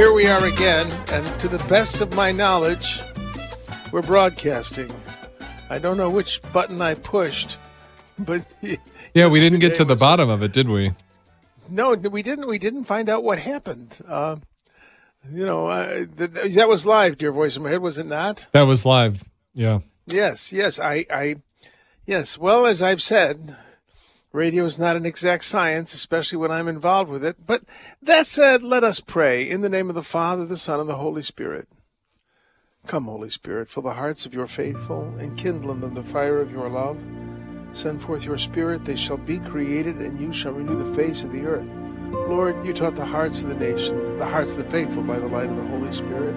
here 0.00 0.14
we 0.14 0.26
are 0.26 0.46
again, 0.46 0.90
and 1.12 1.26
to 1.38 1.46
the 1.46 1.62
best 1.68 2.00
of 2.00 2.14
my 2.14 2.32
knowledge, 2.32 3.02
we're 3.92 4.00
broadcasting. 4.00 4.90
I 5.68 5.78
don't 5.78 5.98
know 5.98 6.08
which 6.08 6.40
button 6.54 6.80
I 6.80 6.94
pushed, 6.94 7.58
but 8.18 8.46
Yeah, 9.14 9.28
we 9.28 9.40
didn't 9.40 9.58
get 9.58 9.74
to 9.74 9.84
the 9.84 9.96
bottom 9.96 10.30
of 10.30 10.42
it, 10.42 10.52
did 10.52 10.70
we? 10.70 10.94
No, 11.68 11.90
we 11.92 12.22
didn't. 12.22 12.46
We 12.46 12.58
didn't 12.58 12.84
find 12.84 13.10
out 13.10 13.22
what 13.22 13.40
happened. 13.40 13.98
Uh, 14.08 14.36
you 15.30 15.44
know, 15.44 15.66
uh, 15.66 16.06
th- 16.16 16.54
that 16.54 16.66
was 16.66 16.86
live, 16.86 17.18
dear 17.18 17.30
voice 17.30 17.58
in 17.58 17.62
my 17.62 17.68
head, 17.68 17.82
was 17.82 17.98
it 17.98 18.06
not? 18.06 18.46
That 18.52 18.62
was 18.62 18.86
live. 18.86 19.22
Yeah. 19.52 19.80
Yes, 20.06 20.50
yes. 20.50 20.80
I, 20.80 21.04
I, 21.12 21.36
yes. 22.06 22.38
Well, 22.38 22.64
as 22.64 22.80
I've 22.80 23.02
said, 23.02 23.54
radio 24.32 24.64
is 24.64 24.78
not 24.78 24.96
an 24.96 25.06
exact 25.06 25.44
science, 25.44 25.94
especially 25.94 26.38
when 26.38 26.50
I'm 26.50 26.68
involved 26.68 27.10
with 27.10 27.24
it. 27.24 27.36
But 27.46 27.62
that 28.02 28.26
said, 28.26 28.62
let 28.62 28.84
us 28.84 29.00
pray 29.00 29.48
in 29.48 29.60
the 29.60 29.68
name 29.68 29.88
of 29.88 29.94
the 29.94 30.02
Father, 30.02 30.46
the 30.46 30.56
Son, 30.56 30.80
and 30.80 30.88
the 30.88 30.96
Holy 30.96 31.22
Spirit. 31.22 31.68
Come, 32.86 33.04
Holy 33.04 33.30
Spirit, 33.30 33.68
fill 33.68 33.82
the 33.82 33.92
hearts 33.92 34.24
of 34.26 34.34
your 34.34 34.46
faithful, 34.46 35.14
and 35.18 35.36
kindle 35.36 35.70
in 35.72 35.80
them 35.80 35.94
the 35.94 36.02
fire 36.02 36.40
of 36.40 36.50
your 36.50 36.68
love. 36.68 36.98
Send 37.72 38.02
forth 38.02 38.24
your 38.24 38.38
Spirit; 38.38 38.84
they 38.84 38.96
shall 38.96 39.18
be 39.18 39.38
created, 39.38 39.96
and 39.96 40.18
you 40.18 40.32
shall 40.32 40.52
renew 40.52 40.82
the 40.82 40.94
face 40.94 41.22
of 41.22 41.30
the 41.30 41.46
earth. 41.46 41.68
Lord, 42.10 42.64
you 42.64 42.72
taught 42.72 42.96
the 42.96 43.04
hearts 43.04 43.42
of 43.42 43.48
the 43.48 43.54
nation, 43.54 44.18
the 44.18 44.26
hearts 44.26 44.56
of 44.56 44.64
the 44.64 44.70
faithful 44.70 45.02
by 45.02 45.18
the 45.18 45.28
light 45.28 45.50
of 45.50 45.56
the 45.56 45.66
Holy 45.66 45.92
Spirit. 45.92 46.34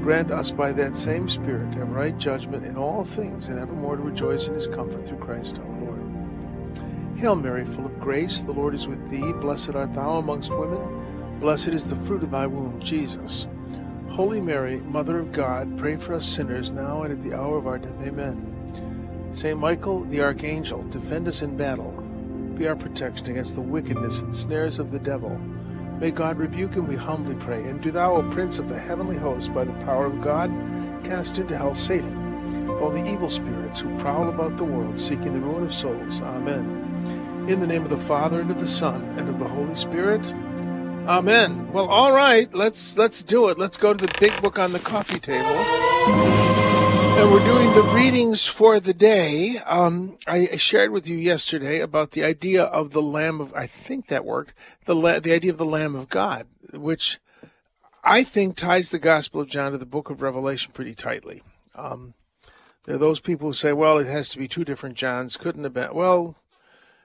Grant 0.00 0.30
us 0.30 0.50
by 0.50 0.72
that 0.72 0.96
same 0.96 1.28
Spirit 1.28 1.72
to 1.72 1.78
have 1.78 1.90
right 1.90 2.16
judgment 2.16 2.64
in 2.64 2.76
all 2.76 3.02
things 3.02 3.48
and 3.48 3.58
evermore 3.58 3.96
to 3.96 4.02
rejoice 4.02 4.48
in 4.48 4.54
his 4.54 4.66
comfort 4.66 5.08
through 5.08 5.18
Christ 5.18 5.58
our 5.58 5.64
Lord. 5.66 5.79
Hail 7.20 7.36
Mary, 7.36 7.66
full 7.66 7.84
of 7.84 8.00
grace, 8.00 8.40
the 8.40 8.52
Lord 8.52 8.72
is 8.72 8.88
with 8.88 9.10
thee. 9.10 9.34
Blessed 9.34 9.74
art 9.74 9.92
thou 9.92 10.16
amongst 10.16 10.50
women. 10.50 11.38
Blessed 11.38 11.68
is 11.68 11.84
the 11.84 11.94
fruit 11.94 12.22
of 12.22 12.30
thy 12.30 12.46
womb, 12.46 12.80
Jesus. 12.80 13.46
Holy 14.08 14.40
Mary, 14.40 14.80
Mother 14.80 15.18
of 15.18 15.30
God, 15.30 15.76
pray 15.76 15.96
for 15.96 16.14
us 16.14 16.24
sinners 16.24 16.70
now 16.70 17.02
and 17.02 17.12
at 17.12 17.22
the 17.22 17.38
hour 17.38 17.58
of 17.58 17.66
our 17.66 17.76
death. 17.76 17.94
Amen. 18.06 19.28
Saint 19.34 19.60
Michael, 19.60 20.04
the 20.04 20.22
Archangel, 20.22 20.82
defend 20.84 21.28
us 21.28 21.42
in 21.42 21.58
battle. 21.58 21.90
Be 22.56 22.66
our 22.66 22.74
protection 22.74 23.28
against 23.28 23.54
the 23.54 23.60
wickedness 23.60 24.20
and 24.20 24.34
snares 24.34 24.78
of 24.78 24.90
the 24.90 24.98
devil. 24.98 25.38
May 26.00 26.12
God 26.12 26.38
rebuke 26.38 26.72
him, 26.72 26.86
we 26.86 26.96
humbly 26.96 27.34
pray. 27.34 27.62
And 27.64 27.82
do 27.82 27.90
thou, 27.90 28.16
O 28.16 28.30
Prince 28.30 28.58
of 28.58 28.70
the 28.70 28.78
heavenly 28.78 29.18
host, 29.18 29.52
by 29.52 29.64
the 29.64 29.84
power 29.84 30.06
of 30.06 30.22
God, 30.22 30.50
cast 31.04 31.36
into 31.36 31.54
hell 31.54 31.74
Satan, 31.74 32.70
all 32.70 32.88
the 32.88 33.06
evil 33.06 33.28
spirits 33.28 33.80
who 33.80 33.94
prowl 33.98 34.30
about 34.30 34.56
the 34.56 34.64
world, 34.64 34.98
seeking 34.98 35.34
the 35.34 35.40
ruin 35.40 35.64
of 35.64 35.74
souls. 35.74 36.22
Amen. 36.22 36.89
In 37.50 37.58
the 37.58 37.66
name 37.66 37.82
of 37.82 37.90
the 37.90 37.96
Father, 37.96 38.40
and 38.40 38.48
of 38.48 38.60
the 38.60 38.66
Son, 38.66 39.02
and 39.18 39.28
of 39.28 39.40
the 39.40 39.48
Holy 39.48 39.74
Spirit. 39.74 40.24
Amen. 41.08 41.72
Well, 41.72 41.88
all 41.88 42.12
right, 42.12 42.48
let's 42.54 42.96
let's 42.96 43.24
do 43.24 43.48
it. 43.48 43.58
Let's 43.58 43.76
go 43.76 43.92
to 43.92 44.06
the 44.06 44.18
big 44.20 44.40
book 44.40 44.56
on 44.60 44.70
the 44.70 44.78
coffee 44.78 45.18
table. 45.18 45.48
And 45.48 47.32
we're 47.32 47.44
doing 47.44 47.72
the 47.72 47.82
readings 47.82 48.46
for 48.46 48.78
the 48.78 48.94
day. 48.94 49.56
Um, 49.66 50.16
I 50.28 50.56
shared 50.58 50.92
with 50.92 51.08
you 51.08 51.16
yesterday 51.18 51.80
about 51.80 52.12
the 52.12 52.22
idea 52.22 52.62
of 52.62 52.92
the 52.92 53.02
Lamb 53.02 53.40
of, 53.40 53.52
I 53.52 53.66
think 53.66 54.06
that 54.06 54.24
worked, 54.24 54.54
the, 54.84 54.94
la- 54.94 55.18
the 55.18 55.32
idea 55.32 55.50
of 55.50 55.58
the 55.58 55.64
Lamb 55.64 55.96
of 55.96 56.08
God, 56.08 56.46
which 56.72 57.18
I 58.04 58.22
think 58.22 58.54
ties 58.54 58.90
the 58.90 59.00
Gospel 59.00 59.40
of 59.40 59.48
John 59.48 59.72
to 59.72 59.78
the 59.78 59.86
book 59.86 60.08
of 60.08 60.22
Revelation 60.22 60.72
pretty 60.72 60.94
tightly. 60.94 61.42
Um, 61.74 62.14
there 62.84 62.94
are 62.94 62.98
those 62.98 63.20
people 63.20 63.48
who 63.48 63.54
say, 63.54 63.72
well, 63.72 63.98
it 63.98 64.06
has 64.06 64.28
to 64.28 64.38
be 64.38 64.46
two 64.46 64.64
different 64.64 64.94
Johns. 64.94 65.36
Couldn't 65.36 65.64
have 65.64 65.74
been. 65.74 65.92
Well, 65.92 66.36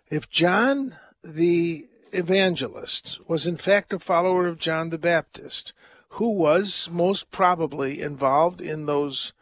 if 0.09 0.29
John 0.29 0.93
the 1.23 1.87
evangelist 2.11 3.19
was 3.27 3.47
in 3.47 3.57
fact 3.57 3.93
a 3.93 3.99
follower 3.99 4.47
of 4.47 4.59
John 4.59 4.89
the 4.89 4.97
Baptist, 4.97 5.73
who 6.09 6.29
was 6.29 6.89
most 6.91 7.31
probably 7.31 8.01
involved 8.01 8.61
in 8.61 8.85
those 8.85 9.33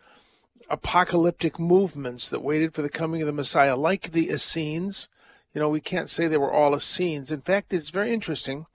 apocalyptic 0.70 1.60
movements 1.60 2.30
that 2.30 2.42
waited 2.42 2.74
for 2.74 2.82
the 2.82 2.90
coming 2.90 3.22
of 3.22 3.28
the 3.28 3.34
Messiah, 3.34 3.76
like 3.76 4.12
the 4.12 4.30
Essenes. 4.30 5.10
You 5.54 5.62
know, 5.62 5.70
we 5.70 5.82
can't 5.82 6.10
say 6.10 6.28
they 6.28 6.38
were 6.38 6.52
all 6.52 6.76
Essenes. 6.76 7.32
In 7.32 7.42
fact, 7.42 7.74
it's 7.74 7.90
very 7.90 8.12
interesting. 8.12 8.66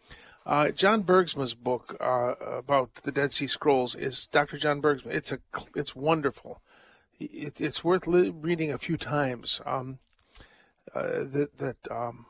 Uh, 0.47 0.71
John 0.71 1.03
Bergsma's 1.03 1.55
book 1.55 1.97
uh, 2.01 2.35
about 2.41 2.95
the 3.03 3.13
Dead 3.13 3.33
Sea 3.33 3.49
Scrolls 3.49 3.95
is 3.95 4.27
Dr. 4.29 4.57
John 4.57 4.81
Bergsma. 4.81 5.13
It's 5.13 5.33
a 5.33 5.41
it's 5.75 5.97
wonderful. 5.97 6.63
It, 7.19 7.61
it's 7.61 7.85
worth 7.85 8.07
li- 8.07 8.31
reading 8.31 8.73
a 8.73 8.79
few 8.79 8.97
times. 8.97 9.61
Um, 9.67 9.99
uh, 10.99 11.25
that 11.25 11.59
that 11.59 11.77
um, 11.91 12.27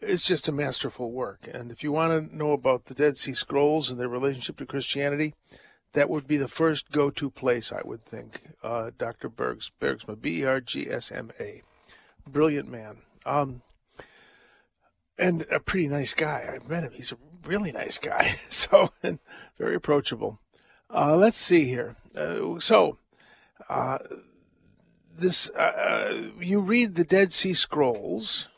it's 0.00 0.24
just 0.24 0.48
a 0.48 0.52
masterful 0.52 1.10
work. 1.10 1.48
And 1.52 1.70
if 1.70 1.82
you 1.82 1.92
want 1.92 2.30
to 2.30 2.36
know 2.36 2.52
about 2.52 2.86
the 2.86 2.94
Dead 2.94 3.16
Sea 3.16 3.34
Scrolls 3.34 3.90
and 3.90 3.98
their 3.98 4.08
relationship 4.08 4.56
to 4.58 4.66
Christianity, 4.66 5.34
that 5.92 6.10
would 6.10 6.26
be 6.26 6.36
the 6.36 6.48
first 6.48 6.90
go-to 6.90 7.30
place, 7.30 7.72
I 7.72 7.82
would 7.84 8.04
think. 8.04 8.40
Uh, 8.62 8.90
Dr. 8.96 9.28
Bergs, 9.28 9.70
Bergsma, 9.80 10.20
B-E-R-G-S-M-A, 10.20 11.62
brilliant 12.26 12.68
man, 12.68 12.98
um, 13.24 13.62
and 15.18 15.44
a 15.50 15.60
pretty 15.60 15.88
nice 15.88 16.14
guy. 16.14 16.48
I've 16.52 16.68
met 16.68 16.84
him; 16.84 16.92
he's 16.94 17.12
a 17.12 17.18
really 17.46 17.72
nice 17.72 17.98
guy. 17.98 18.24
So, 18.50 18.90
very 19.58 19.74
approachable. 19.74 20.40
Uh, 20.92 21.16
let's 21.16 21.36
see 21.36 21.64
here. 21.64 21.96
Uh, 22.14 22.58
so, 22.58 22.98
uh, 23.68 23.98
this 25.18 25.50
uh, 25.50 26.30
you 26.40 26.60
read 26.60 26.94
the 26.94 27.04
Dead 27.04 27.32
Sea 27.32 27.54
Scrolls, 27.54 28.48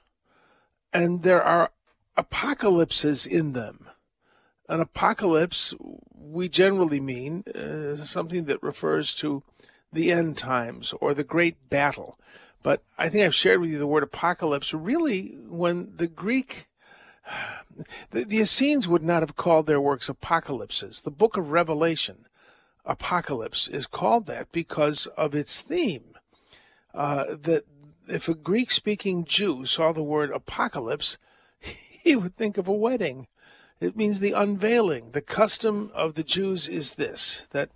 and 0.92 1.22
there 1.22 1.42
are 1.42 1.70
apocalypses 2.16 3.26
in 3.26 3.52
them. 3.52 3.86
An 4.68 4.80
apocalypse, 4.80 5.74
we 6.14 6.48
generally 6.48 7.00
mean 7.00 7.44
uh, 7.54 7.96
something 7.96 8.44
that 8.44 8.62
refers 8.62 9.14
to 9.16 9.42
the 9.92 10.12
end 10.12 10.36
times 10.36 10.94
or 11.00 11.12
the 11.12 11.24
great 11.24 11.68
battle. 11.68 12.18
But 12.62 12.82
I 12.98 13.08
think 13.08 13.24
I've 13.24 13.34
shared 13.34 13.60
with 13.60 13.70
you 13.70 13.78
the 13.78 13.86
word 13.86 14.02
apocalypse. 14.02 14.72
Really, 14.74 15.38
when 15.48 15.96
the 15.96 16.06
Greek, 16.06 16.68
the, 18.10 18.24
the 18.24 18.38
Essenes 18.38 18.86
would 18.86 19.02
not 19.02 19.22
have 19.22 19.34
called 19.34 19.66
their 19.66 19.80
works 19.80 20.08
apocalypses. 20.08 21.00
The 21.00 21.10
book 21.10 21.36
of 21.36 21.50
Revelation, 21.50 22.26
apocalypse, 22.84 23.66
is 23.66 23.86
called 23.86 24.26
that 24.26 24.52
because 24.52 25.06
of 25.08 25.34
its 25.34 25.60
theme. 25.60 26.10
Uh, 26.94 27.36
that 27.42 27.64
if 28.08 28.28
a 28.28 28.34
Greek 28.34 28.70
speaking 28.70 29.24
Jew 29.24 29.64
saw 29.64 29.92
the 29.92 30.02
word 30.02 30.30
apocalypse, 30.30 31.18
he 31.60 32.16
would 32.16 32.36
think 32.36 32.58
of 32.58 32.68
a 32.68 32.72
wedding. 32.72 33.26
It 33.80 33.96
means 33.96 34.20
the 34.20 34.32
unveiling. 34.32 35.12
The 35.12 35.22
custom 35.22 35.90
of 35.94 36.14
the 36.14 36.22
Jews 36.22 36.68
is 36.68 36.94
this 36.94 37.46
that 37.50 37.70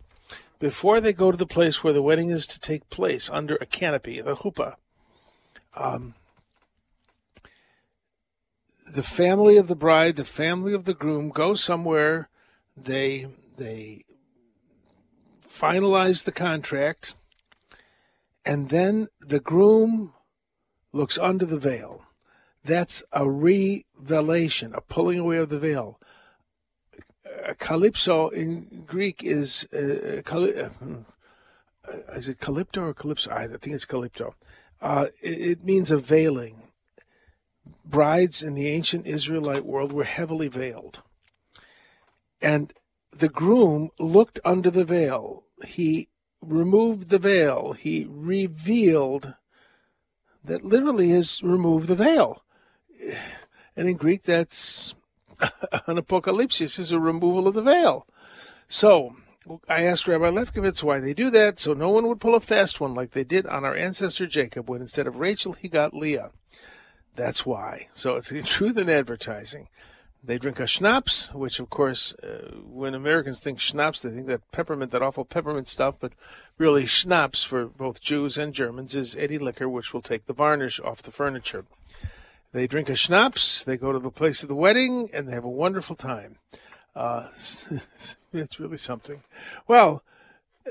before 0.59 1.01
they 1.01 1.13
go 1.13 1.31
to 1.31 1.37
the 1.37 1.47
place 1.47 1.83
where 1.83 1.93
the 1.93 2.03
wedding 2.03 2.31
is 2.31 2.47
to 2.49 2.61
take 2.61 2.91
place 2.91 3.31
under 3.31 3.57
a 3.57 3.67
canopy, 3.67 4.21
the 4.21 4.37
chuppah, 4.37 4.75
um, 5.77 6.15
the 8.94 9.03
family 9.03 9.56
of 9.56 9.67
the 9.67 9.77
bride, 9.77 10.17
the 10.17 10.25
family 10.25 10.73
of 10.73 10.85
the 10.85 10.94
groom 10.94 11.31
go 11.31 11.55
somewhere. 11.55 12.29
They 12.77 13.27
they 13.56 14.05
finalize 15.47 16.25
the 16.25 16.33
contract, 16.33 17.15
and 18.44 18.69
then 18.69 19.08
the 19.20 19.41
groom 19.41 20.12
looks 20.93 21.19
under 21.19 21.44
the 21.44 21.58
veil. 21.58 22.05
That's 22.64 23.02
a 23.12 23.29
revelation, 23.29 24.75
a 24.75 24.81
pulling 24.81 25.19
away 25.19 25.37
of 25.38 25.50
the 25.50 25.58
veil. 25.58 26.00
Uh, 27.44 27.55
calypso 27.58 28.29
in 28.29 28.85
Greek 28.87 29.23
is 29.23 29.67
uh, 29.73 30.23
caly- 30.23 30.70
uh, 31.87 32.14
is 32.14 32.29
it 32.29 32.38
calypto 32.38 32.82
or 32.82 32.94
calypso? 32.94 33.31
I 33.31 33.46
think 33.46 33.75
it's 33.75 33.87
calypto. 33.87 34.35
Uh, 34.81 35.06
it, 35.20 35.40
it 35.40 35.64
means 35.64 35.90
a 35.90 35.99
veiling. 35.99 36.62
Brides 37.85 38.43
in 38.43 38.55
the 38.55 38.69
ancient 38.69 39.06
Israelite 39.06 39.64
world 39.64 39.93
were 39.93 40.05
heavily 40.05 40.49
veiled, 40.49 41.02
and 42.40 42.73
the 43.11 43.29
groom 43.29 43.90
looked 43.99 44.38
under 44.44 44.70
the 44.70 44.85
veil. 44.85 45.43
He 45.67 46.08
removed 46.46 47.11
the 47.11 47.19
veil. 47.19 47.73
He 47.73 48.06
revealed 48.08 49.35
that 50.44 50.64
literally 50.64 51.11
is 51.11 51.43
remove 51.43 51.87
the 51.87 51.94
veil. 51.94 52.43
And 53.76 53.88
in 53.88 53.96
Greek, 53.96 54.23
that's 54.23 54.94
an 55.87 55.99
apocalypse 55.99 56.61
is 56.61 56.93
a 56.93 56.99
removal 56.99 57.49
of 57.49 57.55
the 57.55 57.62
veil. 57.62 58.06
So 58.69 59.17
I 59.69 59.82
asked 59.85 60.08
Rabbi 60.08 60.31
Lefkowitz 60.31 60.82
why 60.82 61.00
they 61.00 61.12
do 61.14 61.31
that, 61.31 61.58
so 61.58 61.75
no 61.75 61.91
one 61.91 62.06
would 62.06 62.20
pull 62.20 62.35
a 62.35 62.41
fast 62.41 62.81
one 62.81 62.94
like 62.94 63.11
they 63.11 63.25
did 63.25 63.47
on 63.47 63.64
our 63.64 63.75
ancestor 63.75 64.26
Jacob 64.26 64.69
when 64.69 64.81
instead 64.81 65.06
of 65.06 65.17
Rachel 65.17 65.52
he 65.52 65.69
got 65.69 65.94
Leah. 65.94 66.31
That's 67.14 67.44
why. 67.44 67.88
So 67.93 68.17
it's 68.17 68.31
the 68.31 68.43
truth 68.44 68.79
in 68.79 68.88
advertising. 68.88 69.69
They 70.26 70.38
drink 70.38 70.59
a 70.59 70.67
schnapps, 70.67 71.35
which, 71.35 71.61
of 71.61 71.69
course, 71.69 72.15
uh, 72.23 72.50
when 72.65 72.94
Americans 72.94 73.41
think 73.41 73.61
schnapps, 73.61 74.00
they 74.00 74.09
think 74.09 74.26
that 74.29 74.50
peppermint, 74.53 74.91
that 74.93 75.03
awful 75.03 75.26
peppermint 75.26 75.69
stuff, 75.69 76.00
but 76.00 76.15
really 76.56 76.87
schnapps 76.87 77.44
for 77.44 77.67
both 77.67 78.00
Jews 78.00 78.38
and 78.38 78.55
Germans 78.55 78.97
is 78.97 79.15
any 79.17 79.37
liquor, 79.37 79.69
which 79.69 79.93
will 79.93 80.00
take 80.00 80.25
the 80.25 80.32
varnish 80.32 80.81
off 80.81 81.03
the 81.03 81.11
furniture. 81.11 81.67
They 82.53 82.67
drink 82.67 82.88
a 82.88 82.97
schnapps, 82.97 83.65
they 83.65 83.76
go 83.76 83.93
to 83.93 83.99
the 83.99 84.11
place 84.11 84.43
of 84.43 84.49
the 84.49 84.55
wedding, 84.55 85.11
and 85.12 85.29
they 85.29 85.32
have 85.32 85.44
a 85.44 85.50
wonderful 85.50 85.97
time. 85.97 86.37
Uh, 86.97 87.29
it's 88.32 88.59
really 88.59 88.79
something. 88.79 89.25
Well, 89.69 90.03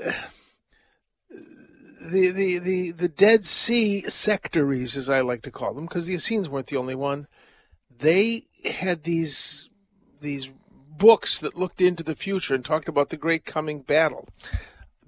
the, 2.04 2.30
the, 2.30 2.58
the, 2.58 2.90
the 2.90 3.08
Dead 3.08 3.44
Sea 3.44 4.02
sectaries, 4.08 4.96
as 4.96 5.08
I 5.08 5.20
like 5.20 5.42
to 5.42 5.52
call 5.52 5.74
them, 5.74 5.84
because 5.84 6.06
the 6.06 6.14
Essenes 6.14 6.48
weren't 6.48 6.66
the 6.66 6.76
only 6.76 6.96
one, 6.96 7.28
they 7.98 8.44
had 8.64 9.04
these 9.04 9.70
these 10.20 10.52
books 10.96 11.40
that 11.40 11.56
looked 11.56 11.80
into 11.80 12.02
the 12.02 12.16
future 12.16 12.54
and 12.54 12.64
talked 12.64 12.88
about 12.88 13.10
the 13.10 13.16
great 13.16 13.44
coming 13.44 13.80
battle. 13.80 14.28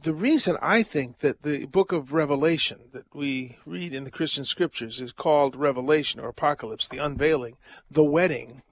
The 0.03 0.13
reason 0.13 0.57
I 0.61 0.83
think 0.83 1.19
that 1.19 1.43
the 1.43 1.67
book 1.67 1.91
of 1.91 2.13
Revelation 2.13 2.81
that 2.93 3.07
we 3.15 3.59
read 3.65 3.95
in 3.95 4.05
the 4.05 4.11
Christian 4.11 4.45
scriptures 4.45 5.01
is 5.01 5.13
called 5.13 5.57
Revelation 5.57 6.21
or 6.21 6.29
Apocalypse, 6.29 6.87
the 6.87 6.99
unveiling, 6.99 7.57
the 7.91 8.05
wedding, 8.05 8.63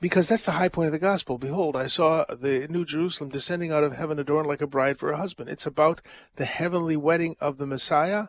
because 0.00 0.28
that's 0.28 0.44
the 0.44 0.52
high 0.52 0.68
point 0.68 0.86
of 0.86 0.92
the 0.92 0.98
gospel. 0.98 1.38
Behold, 1.38 1.76
I 1.76 1.86
saw 1.86 2.24
the 2.24 2.66
New 2.68 2.84
Jerusalem 2.84 3.30
descending 3.30 3.72
out 3.72 3.84
of 3.84 3.96
heaven 3.96 4.18
adorned 4.18 4.48
like 4.48 4.60
a 4.60 4.66
bride 4.66 4.98
for 4.98 5.10
a 5.10 5.16
husband. 5.16 5.48
It's 5.48 5.66
about 5.66 6.02
the 6.36 6.44
heavenly 6.44 6.96
wedding 6.96 7.36
of 7.40 7.58
the 7.58 7.66
Messiah 7.66 8.26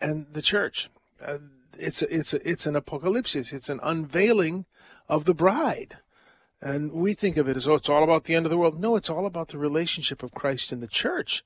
and 0.00 0.26
the 0.32 0.42
church. 0.42 0.90
Uh, 1.24 1.38
it's 1.80 2.02
a, 2.02 2.14
it's 2.14 2.34
a, 2.34 2.48
it's 2.48 2.66
an 2.66 2.76
apocalypse. 2.76 3.34
It's 3.34 3.68
an 3.68 3.80
unveiling 3.82 4.66
of 5.08 5.24
the 5.24 5.34
bride. 5.34 5.98
And 6.62 6.92
we 6.92 7.14
think 7.14 7.36
of 7.36 7.48
it 7.48 7.56
as, 7.56 7.66
oh, 7.66 7.74
it's 7.74 7.88
all 7.88 8.04
about 8.04 8.24
the 8.24 8.34
end 8.34 8.44
of 8.46 8.50
the 8.50 8.58
world. 8.58 8.78
No, 8.78 8.96
it's 8.96 9.08
all 9.08 9.26
about 9.26 9.48
the 9.48 9.58
relationship 9.58 10.22
of 10.22 10.32
Christ 10.32 10.72
and 10.72 10.82
the 10.82 10.86
church. 10.86 11.42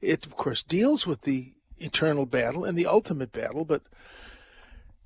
It, 0.00 0.24
of 0.26 0.36
course, 0.36 0.62
deals 0.62 1.06
with 1.06 1.22
the 1.22 1.52
eternal 1.78 2.24
battle 2.24 2.64
and 2.64 2.78
the 2.78 2.86
ultimate 2.86 3.30
battle, 3.30 3.64
but 3.64 3.82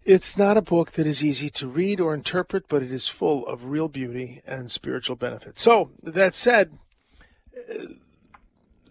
it's 0.05 0.39
not 0.39 0.57
a 0.57 0.63
book 0.63 0.93
that 0.93 1.07
is 1.07 1.25
easy 1.25 1.51
to 1.51 1.67
read 1.67 2.01
or 2.01 2.15
interpret, 2.15 2.69
but 2.69 2.83
it 2.83 2.93
is 2.93 3.09
full 3.09 3.47
of 3.47 3.67
real 3.67 3.89
beauty 3.89 4.41
and 4.47 4.71
spiritual 4.71 5.17
benefit. 5.17 5.59
So, 5.59 5.91
that 6.03 6.35
said, 6.35 6.79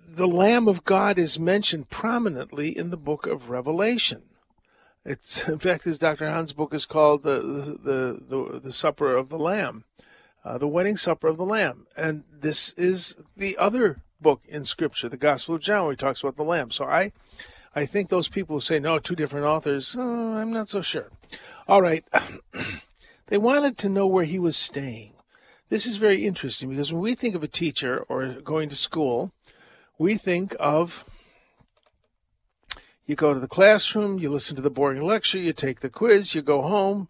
the 0.08 0.28
Lamb 0.28 0.68
of 0.68 0.84
God 0.84 1.18
is 1.18 1.40
mentioned 1.40 1.90
prominently 1.90 2.78
in 2.78 2.90
the 2.90 2.98
book 2.98 3.26
of 3.26 3.50
Revelation. 3.50 4.24
It's 5.08 5.48
in 5.50 5.58
fact, 5.58 5.88
as 5.88 5.98
Dr. 5.98 6.30
Hahn's 6.30 6.54
book 6.54 6.74
is 6.74 6.86
called, 6.86 7.24
the 7.24 7.40
the 7.40 8.22
the, 8.28 8.60
the 8.60 8.72
Supper 8.72 9.16
of 9.16 9.30
the 9.30 9.40
Lamb, 9.40 9.86
uh, 10.44 10.58
the 10.58 10.68
Wedding 10.68 10.98
Supper 10.98 11.28
of 11.28 11.38
the 11.38 11.46
Lamb, 11.46 11.88
and 11.96 12.26
this 12.32 12.74
is 12.74 13.18
the 13.36 13.58
other 13.58 14.02
book 14.20 14.42
in 14.48 14.66
Scripture, 14.66 15.08
the 15.08 15.18
Gospel 15.18 15.56
of 15.56 15.62
John, 15.62 15.84
where 15.84 15.94
he 15.94 15.98
talks 15.98 16.22
about 16.22 16.36
the 16.36 16.44
Lamb. 16.44 16.72
So 16.72 16.86
I, 16.86 17.14
I 17.74 17.86
think 17.86 18.10
those 18.10 18.28
people 18.28 18.58
who 18.58 18.60
say 18.60 18.80
no, 18.80 19.00
two 19.00 19.16
different 19.16 19.46
authors, 19.46 19.96
uh, 19.96 20.02
I'm 20.02 20.52
not 20.52 20.70
so 20.70 20.82
sure. 20.82 21.10
All 21.68 21.82
right, 21.82 22.04
they 23.28 23.38
wanted 23.38 23.78
to 23.80 23.90
know 23.90 24.08
where 24.08 24.26
he 24.26 24.40
was 24.40 24.58
staying. 24.58 25.14
This 25.70 25.86
is 25.86 25.98
very 25.98 26.26
interesting 26.26 26.70
because 26.70 26.92
when 26.92 27.02
we 27.02 27.16
think 27.16 27.36
of 27.36 27.44
a 27.44 27.48
teacher 27.48 28.06
or 28.10 28.26
going 28.42 28.70
to 28.70 28.76
school, 28.76 29.32
we 29.98 30.16
think 30.16 30.56
of 30.60 31.04
you 33.08 33.16
go 33.16 33.34
to 33.34 33.40
the 33.40 33.48
classroom, 33.48 34.20
you 34.20 34.30
listen 34.30 34.56
to 34.58 34.62
the 34.62 34.70
boring 34.70 35.02
lecture, 35.02 35.40
you 35.40 35.54
take 35.54 35.80
the 35.80 35.90
quiz, 35.90 36.36
you 36.36 36.42
go 36.42 36.62
home, 36.62 37.08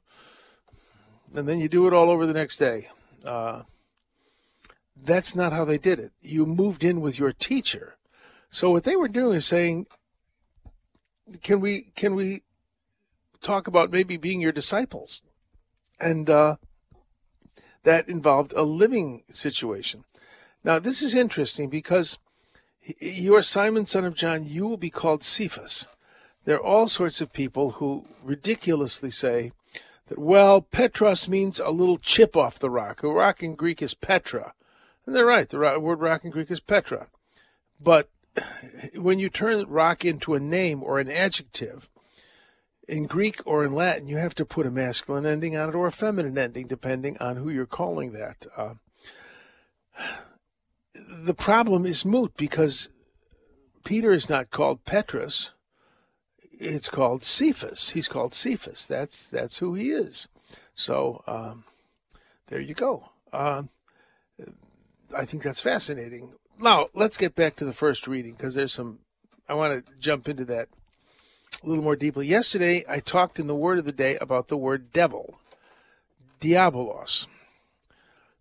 and 1.35 1.47
then 1.47 1.59
you 1.59 1.67
do 1.67 1.87
it 1.87 1.93
all 1.93 2.11
over 2.11 2.25
the 2.25 2.33
next 2.33 2.57
day. 2.57 2.87
Uh, 3.25 3.63
that's 4.95 5.35
not 5.35 5.51
how 5.51 5.65
they 5.65 5.79
did 5.79 5.99
it. 5.99 6.11
You 6.21 6.45
moved 6.45 6.83
in 6.83 7.01
with 7.01 7.17
your 7.17 7.33
teacher. 7.33 7.97
So 8.49 8.69
what 8.69 8.83
they 8.83 8.95
were 8.95 9.07
doing 9.07 9.37
is 9.37 9.45
saying, 9.45 9.87
"Can 11.41 11.59
we 11.59 11.91
can 11.95 12.15
we 12.15 12.43
talk 13.41 13.67
about 13.67 13.91
maybe 13.91 14.17
being 14.17 14.39
your 14.39 14.51
disciples?" 14.51 15.21
And 15.99 16.29
uh, 16.29 16.57
that 17.83 18.07
involved 18.07 18.53
a 18.53 18.61
living 18.63 19.23
situation. 19.31 20.05
Now 20.63 20.79
this 20.79 21.01
is 21.01 21.15
interesting 21.15 21.69
because 21.69 22.19
you 22.99 23.35
are 23.35 23.41
Simon, 23.41 23.85
son 23.85 24.05
of 24.05 24.15
John, 24.15 24.45
you 24.45 24.67
will 24.67 24.77
be 24.77 24.89
called 24.89 25.23
Cephas. 25.23 25.87
There 26.45 26.55
are 26.57 26.63
all 26.63 26.87
sorts 26.87 27.19
of 27.19 27.33
people 27.33 27.71
who 27.71 28.05
ridiculously 28.23 29.11
say 29.11 29.51
that, 30.07 30.17
well, 30.17 30.61
Petros 30.61 31.27
means 31.27 31.59
a 31.59 31.71
little 31.71 31.97
chip 31.97 32.37
off 32.37 32.59
the 32.59 32.69
rock. 32.69 33.03
A 33.03 33.09
rock 33.09 33.43
in 33.43 33.55
Greek 33.55 33.81
is 33.81 33.93
Petra. 33.93 34.53
And 35.05 35.15
they're 35.15 35.25
right, 35.25 35.47
the 35.47 35.79
word 35.79 35.99
rock 35.99 36.23
in 36.23 36.31
Greek 36.31 36.49
is 36.51 36.59
Petra. 36.59 37.07
But 37.79 38.09
when 38.95 39.19
you 39.19 39.29
turn 39.29 39.65
rock 39.67 40.05
into 40.05 40.33
a 40.33 40.39
name 40.39 40.83
or 40.83 40.99
an 40.99 41.11
adjective, 41.11 41.89
in 42.87 43.05
Greek 43.05 43.41
or 43.45 43.65
in 43.65 43.73
Latin, 43.73 44.07
you 44.07 44.17
have 44.17 44.35
to 44.35 44.45
put 44.45 44.65
a 44.65 44.71
masculine 44.71 45.25
ending 45.25 45.57
on 45.57 45.69
it 45.69 45.75
or 45.75 45.87
a 45.87 45.91
feminine 45.91 46.37
ending, 46.37 46.67
depending 46.67 47.17
on 47.17 47.35
who 47.35 47.49
you're 47.49 47.65
calling 47.65 48.13
that. 48.13 48.45
Uh, 48.55 48.75
the 51.07 51.33
problem 51.33 51.85
is 51.85 52.05
moot 52.05 52.33
because 52.37 52.89
Peter 53.83 54.11
is 54.11 54.29
not 54.29 54.51
called 54.51 54.83
Petrus. 54.85 55.51
It's 56.59 56.89
called 56.89 57.23
Cephas. 57.23 57.91
He's 57.91 58.07
called 58.07 58.33
Cephas. 58.33 58.85
That's 58.85 59.27
that's 59.27 59.59
who 59.59 59.75
he 59.75 59.91
is. 59.91 60.27
So 60.75 61.23
um, 61.27 61.63
there 62.47 62.59
you 62.59 62.73
go. 62.73 63.09
Uh, 63.31 63.63
I 65.15 65.25
think 65.25 65.43
that's 65.43 65.61
fascinating. 65.61 66.33
Now 66.59 66.87
let's 66.93 67.17
get 67.17 67.35
back 67.35 67.55
to 67.57 67.65
the 67.65 67.73
first 67.73 68.07
reading 68.07 68.33
because 68.33 68.55
there's 68.55 68.73
some. 68.73 68.99
I 69.47 69.53
want 69.53 69.85
to 69.85 69.99
jump 69.99 70.27
into 70.27 70.43
that 70.45 70.67
a 71.63 71.67
little 71.67 71.83
more 71.83 71.95
deeply. 71.95 72.27
Yesterday 72.27 72.83
I 72.89 72.99
talked 72.99 73.39
in 73.39 73.47
the 73.47 73.55
word 73.55 73.79
of 73.79 73.85
the 73.85 73.91
day 73.91 74.17
about 74.17 74.49
the 74.49 74.57
word 74.57 74.91
devil, 74.91 75.39
diabolos, 76.41 77.27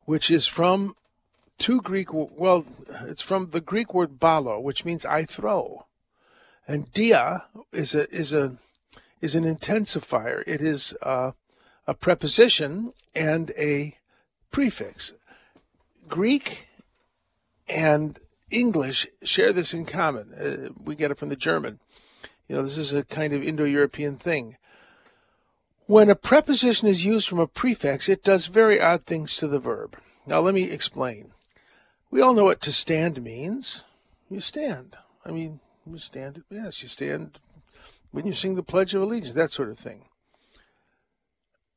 which 0.04 0.30
is 0.30 0.46
from 0.46 0.94
two 1.58 1.80
Greek, 1.80 2.08
well, 2.12 2.64
it's 3.06 3.22
from 3.22 3.50
the 3.50 3.60
Greek 3.60 3.94
word 3.94 4.18
balo, 4.18 4.60
which 4.62 4.84
means 4.84 5.04
I 5.04 5.25
throw. 5.25 5.86
And 6.68 6.90
dia 6.92 7.44
is 7.72 7.94
a, 7.94 8.10
is 8.10 8.34
a, 8.34 8.56
is 9.20 9.34
an 9.34 9.44
intensifier. 9.44 10.42
It 10.46 10.60
is 10.60 10.96
uh, 11.02 11.32
a 11.86 11.94
preposition 11.94 12.92
and 13.14 13.52
a 13.56 13.96
prefix. 14.50 15.12
Greek 16.08 16.68
and 17.68 18.18
English 18.50 19.06
share 19.22 19.52
this 19.52 19.75
in 19.75 19.86
common. 19.86 20.32
Uh, 20.34 20.72
we 20.84 20.94
get 20.94 21.10
it 21.10 21.18
from 21.18 21.28
the 21.28 21.36
German. 21.36 21.80
You 22.48 22.56
know, 22.56 22.62
this 22.62 22.78
is 22.78 22.94
a 22.94 23.04
kind 23.04 23.32
of 23.32 23.42
Indo 23.42 23.64
European 23.64 24.16
thing. 24.16 24.56
When 25.86 26.10
a 26.10 26.16
preposition 26.16 26.88
is 26.88 27.04
used 27.04 27.28
from 27.28 27.38
a 27.38 27.46
prefix, 27.46 28.08
it 28.08 28.22
does 28.22 28.46
very 28.46 28.80
odd 28.80 29.04
things 29.04 29.36
to 29.36 29.48
the 29.48 29.58
verb. 29.58 29.96
Now, 30.26 30.40
let 30.40 30.54
me 30.54 30.70
explain. 30.70 31.32
We 32.10 32.20
all 32.20 32.34
know 32.34 32.44
what 32.44 32.60
to 32.62 32.72
stand 32.72 33.22
means. 33.22 33.84
You 34.30 34.40
stand. 34.40 34.96
I 35.25 35.30
mean, 35.30 35.60
you 35.86 35.98
stand. 35.98 36.44
Yes, 36.50 36.82
you 36.82 36.88
stand 36.88 37.38
when 38.16 38.26
you 38.26 38.32
sing 38.32 38.54
the 38.54 38.62
Pledge 38.62 38.94
of 38.94 39.02
Allegiance, 39.02 39.34
that 39.34 39.50
sort 39.50 39.68
of 39.68 39.78
thing. 39.78 40.06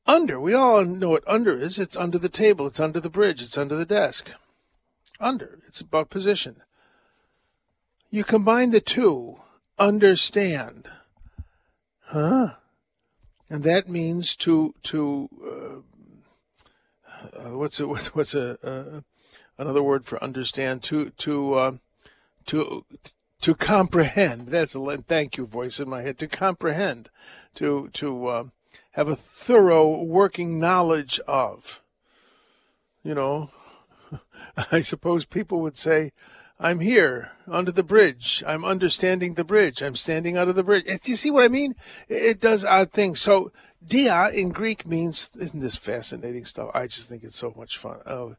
Under. 0.06 0.40
We 0.40 0.54
all 0.54 0.86
know 0.86 1.10
what 1.10 1.28
under 1.28 1.58
is. 1.58 1.78
It's 1.78 1.98
under 1.98 2.18
the 2.18 2.30
table. 2.30 2.66
It's 2.66 2.80
under 2.80 3.02
the 3.02 3.10
bridge. 3.10 3.42
It's 3.42 3.58
under 3.58 3.76
the 3.76 3.86
desk. 3.86 4.34
Under. 5.20 5.60
It's 5.68 5.82
about 5.82 6.10
position. 6.10 6.62
You 8.10 8.24
combine 8.24 8.72
the 8.72 8.80
two. 8.80 9.42
Understand. 9.78 10.88
Huh? 12.06 12.54
And 13.50 13.64
that 13.64 13.90
means 13.90 14.38
to 14.38 14.74
to 14.84 15.30
uh, 15.44 17.38
uh, 17.38 17.58
what's 17.58 17.82
a 17.82 17.88
what's 17.88 18.34
a 18.34 18.58
uh, 18.66 19.02
another 19.60 19.84
word 19.84 20.06
for 20.06 20.24
understand 20.24 20.82
to 20.84 21.12
to 21.12 21.54
uh, 21.54 21.72
to 22.48 22.86
to 23.42 23.54
comprehend. 23.54 24.48
That's 24.48 24.74
a 24.74 24.98
thank 24.98 25.38
you 25.38 25.46
voice 25.46 25.80
in 25.80 25.90
my 25.90 26.02
head. 26.02 26.18
To 26.20 26.28
comprehend, 26.28 27.10
to 27.56 27.90
to 27.94 28.28
uh, 28.28 28.44
have 28.92 29.08
a 29.08 29.16
thorough 29.16 30.02
working 30.02 30.60
knowledge 30.60 31.20
of. 31.28 31.82
You 33.04 33.14
know, 33.14 33.52
I 34.72 34.82
suppose 34.82 35.26
people 35.26 35.60
would 35.62 35.78
say, 35.78 36.14
"I'm 36.60 36.80
here 36.80 37.34
under 37.48 37.72
the 37.72 37.84
bridge. 37.84 38.44
I'm 38.48 38.66
understanding 38.66 39.34
the 39.34 39.44
bridge. 39.44 39.84
I'm 39.84 39.96
standing 39.96 40.38
under 40.38 40.54
the 40.54 40.64
bridge." 40.64 40.86
It's, 40.88 41.08
you 41.10 41.16
see 41.16 41.32
what 41.32 41.44
I 41.44 41.50
mean? 41.50 41.76
It 42.08 42.40
does 42.40 42.66
odd 42.66 42.92
things. 42.92 43.20
So 43.20 43.52
dia 43.86 44.30
in 44.34 44.50
Greek 44.50 44.86
means, 44.86 45.32
isn't 45.40 45.60
this 45.60 45.76
fascinating 45.76 46.46
stuff? 46.46 46.70
I 46.74 46.88
just 46.88 47.10
think 47.10 47.24
it's 47.24 47.36
so 47.36 47.54
much 47.56 47.78
fun. 47.78 48.00
Oh, 48.06 48.36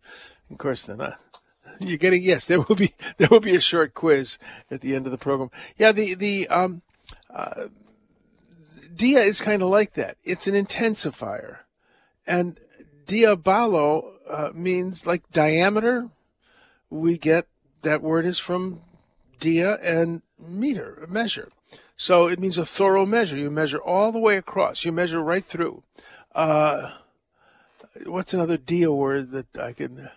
of 0.50 0.58
course, 0.58 0.84
then, 0.84 1.00
uh, 1.00 1.14
you're 1.80 1.96
getting, 1.96 2.22
yes, 2.22 2.46
there 2.46 2.60
will 2.60 2.76
be, 2.76 2.92
there 3.16 3.28
will 3.30 3.40
be 3.40 3.54
a 3.54 3.60
short 3.60 3.94
quiz 3.94 4.38
at 4.70 4.80
the 4.80 4.94
end 4.94 5.06
of 5.06 5.12
the 5.12 5.18
program. 5.18 5.50
Yeah, 5.76 5.92
the, 5.92 6.14
the, 6.14 6.48
um, 6.48 6.82
uh, 7.32 7.68
dia 8.94 9.20
is 9.20 9.40
kind 9.40 9.62
of 9.62 9.68
like 9.68 9.92
that. 9.92 10.16
It's 10.24 10.46
an 10.46 10.54
intensifier. 10.54 11.60
And 12.26 12.58
diabolo 13.06 14.14
uh, 14.28 14.50
means 14.54 15.06
like 15.06 15.30
diameter. 15.30 16.10
We 16.90 17.18
get 17.18 17.46
that 17.82 18.02
word 18.02 18.24
is 18.24 18.38
from 18.38 18.80
dia 19.38 19.74
and 19.76 20.22
meter, 20.38 21.06
measure. 21.08 21.48
So 21.96 22.28
it 22.28 22.38
means 22.38 22.58
a 22.58 22.64
thorough 22.64 23.06
measure. 23.06 23.36
You 23.36 23.50
measure 23.50 23.78
all 23.78 24.12
the 24.12 24.18
way 24.18 24.36
across. 24.36 24.84
You 24.84 24.92
measure 24.92 25.22
right 25.22 25.44
through. 25.44 25.82
Uh, 26.34 26.90
what's 28.06 28.34
another 28.34 28.56
dia 28.56 28.92
word 28.92 29.30
that 29.32 29.58
I 29.58 29.72
can? 29.72 30.10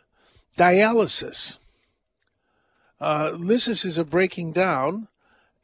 Dialysis. 0.58 1.58
Uh, 3.00 3.32
lysis 3.38 3.84
is 3.84 3.98
a 3.98 4.06
breaking 4.06 4.54
down, 4.54 5.08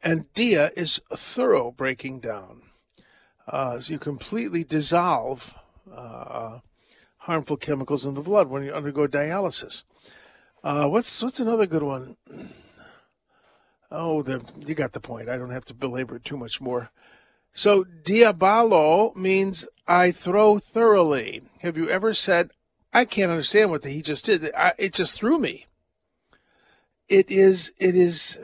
and 0.02 0.32
dia 0.34 0.70
is 0.76 1.00
thorough 1.12 1.70
breaking 1.70 2.20
down. 2.20 2.60
Uh, 3.46 3.80
so 3.80 3.92
you 3.92 3.98
completely 3.98 4.62
dissolve 4.64 5.56
uh, 5.94 6.58
harmful 7.18 7.56
chemicals 7.56 8.06
in 8.06 8.14
the 8.14 8.20
blood 8.20 8.48
when 8.48 8.62
you 8.62 8.72
undergo 8.72 9.06
dialysis. 9.06 9.84
Uh, 10.62 10.86
what's 10.86 11.22
what's 11.22 11.40
another 11.40 11.66
good 11.66 11.82
one? 11.82 12.16
Oh, 13.90 14.22
the, 14.22 14.40
you 14.64 14.74
got 14.74 14.92
the 14.92 15.00
point. 15.00 15.28
I 15.28 15.36
don't 15.36 15.50
have 15.50 15.64
to 15.66 15.74
belabor 15.74 16.16
it 16.16 16.24
too 16.24 16.36
much 16.36 16.60
more. 16.60 16.90
So, 17.52 17.82
diabolo 17.82 19.12
means 19.16 19.66
I 19.88 20.12
throw 20.12 20.58
thoroughly. 20.58 21.42
Have 21.62 21.76
you 21.76 21.88
ever 21.88 22.14
said, 22.14 22.50
I 22.92 23.04
can't 23.04 23.30
understand 23.30 23.70
what 23.70 23.82
the, 23.82 23.90
he 23.90 24.02
just 24.02 24.24
did? 24.24 24.52
I, 24.54 24.72
it 24.78 24.92
just 24.92 25.14
threw 25.14 25.38
me. 25.38 25.66
It 27.08 27.30
is, 27.30 27.72
it 27.78 27.94
is, 27.94 28.38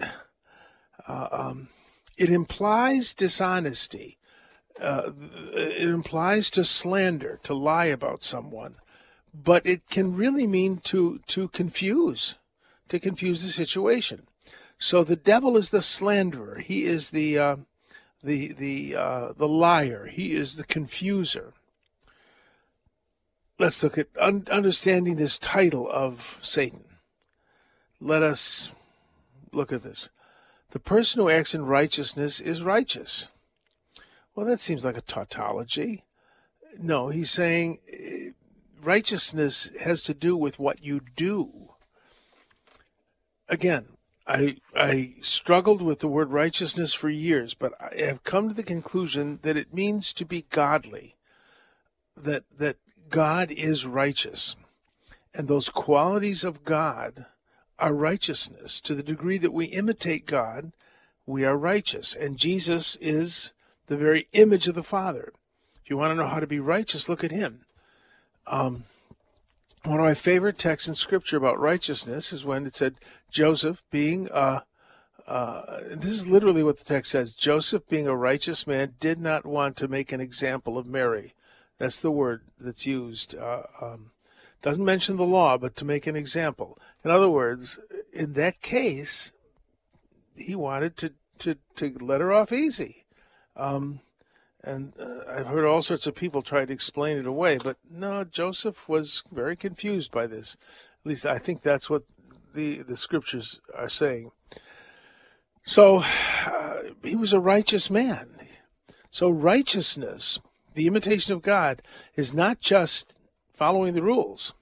uh, 1.08 1.28
um, 1.30 1.68
it 2.16 2.30
implies 2.30 3.14
dishonesty. 3.14 4.18
Uh, 4.80 5.12
it 5.54 5.88
implies 5.88 6.50
to 6.50 6.64
slander, 6.64 7.40
to 7.42 7.54
lie 7.54 7.86
about 7.86 8.22
someone, 8.22 8.74
but 9.32 9.66
it 9.66 9.88
can 9.88 10.14
really 10.14 10.46
mean 10.46 10.78
to 10.78 11.20
to 11.26 11.48
confuse, 11.48 12.36
to 12.88 12.98
confuse 12.98 13.42
the 13.42 13.48
situation. 13.48 14.26
So 14.78 15.02
the 15.02 15.16
devil 15.16 15.56
is 15.56 15.70
the 15.70 15.80
slanderer. 15.80 16.58
He 16.58 16.84
is 16.84 17.10
the 17.10 17.38
uh, 17.38 17.56
the 18.22 18.52
the 18.52 18.96
uh, 18.96 19.32
the 19.32 19.48
liar. 19.48 20.06
He 20.06 20.32
is 20.32 20.56
the 20.56 20.64
confuser. 20.64 21.52
Let's 23.58 23.82
look 23.82 23.96
at 23.96 24.08
un- 24.20 24.46
understanding 24.50 25.16
this 25.16 25.38
title 25.38 25.88
of 25.90 26.38
Satan. 26.42 26.84
Let 28.00 28.22
us 28.22 28.74
look 29.50 29.72
at 29.72 29.82
this. 29.82 30.10
The 30.70 30.78
person 30.78 31.22
who 31.22 31.30
acts 31.30 31.54
in 31.54 31.64
righteousness 31.64 32.38
is 32.38 32.62
righteous. 32.62 33.30
Well, 34.34 34.44
that 34.46 34.60
seems 34.60 34.84
like 34.84 34.98
a 34.98 35.00
tautology. 35.00 36.04
No, 36.78 37.08
he's 37.08 37.30
saying 37.30 37.78
eh, 37.90 38.30
righteousness 38.82 39.70
has 39.82 40.02
to 40.02 40.12
do 40.12 40.36
with 40.36 40.58
what 40.58 40.84
you 40.84 41.00
do. 41.16 41.70
Again, 43.48 43.86
I 44.26 44.58
I 44.74 45.14
struggled 45.22 45.80
with 45.80 46.00
the 46.00 46.08
word 46.08 46.30
righteousness 46.30 46.92
for 46.92 47.08
years, 47.08 47.54
but 47.54 47.72
I 47.80 48.04
have 48.04 48.24
come 48.24 48.48
to 48.48 48.54
the 48.54 48.62
conclusion 48.62 49.38
that 49.42 49.56
it 49.56 49.72
means 49.72 50.12
to 50.12 50.26
be 50.26 50.42
godly. 50.50 51.16
That 52.16 52.44
that 52.58 52.76
God 53.08 53.50
is 53.50 53.86
righteous. 53.86 54.56
And 55.34 55.48
those 55.48 55.68
qualities 55.68 56.44
of 56.44 56.64
God 56.64 57.26
are 57.78 57.92
righteousness. 57.92 58.80
To 58.82 58.94
the 58.94 59.02
degree 59.02 59.38
that 59.38 59.52
we 59.52 59.66
imitate 59.66 60.26
God, 60.26 60.72
we 61.26 61.44
are 61.44 61.56
righteous. 61.56 62.14
And 62.14 62.38
Jesus 62.38 62.96
is 63.00 63.52
the 63.86 63.96
very 63.96 64.28
image 64.32 64.68
of 64.68 64.74
the 64.74 64.82
Father. 64.82 65.32
If 65.82 65.90
you 65.90 65.96
want 65.96 66.12
to 66.12 66.16
know 66.16 66.28
how 66.28 66.40
to 66.40 66.46
be 66.46 66.60
righteous, 66.60 67.08
look 67.08 67.22
at 67.22 67.30
him. 67.30 67.66
Um, 68.46 68.84
one 69.84 70.00
of 70.00 70.06
my 70.06 70.14
favorite 70.14 70.58
texts 70.58 70.88
in 70.88 70.94
Scripture 70.94 71.36
about 71.36 71.60
righteousness 71.60 72.32
is 72.32 72.44
when 72.44 72.66
it 72.66 72.74
said 72.74 72.96
Joseph 73.30 73.82
being 73.90 74.28
a 74.32 74.64
uh, 75.26 75.80
this 75.90 76.10
is 76.10 76.30
literally 76.30 76.62
what 76.62 76.78
the 76.78 76.84
text 76.84 77.10
says. 77.10 77.34
Joseph, 77.34 77.88
being 77.88 78.06
a 78.06 78.16
righteous 78.16 78.66
man, 78.66 78.94
did 79.00 79.18
not 79.18 79.44
want 79.44 79.76
to 79.76 79.88
make 79.88 80.12
an 80.12 80.20
example 80.20 80.78
of 80.78 80.86
Mary. 80.86 81.34
That's 81.78 82.00
the 82.00 82.10
word 82.10 82.42
that's 82.58 82.86
used. 82.86 83.34
Uh, 83.34 83.62
um, 83.80 84.12
doesn't 84.62 84.84
mention 84.84 85.16
the 85.16 85.24
law, 85.24 85.58
but 85.58 85.76
to 85.76 85.84
make 85.84 86.06
an 86.06 86.16
example. 86.16 86.78
In 87.04 87.10
other 87.10 87.28
words, 87.28 87.78
in 88.12 88.32
that 88.32 88.62
case, 88.62 89.32
he 90.34 90.54
wanted 90.54 90.96
to, 90.98 91.12
to, 91.38 91.56
to 91.76 91.96
let 92.00 92.20
her 92.20 92.32
off 92.32 92.52
easy. 92.52 93.04
Um, 93.54 94.00
and 94.62 94.94
uh, 95.00 95.30
I've 95.30 95.46
heard 95.46 95.66
all 95.66 95.82
sorts 95.82 96.06
of 96.06 96.14
people 96.14 96.42
try 96.42 96.64
to 96.64 96.72
explain 96.72 97.18
it 97.18 97.26
away, 97.26 97.58
but 97.58 97.76
no, 97.88 98.24
Joseph 98.24 98.88
was 98.88 99.22
very 99.30 99.56
confused 99.56 100.10
by 100.10 100.26
this. 100.26 100.56
At 101.04 101.08
least 101.08 101.26
I 101.26 101.38
think 101.38 101.62
that's 101.62 101.88
what 101.88 102.02
the, 102.54 102.82
the 102.82 102.96
scriptures 102.96 103.60
are 103.76 103.88
saying. 103.88 104.32
So 105.64 106.02
uh, 106.46 106.74
he 107.04 107.14
was 107.14 107.32
a 107.32 107.40
righteous 107.40 107.90
man. 107.90 108.30
So 109.10 109.30
righteousness, 109.30 110.40
the 110.76 110.86
imitation 110.86 111.34
of 111.34 111.42
God, 111.42 111.82
is 112.14 112.34
not 112.34 112.60
just 112.60 113.14
following 113.52 113.94
the 113.94 114.02
rules. 114.02 114.52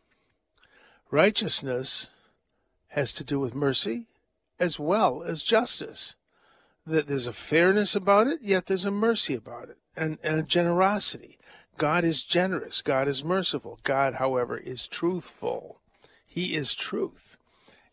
Righteousness 1.10 2.10
has 2.88 3.12
to 3.14 3.24
do 3.24 3.40
with 3.40 3.54
mercy 3.54 4.06
as 4.60 4.78
well 4.78 5.24
as 5.24 5.42
justice 5.42 6.14
that 6.86 7.08
there's 7.08 7.26
a 7.26 7.32
fairness 7.32 7.96
about 7.96 8.28
it, 8.28 8.40
yet 8.42 8.66
there's 8.66 8.84
a 8.84 8.90
mercy 8.90 9.34
about 9.34 9.68
it 9.68 9.78
and, 9.96 10.18
and 10.22 10.38
a 10.38 10.42
generosity. 10.44 11.36
God 11.78 12.04
is 12.04 12.22
generous. 12.22 12.80
God 12.80 13.08
is 13.08 13.24
merciful. 13.24 13.80
God, 13.82 14.14
however, 14.14 14.56
is 14.56 14.86
truthful. 14.86 15.80
He 16.24 16.54
is 16.54 16.74
truth. 16.74 17.36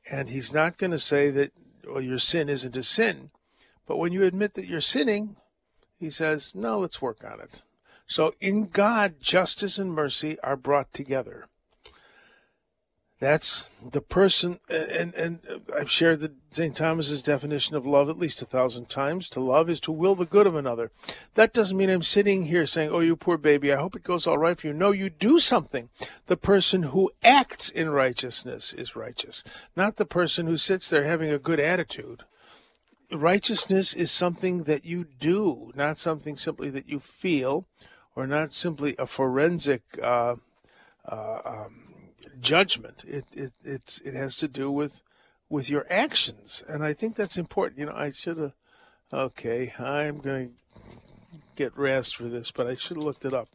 And 0.10 0.30
He's 0.30 0.54
not 0.54 0.78
going 0.78 0.92
to 0.92 1.00
say 1.00 1.32
that 1.32 1.54
well, 1.88 2.02
your 2.02 2.20
sin 2.20 2.50
isn't 2.50 2.78
a 2.78 2.84
sin. 2.84 3.32
But 3.88 3.98
when 3.98 4.12
you 4.12 4.24
admit 4.24 4.54
that 4.54 4.68
you're 4.68 4.82
sinning, 4.82 5.38
He 5.98 6.12
says, 6.12 6.54
no, 6.54 6.80
let's 6.80 7.02
work 7.02 7.24
on 7.24 7.40
it. 7.40 7.64
So 8.08 8.34
in 8.40 8.68
God, 8.68 9.22
justice 9.22 9.78
and 9.78 9.94
mercy 9.94 10.40
are 10.42 10.58
brought 10.58 10.94
together. 10.94 11.48
That's 13.22 13.70
the 13.88 14.02
person, 14.02 14.60
and, 14.68 15.14
and 15.14 15.62
I've 15.78 15.92
shared 15.92 16.22
the 16.22 16.34
St. 16.50 16.76
Thomas's 16.76 17.22
definition 17.22 17.76
of 17.76 17.86
love 17.86 18.10
at 18.10 18.18
least 18.18 18.42
a 18.42 18.46
thousand 18.46 18.90
times. 18.90 19.30
To 19.30 19.40
love 19.40 19.70
is 19.70 19.80
to 19.82 19.92
will 19.92 20.16
the 20.16 20.26
good 20.26 20.48
of 20.48 20.56
another. 20.56 20.90
That 21.36 21.54
doesn't 21.54 21.78
mean 21.78 21.92
I'm 21.92 22.02
sitting 22.02 22.48
here 22.48 22.66
saying, 22.66 22.90
"Oh, 22.90 23.00
you 23.00 23.16
poor 23.16 23.38
baby, 23.38 23.72
I 23.72 23.76
hope 23.76 23.96
it 23.96 24.02
goes 24.02 24.26
all 24.26 24.40
right 24.40 24.60
for 24.60 24.66
you." 24.66 24.74
No, 24.74 24.90
you 24.90 25.12
do 25.12 25.40
something. 25.40 25.90
The 26.26 26.36
person 26.36 26.82
who 26.82 27.12
acts 27.22 27.70
in 27.70 27.92
righteousness 27.92 28.74
is 28.74 28.96
righteous, 28.96 29.44
not 29.76 29.98
the 29.98 30.06
person 30.08 30.48
who 30.48 30.58
sits 30.58 30.90
there 30.90 31.04
having 31.04 31.32
a 31.32 31.38
good 31.38 31.60
attitude. 31.60 32.24
Righteousness 33.12 33.94
is 33.94 34.10
something 34.10 34.64
that 34.64 34.84
you 34.84 35.06
do, 35.20 35.72
not 35.76 36.00
something 36.00 36.36
simply 36.36 36.72
that 36.72 36.90
you 36.90 37.00
feel, 37.00 37.68
or 38.16 38.28
not 38.28 38.54
simply 38.54 38.96
a 38.98 39.06
forensic. 39.06 39.82
Uh, 40.02 40.36
uh, 41.08 41.40
um, 41.46 41.76
judgment. 42.40 43.04
It 43.08 43.26
it 43.34 43.54
it's 43.64 44.00
it 44.02 44.14
has 44.14 44.36
to 44.38 44.48
do 44.48 44.72
with 44.72 45.02
with 45.50 45.70
your 45.70 45.86
actions, 45.90 46.64
and 46.68 46.84
I 46.84 46.94
think 46.94 47.16
that's 47.16 47.38
important. 47.38 47.80
You 47.80 47.88
know, 47.88 47.96
I 47.96 48.12
should 48.12 48.38
have. 48.38 48.54
Okay, 49.14 49.74
I'm 49.78 50.20
going 50.20 50.48
to 50.48 50.82
get 51.58 51.78
rest 51.78 52.16
for 52.16 52.24
this, 52.24 52.50
but 52.50 52.66
I 52.66 52.76
should 52.76 52.96
have 52.96 53.04
looked 53.04 53.26
it 53.26 53.34
up. 53.34 53.50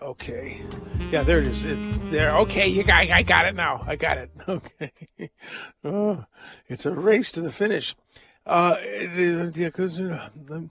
Okay, 0.00 0.62
yeah, 1.10 1.22
there 1.22 1.40
it 1.40 1.46
is. 1.46 1.64
There. 2.10 2.34
Okay, 2.38 2.68
you 2.68 2.82
got. 2.82 3.10
I 3.10 3.22
got 3.22 3.46
it 3.46 3.54
now. 3.54 3.84
I 3.86 3.96
got 3.96 4.18
it. 4.18 4.30
Okay. 4.48 5.30
Oh, 5.84 6.24
it's 6.66 6.86
a 6.86 6.92
race 6.92 7.30
to 7.32 7.40
the 7.40 7.52
finish. 7.52 7.94
Uh, 8.46 8.74
the, 8.74 9.50
the, 9.52 10.70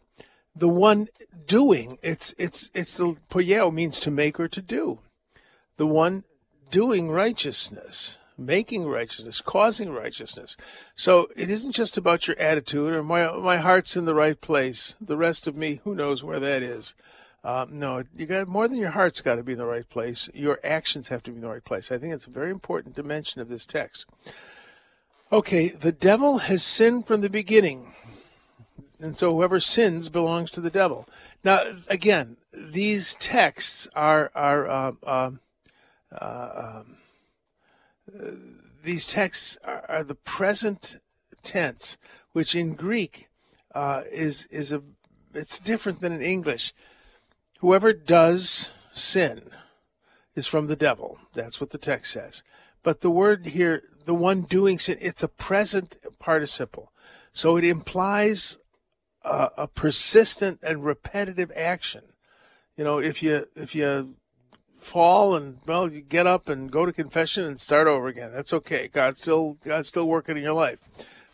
the 0.59 0.69
one 0.69 1.07
doing 1.45 1.97
it's 2.01 2.33
it's 2.37 2.69
it's 2.73 2.97
the 2.97 3.17
poieo 3.29 3.73
means 3.73 3.99
to 3.99 4.11
make 4.11 4.39
or 4.39 4.47
to 4.47 4.61
do. 4.61 4.99
The 5.77 5.87
one 5.87 6.23
doing 6.69 7.09
righteousness, 7.09 8.17
making 8.37 8.85
righteousness, 8.85 9.41
causing 9.41 9.91
righteousness. 9.91 10.57
So 10.95 11.27
it 11.35 11.49
isn't 11.49 11.71
just 11.71 11.97
about 11.97 12.27
your 12.27 12.37
attitude 12.37 12.93
or 12.93 13.03
my 13.03 13.31
my 13.31 13.57
heart's 13.57 13.97
in 13.97 14.05
the 14.05 14.13
right 14.13 14.39
place. 14.39 14.95
The 15.01 15.17
rest 15.17 15.47
of 15.47 15.55
me, 15.55 15.81
who 15.83 15.95
knows 15.95 16.23
where 16.23 16.39
that 16.39 16.61
is. 16.61 16.95
Um, 17.41 17.79
no, 17.79 18.03
you 18.17 18.25
got 18.25 18.49
more 18.49 18.67
than 18.67 18.77
your 18.77 18.91
heart's 18.91 19.21
got 19.21 19.35
to 19.35 19.43
be 19.43 19.53
in 19.53 19.59
the 19.59 19.65
right 19.65 19.89
place. 19.89 20.29
Your 20.33 20.59
actions 20.61 21.07
have 21.07 21.23
to 21.23 21.31
be 21.31 21.37
in 21.37 21.41
the 21.41 21.47
right 21.47 21.63
place. 21.63 21.89
I 21.89 21.97
think 21.97 22.13
it's 22.13 22.27
a 22.27 22.31
very 22.31 22.51
important 22.51 22.95
dimension 22.95 23.39
of 23.39 23.47
this 23.47 23.65
text. 23.65 24.05
Okay, 25.31 25.69
the 25.69 25.93
devil 25.93 26.39
has 26.39 26.63
sinned 26.63 27.05
from 27.05 27.21
the 27.21 27.29
beginning. 27.29 27.93
And 29.01 29.15
so 29.15 29.33
whoever 29.33 29.59
sins 29.59 30.09
belongs 30.09 30.51
to 30.51 30.61
the 30.61 30.69
devil. 30.69 31.07
Now, 31.43 31.61
again, 31.87 32.37
these 32.51 33.15
texts 33.15 33.87
are 33.95 34.31
are 34.35 34.67
uh, 34.67 34.91
uh, 35.03 35.31
uh, 36.11 36.83
these 38.83 39.05
texts 39.05 39.57
are, 39.63 39.85
are, 39.87 40.03
the 40.03 40.15
present 40.15 40.97
tense, 41.43 41.97
which 42.33 42.55
in 42.55 42.73
Greek 42.73 43.29
uh, 43.73 44.01
is 44.11 44.47
is 44.47 44.71
a 44.71 44.81
it's 45.33 45.59
different 45.59 46.01
than 46.01 46.11
in 46.11 46.21
English. 46.21 46.73
Whoever 47.59 47.93
does 47.93 48.71
sin 48.93 49.43
is 50.35 50.47
from 50.47 50.67
the 50.67 50.75
devil. 50.75 51.17
That's 51.33 51.61
what 51.61 51.69
the 51.69 51.77
text 51.77 52.11
says. 52.11 52.43
But 52.83 53.01
the 53.01 53.09
word 53.09 53.47
here, 53.47 53.83
the 54.05 54.13
one 54.13 54.41
doing 54.41 54.79
sin, 54.79 54.97
it's 54.99 55.23
a 55.23 55.27
present 55.27 55.97
participle. 56.17 56.91
So 57.31 57.57
it 57.57 57.63
implies 57.63 58.57
a, 59.23 59.49
a 59.57 59.67
persistent 59.67 60.59
and 60.63 60.85
repetitive 60.85 61.51
action. 61.55 62.03
You 62.77 62.83
know, 62.83 62.99
if 62.99 63.21
you 63.21 63.47
if 63.55 63.75
you 63.75 64.15
fall 64.79 65.35
and 65.35 65.57
well, 65.65 65.91
you 65.91 66.01
get 66.01 66.27
up 66.27 66.47
and 66.49 66.71
go 66.71 66.85
to 66.85 66.93
confession 66.93 67.43
and 67.43 67.59
start 67.59 67.87
over 67.87 68.07
again. 68.07 68.31
That's 68.33 68.53
okay. 68.53 68.87
God's 68.87 69.21
still 69.21 69.57
God's 69.63 69.87
still 69.87 70.07
working 70.07 70.37
in 70.37 70.43
your 70.43 70.53
life. 70.53 70.79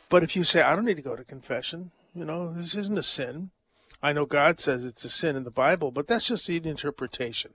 But 0.09 0.23
if 0.23 0.35
you 0.35 0.43
say, 0.43 0.61
I 0.61 0.75
don't 0.75 0.85
need 0.85 0.97
to 0.97 1.01
go 1.01 1.15
to 1.15 1.23
confession, 1.23 1.91
you 2.13 2.25
know, 2.25 2.53
this 2.53 2.75
isn't 2.75 2.97
a 2.97 3.03
sin. 3.03 3.51
I 4.01 4.13
know 4.13 4.25
God 4.25 4.59
says 4.59 4.85
it's 4.85 5.05
a 5.05 5.09
sin 5.09 5.35
in 5.35 5.43
the 5.43 5.51
Bible, 5.51 5.91
but 5.91 6.07
that's 6.07 6.27
just 6.27 6.47
an 6.49 6.65
interpretation. 6.65 7.51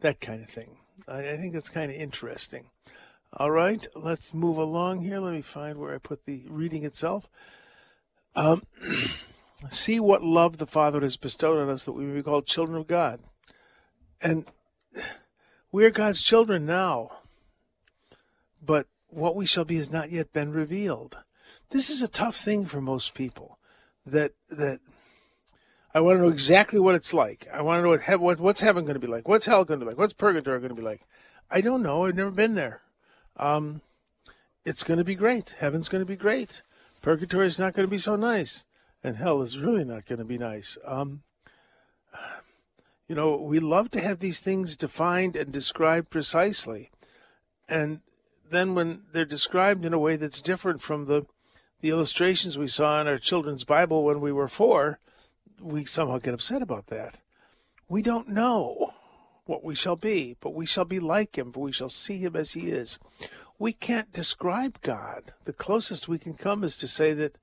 That 0.00 0.20
kind 0.20 0.42
of 0.42 0.48
thing. 0.48 0.76
I, 1.06 1.30
I 1.30 1.36
think 1.36 1.52
that's 1.52 1.68
kind 1.68 1.90
of 1.90 1.96
interesting. 1.96 2.70
All 3.34 3.50
right, 3.50 3.86
let's 3.94 4.34
move 4.34 4.56
along 4.56 5.02
here. 5.02 5.18
Let 5.18 5.34
me 5.34 5.42
find 5.42 5.78
where 5.78 5.94
I 5.94 5.98
put 5.98 6.24
the 6.24 6.44
reading 6.48 6.84
itself. 6.84 7.28
Um, 8.34 8.62
see 9.68 10.00
what 10.00 10.22
love 10.22 10.56
the 10.58 10.66
Father 10.66 11.00
has 11.00 11.16
bestowed 11.16 11.58
on 11.58 11.68
us 11.68 11.84
that 11.84 11.92
we 11.92 12.04
may 12.04 12.16
be 12.16 12.22
called 12.22 12.46
children 12.46 12.78
of 12.78 12.86
God. 12.86 13.20
And 14.22 14.46
we 15.72 15.84
are 15.84 15.90
God's 15.90 16.22
children 16.22 16.66
now, 16.66 17.10
but 18.62 18.86
what 19.08 19.36
we 19.36 19.46
shall 19.46 19.64
be 19.64 19.76
has 19.76 19.92
not 19.92 20.10
yet 20.10 20.32
been 20.32 20.52
revealed. 20.52 21.18
This 21.70 21.90
is 21.90 22.02
a 22.02 22.08
tough 22.08 22.36
thing 22.36 22.64
for 22.64 22.80
most 22.80 23.14
people. 23.14 23.58
That 24.06 24.32
that 24.48 24.80
I 25.94 26.00
want 26.00 26.18
to 26.18 26.22
know 26.22 26.30
exactly 26.30 26.80
what 26.80 26.94
it's 26.94 27.12
like. 27.12 27.46
I 27.52 27.62
want 27.62 27.78
to 27.78 27.82
know 27.82 27.88
what, 27.90 28.02
he- 28.02 28.14
what 28.16 28.40
what's 28.40 28.60
heaven 28.60 28.84
going 28.84 28.94
to 28.94 29.00
be 29.00 29.06
like. 29.06 29.28
What's 29.28 29.46
hell 29.46 29.64
going 29.64 29.80
to 29.80 29.84
be 29.84 29.90
like? 29.90 29.98
What's 29.98 30.12
purgatory 30.12 30.58
going 30.58 30.70
to 30.70 30.74
be 30.74 30.82
like? 30.82 31.02
I 31.50 31.60
don't 31.60 31.82
know. 31.82 32.06
I've 32.06 32.14
never 32.14 32.30
been 32.30 32.54
there. 32.54 32.82
Um, 33.36 33.82
it's 34.64 34.84
going 34.84 34.98
to 34.98 35.04
be 35.04 35.14
great. 35.14 35.54
Heaven's 35.58 35.88
going 35.88 36.02
to 36.02 36.06
be 36.06 36.16
great. 36.16 36.62
Purgatory 37.02 37.46
is 37.46 37.58
not 37.58 37.72
going 37.72 37.86
to 37.86 37.90
be 37.90 37.98
so 37.98 38.14
nice, 38.16 38.64
and 39.02 39.16
hell 39.16 39.42
is 39.42 39.58
really 39.58 39.84
not 39.84 40.06
going 40.06 40.18
to 40.18 40.24
be 40.24 40.38
nice. 40.38 40.78
Um, 40.84 41.22
you 43.08 43.14
know, 43.14 43.36
we 43.36 43.58
love 43.58 43.90
to 43.92 44.00
have 44.00 44.20
these 44.20 44.40
things 44.40 44.76
defined 44.76 45.36
and 45.36 45.52
described 45.52 46.10
precisely, 46.10 46.90
and 47.68 48.00
then 48.50 48.74
when 48.74 49.02
they're 49.12 49.24
described 49.24 49.84
in 49.84 49.92
a 49.92 49.98
way 49.98 50.16
that's 50.16 50.40
different 50.40 50.80
from 50.80 51.06
the 51.06 51.26
the 51.80 51.90
illustrations 51.90 52.58
we 52.58 52.68
saw 52.68 53.00
in 53.00 53.08
our 53.08 53.18
children's 53.18 53.64
Bible 53.64 54.04
when 54.04 54.20
we 54.20 54.32
were 54.32 54.48
four, 54.48 54.98
we 55.60 55.84
somehow 55.84 56.18
get 56.18 56.34
upset 56.34 56.62
about 56.62 56.88
that. 56.88 57.20
We 57.88 58.02
don't 58.02 58.28
know 58.28 58.92
what 59.46 59.64
we 59.64 59.74
shall 59.74 59.96
be, 59.96 60.36
but 60.40 60.54
we 60.54 60.66
shall 60.66 60.84
be 60.84 61.00
like 61.00 61.36
him, 61.36 61.52
for 61.52 61.60
we 61.60 61.72
shall 61.72 61.88
see 61.88 62.18
him 62.18 62.36
as 62.36 62.52
he 62.52 62.70
is. 62.70 62.98
We 63.58 63.72
can't 63.72 64.12
describe 64.12 64.80
God. 64.80 65.32
The 65.44 65.52
closest 65.52 66.08
we 66.08 66.18
can 66.18 66.34
come 66.34 66.64
is 66.64 66.76
to 66.78 66.88
say 66.88 67.14
that 67.14 67.36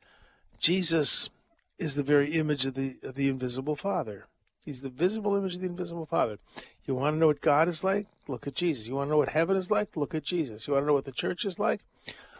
Jesus 0.60 1.30
is 1.77 1.96
the 1.96 2.03
very 2.03 2.31
image 2.31 2.65
of 2.65 2.74
the 2.74 2.98
of 3.03 3.15
the 3.15 3.29
invisible 3.29 3.75
Father. 3.75 4.27
He's 4.63 4.81
the 4.81 4.89
visible 4.89 5.36
image 5.36 5.55
of 5.55 5.62
the 5.62 5.67
invisible 5.67 6.05
Father. 6.05 6.39
You 6.86 6.96
want 6.96 7.15
to 7.15 7.19
know 7.19 7.27
what 7.27 7.41
God 7.41 7.69
is 7.69 7.84
like? 7.84 8.07
Look 8.27 8.48
at 8.48 8.55
Jesus. 8.55 8.88
You 8.88 8.96
want 8.96 9.07
to 9.07 9.12
know 9.12 9.17
what 9.17 9.29
heaven 9.29 9.55
is 9.55 9.72
like? 9.72 9.96
Look 9.96 10.13
at 10.13 10.24
Jesus. 10.24 10.67
You 10.67 10.74
want 10.74 10.84
to 10.84 10.88
know 10.88 10.93
what 10.93 11.05
the 11.05 11.11
church 11.11 11.46
is 11.46 11.57
like? 11.57 11.81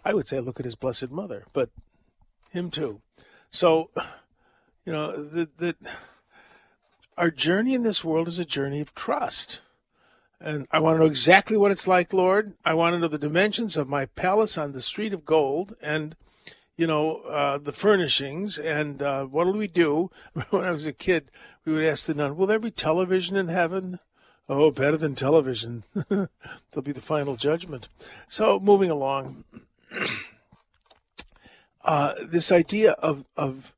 I 0.04 0.14
would 0.14 0.28
say 0.28 0.40
look 0.40 0.60
at 0.60 0.66
his 0.66 0.76
blessed 0.76 1.12
mother, 1.12 1.46
but 1.54 1.70
him 2.50 2.70
too. 2.70 3.02
So, 3.50 3.92
you 4.86 4.92
know, 4.92 5.24
that 5.24 5.58
that 5.58 5.78
our 7.18 7.32
journey 7.32 7.74
in 7.74 7.84
this 7.84 8.04
world 8.04 8.28
is 8.28 8.40
a 8.40 8.46
journey 8.46 8.80
of 8.80 8.94
trust. 8.94 9.62
And 10.40 10.68
I 10.70 10.80
want 10.80 10.96
to 10.96 11.00
know 11.00 11.08
exactly 11.08 11.58
what 11.58 11.72
it's 11.72 11.88
like, 11.88 12.14
Lord. 12.14 12.54
I 12.64 12.76
want 12.76 12.94
to 12.94 13.00
know 13.00 13.08
the 13.08 13.18
dimensions 13.18 13.76
of 13.76 13.90
my 13.90 14.06
palace 14.06 14.58
on 14.58 14.72
the 14.72 14.82
street 14.82 15.14
of 15.14 15.26
gold 15.26 15.76
and, 15.82 16.16
you 16.78 16.86
know, 16.88 17.18
uh, 17.22 17.58
the 17.58 17.74
furnishings 17.74 18.58
and 18.60 19.02
uh, 19.02 19.26
what 19.26 19.48
will 19.48 19.58
we 19.58 19.68
do? 19.68 20.12
when 20.52 20.64
I 20.64 20.72
was 20.72 20.86
a 20.86 20.94
kid, 20.94 21.30
we 21.66 21.74
would 21.74 21.84
ask 21.84 22.06
the 22.06 22.14
nun, 22.14 22.38
will 22.38 22.48
there 22.48 22.60
be 22.60 22.72
television 22.72 23.36
in 23.36 23.48
heaven? 23.48 24.00
Oh, 24.48 24.72
better 24.72 24.96
than 24.96 25.16
television. 25.16 25.84
There'll 26.10 26.30
be 26.82 26.94
the 26.94 27.02
final 27.02 27.36
judgment. 27.36 27.90
So, 28.30 28.60
moving 28.62 28.90
along, 28.90 29.44
uh, 31.84 32.14
this 32.26 32.50
idea 32.52 32.92
of, 32.94 33.26
of 33.36 33.74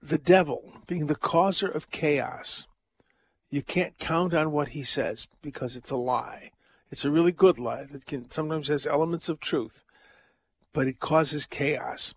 the 0.00 0.18
devil 0.18 0.62
being 0.86 1.06
the 1.06 1.16
causer 1.16 1.66
of 1.66 1.90
chaos. 1.90 2.66
You 3.50 3.62
can't 3.62 3.98
count 3.98 4.34
on 4.34 4.52
what 4.52 4.68
he 4.68 4.82
says 4.82 5.26
because 5.42 5.76
it's 5.76 5.90
a 5.90 5.96
lie. 5.96 6.50
It's 6.90 7.04
a 7.04 7.10
really 7.10 7.32
good 7.32 7.58
lie 7.58 7.84
that 7.84 8.06
can 8.06 8.30
sometimes 8.30 8.68
has 8.68 8.86
elements 8.86 9.28
of 9.28 9.40
truth, 9.40 9.82
but 10.72 10.86
it 10.86 11.00
causes 11.00 11.46
chaos. 11.46 12.14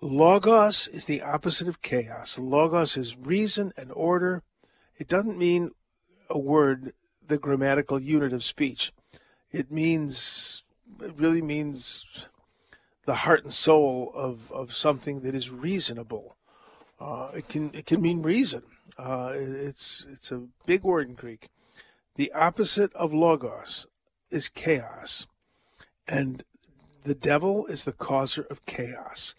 Logos 0.00 0.86
is 0.88 1.06
the 1.06 1.22
opposite 1.22 1.68
of 1.68 1.82
chaos. 1.82 2.38
Logos 2.38 2.96
is 2.96 3.16
reason 3.16 3.72
and 3.76 3.90
order. 3.92 4.42
It 4.96 5.08
doesn't 5.08 5.38
mean 5.38 5.72
a 6.30 6.38
word, 6.38 6.92
the 7.26 7.38
grammatical 7.38 8.00
unit 8.00 8.32
of 8.32 8.44
speech. 8.44 8.92
It 9.50 9.72
means, 9.72 10.64
it 11.00 11.14
really 11.16 11.42
means 11.42 12.28
the 13.06 13.14
heart 13.14 13.42
and 13.42 13.52
soul 13.52 14.12
of, 14.14 14.52
of 14.52 14.74
something 14.74 15.20
that 15.20 15.34
is 15.34 15.50
reasonable. 15.50 16.36
Uh, 17.00 17.30
it 17.34 17.48
can 17.48 17.70
it 17.74 17.86
can 17.86 18.02
mean 18.02 18.22
reason. 18.22 18.62
Uh, 18.98 19.32
it's 19.34 20.04
it's 20.12 20.32
a 20.32 20.48
big 20.66 20.82
word 20.82 21.08
in 21.08 21.14
Greek. 21.14 21.48
The 22.16 22.32
opposite 22.32 22.92
of 22.94 23.12
logos 23.12 23.86
is 24.30 24.48
chaos, 24.48 25.26
and 26.08 26.42
the 27.08 27.14
devil 27.14 27.66
is 27.66 27.84
the 27.84 27.92
causer 27.92 28.42
of 28.50 28.66
chaos 28.66 29.34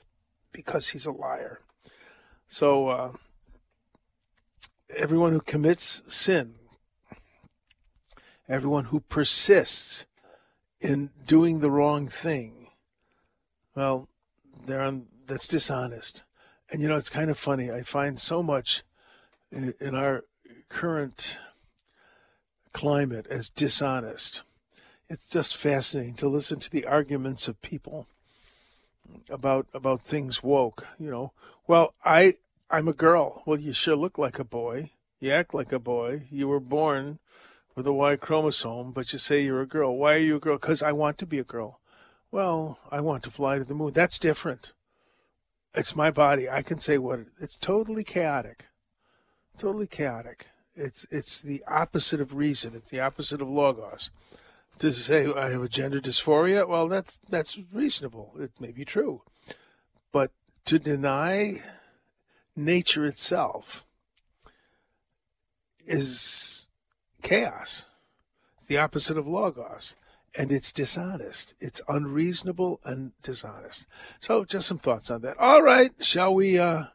because 0.51 0.89
he's 0.89 1.05
a 1.05 1.12
liar. 1.12 1.60
So 2.47 2.88
uh, 2.88 3.12
everyone 4.95 5.34
who 5.34 5.39
commits 5.39 6.01
sin, 6.08 6.55
everyone 8.47 8.86
who 8.86 9.01
persists 9.01 10.08
in 10.82 11.12
doing 11.27 11.60
the 11.60 11.69
wrong 11.69 12.08
thing, 12.08 12.69
well, 13.75 14.08
they're 14.65 14.82
on, 14.82 15.05
that's 15.27 15.47
dishonest. 15.47 16.23
And 16.71 16.82
you 16.82 16.89
know, 16.89 16.97
it's 16.97 17.10
kind 17.10 17.29
of 17.29 17.38
funny. 17.38 17.71
I 17.71 17.84
find 17.84 18.19
so 18.19 18.41
much 18.41 18.84
in, 19.51 19.75
in 19.79 19.93
our 19.93 20.23
current 20.69 21.38
climate 22.73 23.27
as 23.29 23.47
dishonest. 23.47 24.41
It's 25.09 25.27
just 25.27 25.57
fascinating 25.57 26.13
to 26.15 26.29
listen 26.29 26.59
to 26.59 26.69
the 26.69 26.85
arguments 26.85 27.47
of 27.47 27.61
people 27.63 28.07
about 29.29 29.65
about 29.73 30.01
things 30.01 30.43
woke. 30.43 30.85
You 30.99 31.09
know, 31.09 31.33
well, 31.67 31.95
I 32.05 32.35
I'm 32.69 32.87
a 32.87 32.93
girl. 32.93 33.41
Well, 33.47 33.59
you 33.59 33.73
sure 33.73 33.95
look 33.95 34.19
like 34.19 34.37
a 34.37 34.43
boy. 34.43 34.91
You 35.19 35.31
act 35.31 35.55
like 35.55 35.71
a 35.71 35.79
boy. 35.79 36.27
You 36.29 36.47
were 36.47 36.59
born 36.59 37.17
with 37.75 37.87
a 37.87 37.93
Y 37.93 38.17
chromosome, 38.17 38.91
but 38.91 39.11
you 39.11 39.17
say 39.17 39.41
you're 39.41 39.61
a 39.61 39.67
girl. 39.67 39.97
Why 39.97 40.13
are 40.13 40.17
you 40.17 40.35
a 40.35 40.39
girl? 40.39 40.57
Because 40.57 40.83
I 40.83 40.91
want 40.91 41.17
to 41.17 41.25
be 41.25 41.39
a 41.39 41.43
girl. 41.43 41.79
Well, 42.31 42.77
I 42.91 43.01
want 43.01 43.23
to 43.23 43.31
fly 43.31 43.57
to 43.57 43.63
the 43.63 43.73
moon. 43.73 43.93
That's 43.93 44.19
different. 44.19 44.73
It's 45.73 45.95
my 45.95 46.11
body. 46.11 46.47
I 46.47 46.61
can 46.61 46.77
say 46.77 46.99
what 46.99 47.21
it's 47.39 47.57
totally 47.57 48.03
chaotic. 48.03 48.67
Totally 49.57 49.87
chaotic. 49.87 50.49
It's 50.75 51.07
it's 51.09 51.41
the 51.41 51.63
opposite 51.67 52.21
of 52.21 52.35
reason. 52.35 52.75
It's 52.75 52.91
the 52.91 52.99
opposite 52.99 53.41
of 53.41 53.49
logos. 53.49 54.11
To 54.79 54.91
say 54.91 55.31
I 55.31 55.49
have 55.49 55.61
a 55.61 55.69
gender 55.69 55.99
dysphoria, 55.99 56.67
well, 56.67 56.87
that's 56.87 57.17
that's 57.29 57.59
reasonable. 57.73 58.33
It 58.39 58.51
may 58.61 58.71
be 58.71 58.85
true, 58.85 59.23
but 60.11 60.31
to 60.65 60.79
deny 60.79 61.61
nature 62.55 63.05
itself 63.05 63.85
is 65.85 66.69
chaos. 67.21 67.85
The 68.67 68.77
opposite 68.77 69.17
of 69.17 69.27
logos 69.27 69.95
and 70.37 70.51
it's 70.51 70.71
dishonest. 70.71 71.53
It's 71.59 71.81
unreasonable 71.87 72.79
and 72.83 73.11
dishonest. 73.23 73.87
So, 74.19 74.45
just 74.45 74.67
some 74.67 74.77
thoughts 74.77 75.09
on 75.09 75.21
that. 75.21 75.37
All 75.39 75.63
right, 75.63 75.91
shall 76.03 76.33
we 76.33 76.59
uh, 76.59 76.85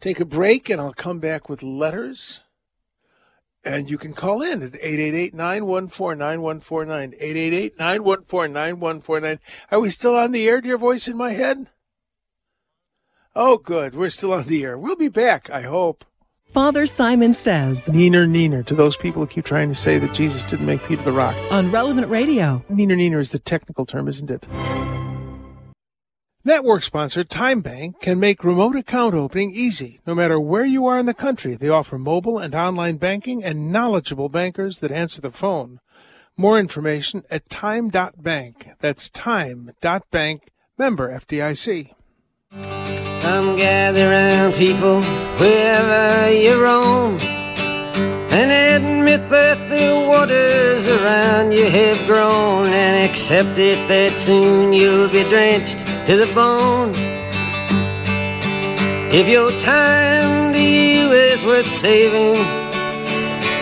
take 0.00 0.20
a 0.20 0.24
break 0.24 0.68
and 0.68 0.80
I'll 0.80 0.92
come 0.92 1.18
back 1.18 1.48
with 1.48 1.62
letters? 1.62 2.44
And 3.64 3.88
you 3.88 3.96
can 3.96 4.12
call 4.12 4.42
in 4.42 4.62
at 4.62 4.74
888 4.74 5.34
914 5.34 6.18
9149. 6.18 7.14
888 7.20 7.78
914 7.78 8.52
9149. 8.52 9.38
Are 9.70 9.80
we 9.80 9.90
still 9.90 10.16
on 10.16 10.32
the 10.32 10.48
air, 10.48 10.60
dear 10.60 10.76
voice 10.76 11.06
in 11.06 11.16
my 11.16 11.30
head? 11.30 11.68
Oh, 13.36 13.56
good. 13.58 13.94
We're 13.94 14.10
still 14.10 14.32
on 14.32 14.44
the 14.44 14.64
air. 14.64 14.76
We'll 14.76 14.96
be 14.96 15.08
back, 15.08 15.48
I 15.48 15.62
hope. 15.62 16.04
Father 16.48 16.86
Simon 16.86 17.32
Says 17.32 17.86
Neener, 17.86 18.28
neener 18.28 18.66
to 18.66 18.74
those 18.74 18.96
people 18.96 19.22
who 19.22 19.26
keep 19.26 19.44
trying 19.46 19.68
to 19.68 19.74
say 19.74 19.98
that 19.98 20.12
Jesus 20.12 20.44
didn't 20.44 20.66
make 20.66 20.82
Peter 20.84 21.02
the 21.02 21.12
rock. 21.12 21.34
on 21.50 21.70
Relevant 21.70 22.08
Radio. 22.08 22.62
Neener, 22.70 22.96
neener 22.96 23.20
is 23.20 23.30
the 23.30 23.38
technical 23.38 23.86
term, 23.86 24.06
isn't 24.08 24.30
it? 24.30 24.46
Network 26.44 26.82
sponsor 26.82 27.22
Time 27.22 27.60
Bank 27.60 28.00
can 28.00 28.18
make 28.18 28.42
remote 28.42 28.74
account 28.74 29.14
opening 29.14 29.52
easy 29.52 30.00
no 30.04 30.12
matter 30.12 30.40
where 30.40 30.64
you 30.64 30.86
are 30.86 30.98
in 30.98 31.06
the 31.06 31.14
country. 31.14 31.54
They 31.54 31.68
offer 31.68 31.98
mobile 31.98 32.36
and 32.36 32.52
online 32.52 32.96
banking 32.96 33.44
and 33.44 33.70
knowledgeable 33.70 34.28
bankers 34.28 34.80
that 34.80 34.90
answer 34.90 35.20
the 35.20 35.30
phone. 35.30 35.78
More 36.36 36.58
information 36.58 37.22
at 37.30 37.48
time.bank. 37.48 38.70
That's 38.80 39.08
time.bank. 39.08 40.50
Member 40.76 41.16
FDIC. 41.16 41.94
Come 42.50 43.56
gather 43.56 44.10
round, 44.10 44.54
people, 44.54 45.00
wherever 45.38 46.32
you 46.32 46.60
roam, 46.60 47.18
and 48.32 48.50
admit 48.50 49.28
that 49.28 49.68
the 49.70 50.08
waters 50.08 50.88
around 50.88 51.52
you 51.52 51.70
have 51.70 52.04
grown, 52.04 52.66
and 52.66 53.08
accept 53.08 53.58
it 53.58 53.76
that 53.86 54.18
soon 54.18 54.72
you'll 54.72 55.08
be 55.08 55.22
drenched 55.28 55.91
to 56.06 56.16
the 56.16 56.26
bone. 56.34 56.92
If 59.14 59.28
your 59.28 59.52
time 59.60 60.52
to 60.52 60.60
you 60.60 61.12
is 61.12 61.44
worth 61.44 61.66
saving, 61.66 62.42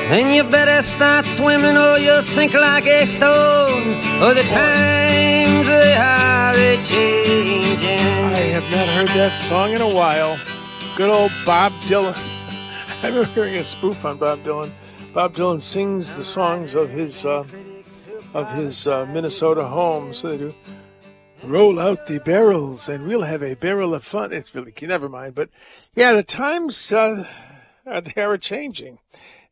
then 0.09 0.33
you 0.33 0.45
better 0.45 0.81
start 0.83 1.27
swimming 1.27 1.77
or 1.77 1.99
you'll 1.99 2.23
sink 2.23 2.55
like 2.55 2.87
a 2.87 3.05
stone. 3.05 3.95
Or 4.23 4.33
the 4.33 4.47
times 4.49 5.67
they 5.67 5.95
are 5.95 6.55
a 6.55 6.77
changing. 6.85 8.07
I 8.33 8.49
have 8.57 8.71
not 8.71 8.89
heard 8.89 9.09
that 9.09 9.35
song 9.35 9.73
in 9.73 9.83
a 9.83 9.95
while. 9.95 10.39
Good 10.97 11.11
old 11.11 11.33
Bob 11.45 11.73
Dylan. 11.89 12.17
I 13.03 13.09
remember 13.09 13.29
hearing 13.33 13.57
a 13.57 13.65
spoof 13.65 14.05
on 14.07 14.17
Bob 14.17 14.43
Dylan. 14.45 14.71
Bob 15.13 15.35
Dylan 15.35 15.61
sings 15.61 16.15
the 16.15 16.23
songs 16.23 16.75
of 16.75 16.89
his 16.89 17.27
uh, 17.27 17.45
of 18.33 18.51
his 18.53 18.87
uh, 18.87 19.05
Minnesota 19.13 19.65
home. 19.65 20.15
So 20.15 20.29
they 20.29 20.39
do 20.39 20.55
roll 21.43 21.79
out 21.79 22.07
the 22.07 22.21
barrels 22.21 22.89
and 22.89 23.07
we'll 23.07 23.23
have 23.23 23.43
a 23.43 23.55
barrel 23.55 23.95
of 23.95 24.05
fun. 24.05 24.33
It's 24.33 24.55
really 24.55 24.73
never 24.83 25.09
mind. 25.09 25.35
But 25.35 25.51
yeah, 25.95 26.13
the 26.13 26.23
times 26.23 26.93
uh, 26.93 27.25
are 27.87 28.01
they 28.01 28.21
are 28.23 28.39
changing, 28.39 28.99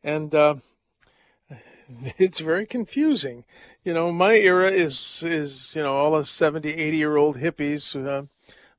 and 0.03 0.33
uh, 0.33 0.55
it's 2.17 2.39
very 2.39 2.65
confusing. 2.65 3.43
You 3.83 3.93
know, 3.93 4.11
my 4.11 4.35
era 4.35 4.69
is 4.69 5.23
is 5.23 5.75
you 5.75 5.83
know 5.83 5.95
all 5.95 6.17
the 6.17 6.25
70, 6.25 6.69
80 6.69 6.97
year 6.97 7.17
old 7.17 7.37
hippies. 7.37 7.95
Uh, 7.95 8.25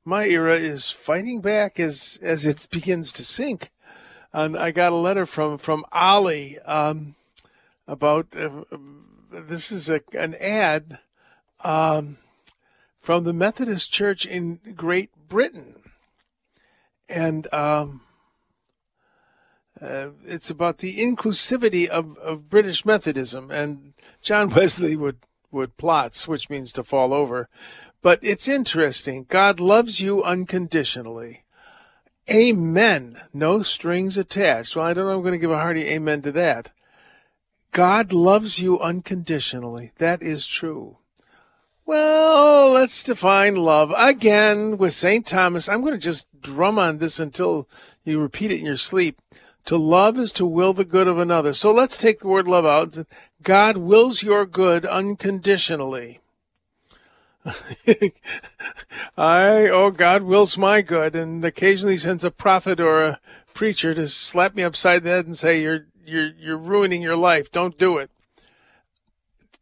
my 0.03 0.25
era 0.25 0.55
is 0.55 0.89
fighting 0.89 1.41
back 1.41 1.79
as 1.79 2.19
as 2.21 2.45
it 2.45 2.67
begins 2.71 3.13
to 3.13 3.23
sink. 3.23 3.71
And 4.33 4.57
I 4.57 4.71
got 4.71 4.93
a 4.93 4.95
letter 4.95 5.25
from 5.25 5.57
from 5.57 5.83
Ali 5.91 6.57
um, 6.59 7.15
about 7.87 8.27
uh, 8.35 8.63
this 9.29 9.71
is 9.71 9.89
a, 9.89 10.01
an 10.17 10.35
ad 10.35 10.99
um, 11.63 12.17
from 13.01 13.23
the 13.23 13.33
Methodist 13.33 13.91
Church 13.91 14.25
in 14.25 14.59
Great 14.75 15.09
Britain, 15.27 15.75
and 17.09 17.51
um, 17.53 18.01
uh, 19.81 20.09
it's 20.25 20.49
about 20.49 20.77
the 20.77 20.97
inclusivity 20.97 21.87
of, 21.87 22.17
of 22.19 22.49
British 22.49 22.85
Methodism. 22.85 23.49
And 23.49 23.93
John 24.21 24.49
Wesley 24.55 24.95
would 24.95 25.17
would 25.51 25.75
plotz, 25.75 26.27
which 26.27 26.49
means 26.49 26.71
to 26.71 26.83
fall 26.83 27.13
over. 27.13 27.49
But 28.01 28.19
it's 28.21 28.47
interesting. 28.47 29.25
God 29.27 29.59
loves 29.59 29.99
you 29.99 30.23
unconditionally. 30.23 31.43
Amen. 32.29 33.17
No 33.33 33.61
strings 33.61 34.17
attached. 34.17 34.75
Well, 34.75 34.85
I 34.85 34.93
don't 34.93 35.05
know. 35.05 35.15
I'm 35.15 35.21
going 35.21 35.33
to 35.33 35.37
give 35.37 35.51
a 35.51 35.57
hearty 35.57 35.87
amen 35.87 36.21
to 36.21 36.31
that. 36.31 36.71
God 37.71 38.13
loves 38.13 38.59
you 38.59 38.79
unconditionally. 38.79 39.91
That 39.97 40.23
is 40.23 40.47
true. 40.47 40.97
Well, 41.91 42.71
let's 42.71 43.03
define 43.03 43.57
love 43.57 43.93
again 43.97 44.77
with 44.77 44.93
St. 44.93 45.25
Thomas. 45.25 45.67
I'm 45.67 45.81
going 45.81 45.91
to 45.91 45.99
just 45.99 46.25
drum 46.41 46.79
on 46.79 46.99
this 46.99 47.19
until 47.19 47.67
you 48.05 48.17
repeat 48.17 48.49
it 48.49 48.61
in 48.61 48.65
your 48.65 48.77
sleep. 48.77 49.19
To 49.65 49.75
love 49.75 50.17
is 50.17 50.31
to 50.33 50.45
will 50.45 50.71
the 50.71 50.85
good 50.85 51.09
of 51.09 51.17
another. 51.17 51.53
So 51.53 51.73
let's 51.73 51.97
take 51.97 52.19
the 52.19 52.29
word 52.29 52.47
love 52.47 52.65
out. 52.65 52.97
God 53.43 53.75
wills 53.75 54.23
your 54.23 54.45
good 54.45 54.85
unconditionally. 54.85 56.21
I, 59.17 59.67
oh, 59.67 59.91
God 59.91 60.23
wills 60.23 60.57
my 60.57 60.81
good, 60.81 61.13
and 61.13 61.43
occasionally 61.43 61.97
sends 61.97 62.23
a 62.23 62.31
prophet 62.31 62.79
or 62.79 63.03
a 63.03 63.19
preacher 63.53 63.93
to 63.95 64.07
slap 64.07 64.55
me 64.55 64.63
upside 64.63 65.03
the 65.03 65.09
head 65.09 65.25
and 65.25 65.35
say, 65.35 65.61
"You're, 65.61 65.87
you're, 66.05 66.31
you're 66.39 66.57
ruining 66.57 67.01
your 67.01 67.17
life. 67.17 67.51
Don't 67.51 67.77
do 67.77 67.97
it." 67.97 68.09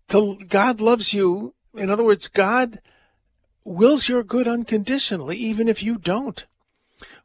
To, 0.09 0.37
God 0.47 0.79
loves 0.79 1.11
you. 1.11 1.55
In 1.79 1.89
other 1.89 2.03
words, 2.03 2.27
God 2.27 2.81
wills 3.63 4.09
your 4.09 4.23
good 4.23 4.47
unconditionally, 4.47 5.37
even 5.37 5.67
if 5.67 5.81
you 5.81 5.97
don't. 5.97 6.45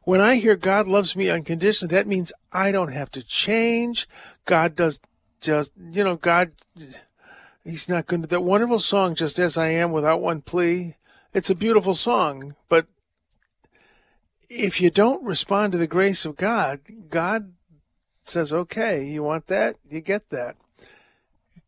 When 0.03 0.21
I 0.21 0.35
hear 0.35 0.55
God 0.55 0.87
loves 0.87 1.15
me 1.15 1.29
unconditionally, 1.29 1.93
that 1.93 2.07
means 2.07 2.31
I 2.51 2.71
don't 2.71 2.93
have 2.93 3.11
to 3.11 3.23
change. 3.23 4.07
God 4.45 4.75
does 4.75 5.01
just, 5.41 5.73
you 5.91 6.03
know, 6.03 6.15
God 6.15 6.51
He's 7.63 7.89
not 7.89 8.05
going 8.05 8.21
to. 8.21 8.27
That 8.27 8.41
wonderful 8.41 8.79
song, 8.79 9.15
Just 9.15 9.39
As 9.39 9.57
I 9.57 9.69
Am, 9.69 9.91
without 9.91 10.21
one 10.21 10.41
plea. 10.41 10.95
It's 11.33 11.49
a 11.49 11.55
beautiful 11.55 11.95
song, 11.95 12.55
but 12.69 12.87
if 14.49 14.79
you 14.79 14.89
don't 14.89 15.25
respond 15.25 15.73
to 15.73 15.77
the 15.77 15.87
grace 15.87 16.23
of 16.25 16.37
God, 16.37 16.79
God 17.09 17.53
says, 18.23 18.53
okay, 18.53 19.03
you 19.03 19.23
want 19.23 19.47
that? 19.47 19.75
You 19.89 19.99
get 19.99 20.29
that. 20.29 20.55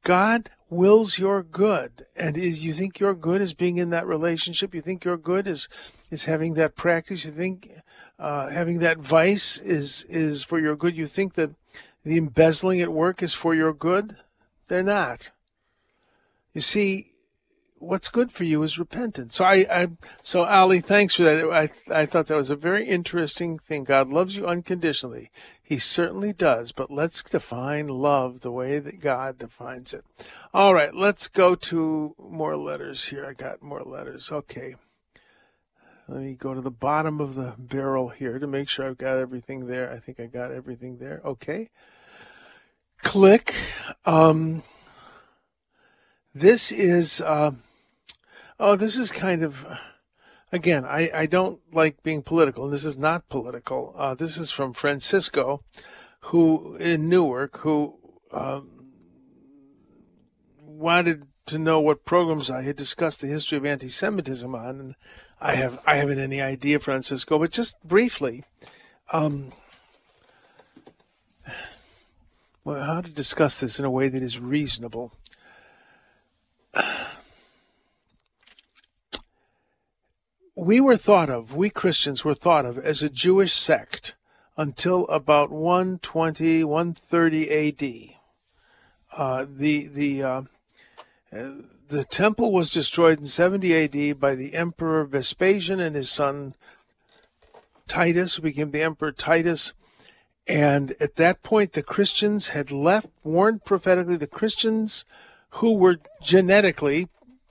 God 0.04 0.52
wills 0.70 1.18
your 1.18 1.44
good. 1.44 2.06
And 2.16 2.38
is 2.38 2.66
you 2.66 2.74
think 2.74 3.00
your 3.00 3.14
good 3.14 3.42
is 3.42 3.54
being 3.54 3.78
in 3.78 3.90
that 3.92 4.08
relationship? 4.08 4.74
You 4.74 4.82
think 4.82 5.06
your 5.06 5.18
good 5.18 5.48
is, 5.48 5.68
is 6.12 6.26
having 6.26 6.56
that 6.56 6.76
practice? 6.76 7.26
You 7.26 7.32
think, 7.32 7.72
uh, 8.20 8.50
having 8.50 8.80
that 8.80 8.98
vice 8.98 9.60
is, 9.60 10.04
is 10.10 10.44
for 10.44 10.60
your 10.60 10.76
good? 10.76 10.96
You 10.96 11.08
think 11.08 11.34
that 11.36 11.52
the 12.04 12.18
embezzling 12.18 12.82
at 12.82 12.90
work 12.90 13.22
is 13.24 13.34
for 13.34 13.54
your 13.54 13.74
good? 13.74 14.18
They're 14.68 14.84
not. 14.84 15.32
You 16.54 16.62
see, 16.62 17.12
what's 17.80 18.10
good 18.10 18.32
for 18.32 18.44
you 18.44 18.64
is 18.64 18.80
repentance. 18.80 19.36
So 19.36 19.46
I, 19.46 19.66
I 19.70 19.88
so 20.22 20.44
Ali, 20.44 20.80
thanks 20.80 21.16
for 21.16 21.24
that. 21.24 21.46
I, 21.46 21.70
I 22.02 22.06
thought 22.06 22.28
that 22.28 22.38
was 22.38 22.50
a 22.50 22.56
very 22.56 22.86
interesting 22.86 23.58
thing. 23.58 23.84
God 23.84 24.10
loves 24.10 24.36
you 24.36 24.46
unconditionally. 24.46 25.32
He 25.62 25.78
certainly 25.78 26.34
does. 26.34 26.72
But 26.72 26.92
let's 26.92 27.22
define 27.24 27.88
love 27.88 28.42
the 28.42 28.52
way 28.52 28.80
that 28.80 29.00
God 29.00 29.38
defines 29.38 29.94
it. 29.94 30.04
All 30.54 30.74
right, 30.74 30.94
let's 30.94 31.28
go 31.28 31.56
to 31.56 32.16
more 32.18 32.58
letters 32.58 33.06
here. 33.06 33.26
I 33.26 33.34
got 33.34 33.62
more 33.62 33.84
letters. 33.84 34.32
Okay. 34.32 34.76
Let 36.08 36.22
me 36.22 36.36
go 36.36 36.54
to 36.54 36.62
the 36.62 36.72
bottom 36.72 37.20
of 37.20 37.36
the 37.36 37.54
barrel 37.58 38.10
here 38.10 38.40
to 38.40 38.48
make 38.48 38.70
sure 38.70 38.88
I've 38.88 38.98
got 38.98 39.18
everything 39.18 39.68
there. 39.68 39.92
I 39.92 39.98
think 39.98 40.22
I 40.22 40.28
got 40.28 40.52
everything 40.52 41.00
there. 41.00 41.22
Okay. 41.26 41.70
Click. 43.04 43.54
Um, 44.06 44.64
this 46.34 46.72
is, 46.72 47.20
uh, 47.20 47.52
oh, 48.60 48.76
this 48.76 48.98
is 48.98 49.12
kind 49.12 49.44
of, 49.44 49.66
again, 50.52 50.86
I, 50.86 51.10
I 51.14 51.26
don't 51.26 51.60
like 51.72 52.04
being 52.04 52.22
political, 52.22 52.66
and 52.66 52.74
this 52.74 52.86
is 52.86 52.98
not 52.98 53.30
political. 53.30 53.94
Uh, 53.98 54.16
this 54.16 54.38
is 54.38 54.52
from 54.52 54.74
Francisco, 54.74 55.64
who 56.22 56.76
in 56.78 57.10
Newark, 57.10 57.60
who 57.60 57.96
um, 58.32 58.70
wanted 60.60 61.28
to 61.46 61.58
know 61.58 61.80
what 61.80 62.06
programs 62.06 62.50
I 62.50 62.64
had 62.64 62.76
discussed 62.76 63.22
the 63.22 63.28
history 63.28 63.58
of 63.58 63.66
anti-Semitism 63.66 64.54
on, 64.54 64.80
and 64.80 64.96
I 65.40 65.56
have 65.56 65.80
I 65.86 65.96
haven't 65.96 66.20
any 66.20 66.42
idea, 66.42 66.80
Francisco, 66.80 67.40
but 67.40 67.52
just 67.52 67.78
briefly, 67.84 68.44
um, 69.14 69.54
well, 72.64 72.84
how 72.84 73.02
to 73.02 73.10
discuss 73.10 73.60
this 73.60 73.80
in 73.80 73.86
a 73.86 73.92
way 73.92 74.10
that 74.10 74.22
is 74.22 74.40
reasonable. 74.40 75.14
We 80.58 80.82
were 80.82 80.98
thought 80.98 81.30
of, 81.30 81.56
we 81.56 81.70
Christians 81.70 82.26
were 82.26 82.34
thought 82.34 82.66
of 82.66 82.80
as 82.80 83.04
a 83.04 83.10
Jewish 83.10 83.54
sect 83.54 84.16
until 84.58 85.08
about 85.08 85.52
120, 85.52 86.64
130 86.64 87.70
AD. 87.70 88.16
Uh, 89.16 89.46
the 89.48 89.88
the 89.88 90.24
uh, 90.24 90.42
the 91.90 92.04
temple 92.04 92.52
was 92.52 92.74
destroyed 92.74 93.20
in 93.20 93.28
70 93.28 93.84
AD 93.84 94.20
by 94.20 94.34
the 94.34 94.56
Emperor 94.56 95.06
Vespasian 95.06 95.80
and 95.80 95.96
his 95.96 96.10
son 96.10 96.56
Titus, 97.88 98.36
who 98.36 98.42
became 98.42 98.72
the 98.72 98.82
Emperor 98.82 99.12
Titus. 99.12 99.74
And 100.50 100.96
at 101.00 101.18
that 101.18 101.44
point, 101.44 101.74
the 101.74 101.84
Christians 101.84 102.50
had 102.50 102.72
left, 102.72 103.10
warned 103.24 103.64
prophetically, 103.64 104.18
the 104.18 104.28
Christians 104.28 105.06
who 105.52 105.74
were 105.74 106.00
genetically 106.22 107.10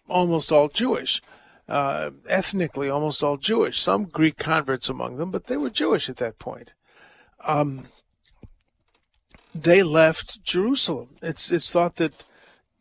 almost 0.08 0.50
all 0.50 0.68
Jewish 0.68 1.22
uh, 1.68 2.10
ethnically 2.28 2.88
almost 2.88 3.22
all 3.22 3.36
Jewish. 3.36 3.78
Some 3.78 4.04
Greek 4.04 4.36
converts 4.36 4.88
among 4.88 5.16
them, 5.16 5.30
but 5.30 5.46
they 5.46 5.56
were 5.56 5.70
Jewish 5.70 6.08
at 6.08 6.16
that 6.18 6.38
point. 6.38 6.74
Um, 7.46 7.86
they 9.54 9.82
left 9.82 10.42
Jerusalem. 10.42 11.16
It's 11.22 11.50
it's 11.50 11.72
thought 11.72 11.96
that 11.96 12.24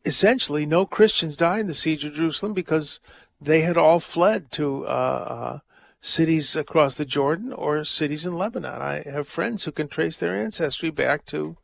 essentially 0.04 0.66
no 0.66 0.86
Christians 0.86 1.36
died 1.36 1.62
in 1.62 1.68
the 1.68 1.74
siege 1.74 2.06
of 2.06 2.14
Jerusalem 2.14 2.54
because 2.54 3.00
they 3.42 3.62
had 3.62 3.78
all 3.78 4.00
fled 4.00 4.52
to 4.52 4.86
uh, 4.86 4.90
uh, 4.90 5.60
cities 6.00 6.56
across 6.56 6.96
the 6.96 7.06
Jordan 7.06 7.52
or 7.52 7.84
cities 7.84 8.26
in 8.26 8.38
Lebanon. 8.38 8.82
I 8.82 9.04
have 9.10 9.28
friends 9.28 9.64
who 9.64 9.72
can 9.72 9.88
trace 9.88 10.18
their 10.18 10.36
ancestry 10.36 10.92
back 10.92 11.26
to 11.28 11.58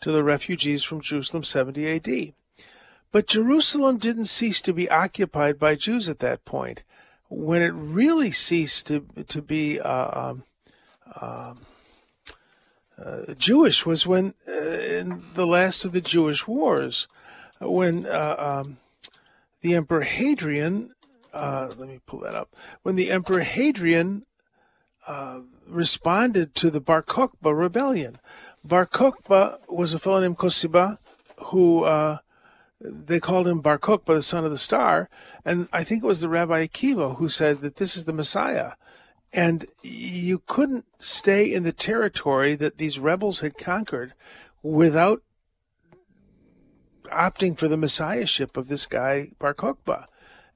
to 0.00 0.10
the 0.10 0.24
refugees 0.24 0.82
from 0.82 1.00
Jerusalem 1.00 1.44
70 1.44 1.88
AD. 1.88 2.34
But 3.12 3.26
Jerusalem 3.26 3.98
didn't 3.98 4.24
cease 4.24 4.62
to 4.62 4.72
be 4.72 4.90
occupied 4.90 5.58
by 5.58 5.74
Jews 5.74 6.08
at 6.08 6.18
that 6.20 6.44
point. 6.46 6.82
When 7.28 7.62
it 7.62 7.72
really 7.74 8.32
ceased 8.32 8.86
to 8.88 9.06
to 9.28 9.42
be 9.42 9.80
uh, 9.80 10.30
um, 10.30 10.44
um 11.20 11.58
uh, 13.02 13.34
Jewish 13.34 13.84
was 13.84 14.06
when 14.06 14.34
uh, 14.48 14.52
in 14.52 15.24
the 15.34 15.46
last 15.46 15.84
of 15.84 15.92
the 15.92 16.00
Jewish 16.00 16.46
wars, 16.46 17.08
when 17.60 18.06
uh, 18.06 18.36
um, 18.38 18.76
the 19.60 19.74
Emperor 19.74 20.02
Hadrian, 20.02 20.94
uh, 21.32 21.70
let 21.76 21.88
me 21.88 22.00
pull 22.06 22.20
that 22.20 22.34
up, 22.34 22.54
when 22.82 22.96
the 22.96 23.10
Emperor 23.10 23.40
Hadrian 23.40 24.24
uh, 25.06 25.40
responded 25.66 26.54
to 26.56 26.70
the 26.70 26.80
Bar 26.80 27.02
Kokhba 27.02 27.56
rebellion. 27.56 28.18
Bar 28.64 28.86
Kokhba 28.86 29.58
was 29.68 29.92
a 29.94 29.98
fellow 29.98 30.20
named 30.20 30.38
Kosiba 30.38 30.98
who 31.46 31.84
they 32.82 33.20
called 33.20 33.48
him 33.48 33.60
Bar 33.60 33.78
Kokhba, 33.78 34.14
the 34.14 34.22
son 34.22 34.44
of 34.44 34.50
the 34.50 34.58
star, 34.58 35.08
and 35.44 35.68
I 35.72 35.84
think 35.84 36.02
it 36.02 36.06
was 36.06 36.20
the 36.20 36.28
Rabbi 36.28 36.66
Akiva 36.66 37.16
who 37.16 37.28
said 37.28 37.60
that 37.60 37.76
this 37.76 37.96
is 37.96 38.04
the 38.04 38.12
Messiah. 38.12 38.72
And 39.32 39.66
you 39.82 40.42
couldn't 40.46 40.84
stay 40.98 41.52
in 41.52 41.62
the 41.62 41.72
territory 41.72 42.54
that 42.56 42.76
these 42.76 42.98
rebels 42.98 43.40
had 43.40 43.56
conquered 43.56 44.12
without 44.62 45.22
opting 47.06 47.58
for 47.58 47.68
the 47.68 47.76
messiahship 47.76 48.56
of 48.56 48.68
this 48.68 48.86
guy, 48.86 49.30
Bar 49.38 49.54
Kokhba. 49.54 50.06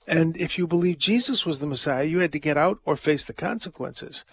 And 0.07 0.37
if 0.37 0.59
you 0.59 0.67
believed 0.67 1.01
Jesus 1.01 1.47
was 1.47 1.61
the 1.61 1.67
Messiah, 1.67 2.05
you 2.05 2.19
had 2.19 2.33
to 2.33 2.39
get 2.39 2.57
out 2.57 2.79
or 2.85 2.97
face 2.97 3.25
the 3.25 3.33
consequences. 3.33 4.25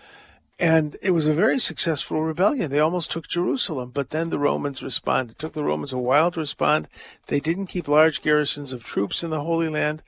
And 0.64 0.98
it 1.02 1.12
was 1.12 1.28
a 1.28 1.34
very 1.34 1.60
successful 1.60 2.22
rebellion. 2.22 2.72
They 2.72 2.80
almost 2.80 3.12
took 3.12 3.28
Jerusalem, 3.28 3.92
but 3.94 4.12
then 4.12 4.30
the 4.30 4.40
Romans 4.40 4.82
responded. 4.82 5.34
It 5.34 5.40
took 5.40 5.54
the 5.54 5.64
Romans 5.64 5.92
a 5.92 5.98
while 5.98 6.32
to 6.32 6.40
respond. 6.40 6.88
They 7.28 7.40
didn't 7.40 7.68
keep 7.68 7.88
large 7.88 8.22
garrisons 8.22 8.72
of 8.72 8.84
troops 8.84 9.24
in 9.24 9.30
the 9.30 9.44
Holy 9.44 9.70
Land 9.70 10.04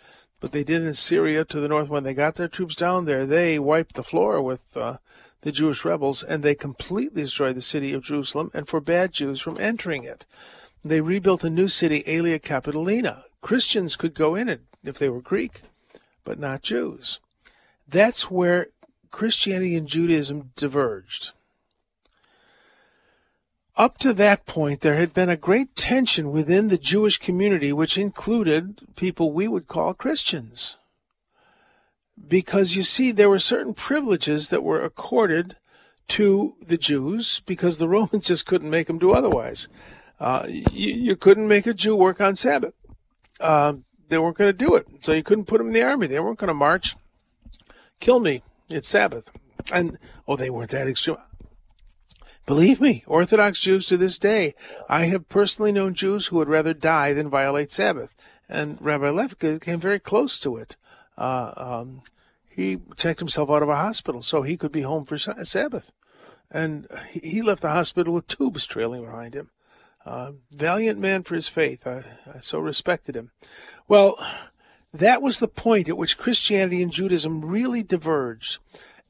but 0.45 0.51
they 0.51 0.63
did 0.63 0.83
in 0.83 0.93
Syria 0.93 1.45
to 1.45 1.59
the 1.59 1.67
north. 1.67 1.89
When 1.89 2.03
they 2.03 2.13
got 2.13 2.35
their 2.35 2.47
troops 2.47 2.75
down 2.75 3.05
there, 3.05 3.25
they 3.25 3.57
wiped 3.57 3.95
the 3.95 4.03
floor 4.03 4.41
with 4.41 4.75
uh, 4.77 4.97
the 5.41 5.51
Jewish 5.51 5.83
rebels 5.83 6.23
and 6.23 6.43
they 6.43 6.53
completely 6.53 7.23
destroyed 7.23 7.55
the 7.55 7.61
city 7.61 7.93
of 7.93 8.03
Jerusalem 8.03 8.51
and 8.53 8.67
forbade 8.67 9.13
Jews 9.13 9.41
from 9.41 9.59
entering 9.59 10.03
it. 10.03 10.25
They 10.83 11.01
rebuilt 11.01 11.43
a 11.43 11.49
new 11.49 11.67
city, 11.67 12.03
Aelia 12.05 12.39
Capitolina. 12.39 13.23
Christians 13.41 13.95
could 13.95 14.13
go 14.13 14.35
in 14.35 14.49
it 14.49 14.61
if 14.83 14.99
they 14.99 15.09
were 15.09 15.21
Greek, 15.21 15.61
but 16.23 16.39
not 16.39 16.61
Jews. 16.61 17.19
That's 17.87 18.29
where 18.29 18.67
Christianity 19.15 19.77
and 19.77 19.87
Judaism 19.87 20.51
diverged. 20.57 21.31
Up 23.77 23.97
to 23.99 24.13
that 24.13 24.45
point, 24.45 24.81
there 24.81 24.95
had 24.95 25.13
been 25.13 25.29
a 25.29 25.37
great 25.37 25.73
tension 25.73 26.33
within 26.33 26.67
the 26.67 26.77
Jewish 26.77 27.17
community, 27.17 27.71
which 27.71 27.97
included 27.97 28.81
people 28.97 29.31
we 29.31 29.47
would 29.47 29.69
call 29.69 29.93
Christians. 29.93 30.75
Because 32.27 32.75
you 32.75 32.83
see, 32.83 33.13
there 33.13 33.29
were 33.29 33.39
certain 33.39 33.73
privileges 33.73 34.49
that 34.49 34.63
were 34.63 34.83
accorded 34.83 35.55
to 36.09 36.57
the 36.59 36.77
Jews 36.77 37.41
because 37.45 37.77
the 37.77 37.87
Romans 37.95 38.27
just 38.27 38.45
couldn't 38.45 38.69
make 38.69 38.87
them 38.87 38.99
do 38.99 39.13
otherwise. 39.13 39.69
Uh, 40.19 40.45
you, 40.49 40.93
you, 40.93 41.15
couldn't 41.15 41.47
make 41.47 41.65
a 41.65 41.73
Jew 41.73 41.95
work 41.95 42.19
on 42.19 42.35
Sabbath. 42.35 42.73
Uh, 43.39 43.75
they 44.09 44.17
weren't 44.17 44.35
going 44.35 44.51
to 44.51 44.65
do 44.65 44.75
it. 44.75 45.01
So 45.01 45.13
you 45.13 45.23
couldn't 45.23 45.45
put 45.45 45.59
them 45.59 45.67
in 45.67 45.73
the 45.73 45.83
army. 45.83 46.07
They 46.07 46.19
weren't 46.19 46.39
going 46.39 46.49
to 46.49 46.53
march. 46.53 46.97
Kill 48.01 48.19
me. 48.19 48.41
It's 48.69 48.87
Sabbath. 48.87 49.31
And, 49.73 49.97
oh, 50.27 50.35
they 50.35 50.49
weren't 50.49 50.71
that 50.71 50.87
extreme. 50.87 51.17
Believe 52.45 52.79
me, 52.79 53.03
Orthodox 53.07 53.59
Jews 53.59 53.87
to 53.87 53.97
this 53.97 54.19
day, 54.19 54.53
I 54.87 55.05
have 55.05 55.29
personally 55.29 55.71
known 55.71 55.95
Jews 55.95 56.27
who 56.27 56.37
would 56.37 56.47
rather 56.47 56.75
die 56.75 57.11
than 57.11 57.29
violate 57.29 57.71
Sabbath. 57.71 58.15
And 58.47 58.77
Rabbi 58.79 59.09
Lefka 59.09 59.59
came 59.59 59.79
very 59.79 59.99
close 59.99 60.39
to 60.41 60.57
it. 60.57 60.77
Uh, 61.17 61.53
um, 61.57 62.01
he 62.47 62.77
checked 62.97 63.19
himself 63.19 63.49
out 63.49 63.63
of 63.63 63.69
a 63.69 63.75
hospital 63.75 64.21
so 64.21 64.43
he 64.43 64.57
could 64.57 64.71
be 64.71 64.81
home 64.81 65.05
for 65.05 65.17
Sabbath. 65.17 65.91
And 66.51 66.87
he 67.09 67.41
left 67.41 67.63
the 67.63 67.69
hospital 67.69 68.13
with 68.13 68.27
tubes 68.27 68.67
trailing 68.67 69.03
behind 69.03 69.33
him. 69.33 69.49
Uh, 70.05 70.33
valiant 70.51 70.99
man 70.99 71.23
for 71.23 71.33
his 71.33 71.47
faith. 71.47 71.87
I, 71.87 72.03
I 72.31 72.39
so 72.41 72.59
respected 72.59 73.15
him. 73.15 73.31
Well, 73.87 74.15
that 74.99 75.21
was 75.21 75.39
the 75.39 75.47
point 75.47 75.89
at 75.89 75.97
which 75.97 76.17
Christianity 76.17 76.81
and 76.81 76.91
Judaism 76.91 77.43
really 77.43 77.83
diverged. 77.83 78.59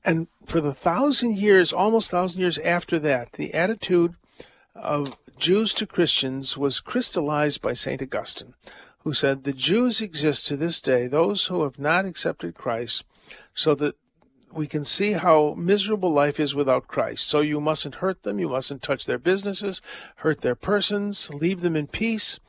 And 0.04 0.28
for 0.45 0.62
the 0.62 0.74
thousand 0.74 1.38
years, 1.38 1.74
almost 1.74 2.12
thousand 2.12 2.41
years 2.41 2.60
after 2.60 3.00
that, 3.00 3.34
the 3.34 3.54
attitude 3.54 4.15
of 4.76 5.17
Jews 5.38 5.74
to 5.76 5.88
Christians 5.88 6.58
was 6.58 6.80
crystallized 6.80 7.62
by 7.62 7.74
St. 7.74 8.02
Augustine, 8.02 8.54
who 9.00 9.13
said, 9.13 9.43
The 9.43 9.54
Jews 9.54 10.02
exist 10.02 10.45
to 10.48 10.58
this 10.58 10.80
day, 10.80 11.08
those 11.08 11.48
who 11.48 11.63
have 11.63 11.80
not 11.80 12.06
accepted 12.06 12.56
Christ, 12.56 13.04
so 13.54 13.74
that 13.76 13.95
we 14.54 14.67
can 14.67 14.86
see 14.86 15.13
how 15.13 15.54
miserable 15.58 16.12
life 16.12 16.39
is 16.39 16.56
without 16.56 16.88
Christ. 16.88 17.28
So 17.28 17.41
you 17.41 17.60
mustn't 17.60 17.95
hurt 17.95 18.24
them, 18.24 18.39
you 18.39 18.50
mustn't 18.50 18.82
touch 18.82 19.06
their 19.06 19.17
businesses, 19.17 19.82
hurt 20.17 20.41
their 20.41 20.56
persons, 20.56 21.34
leave 21.34 21.62
them 21.62 21.76
in 21.76 21.88
peace, 21.88 22.39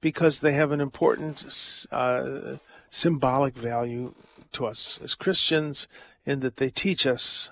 because 0.00 0.40
they 0.40 0.52
have 0.52 0.70
an 0.70 0.80
important 0.80 1.86
uh, 1.90 2.56
symbolic 2.96 3.54
value 3.54 4.14
to 4.52 4.66
us 4.66 4.98
as 5.02 5.14
Christians 5.14 5.86
in 6.24 6.40
that 6.40 6.56
they 6.56 6.70
teach 6.70 7.06
us 7.06 7.50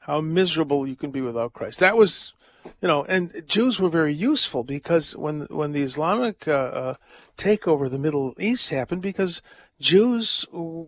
how 0.00 0.20
miserable 0.20 0.86
you 0.86 0.96
can 0.96 1.10
be 1.10 1.20
without 1.20 1.52
Christ. 1.52 1.80
That 1.80 1.96
was, 1.96 2.32
you 2.80 2.88
know, 2.88 3.04
and 3.04 3.42
Jews 3.46 3.78
were 3.78 3.90
very 3.90 4.12
useful 4.12 4.64
because 4.64 5.16
when 5.16 5.42
when 5.50 5.72
the 5.72 5.82
Islamic 5.82 6.48
uh, 6.48 6.52
uh, 6.52 6.94
takeover 7.36 7.84
of 7.86 7.90
the 7.90 7.98
Middle 7.98 8.34
East 8.38 8.70
happened, 8.70 9.02
because 9.02 9.42
Jews 9.78 10.46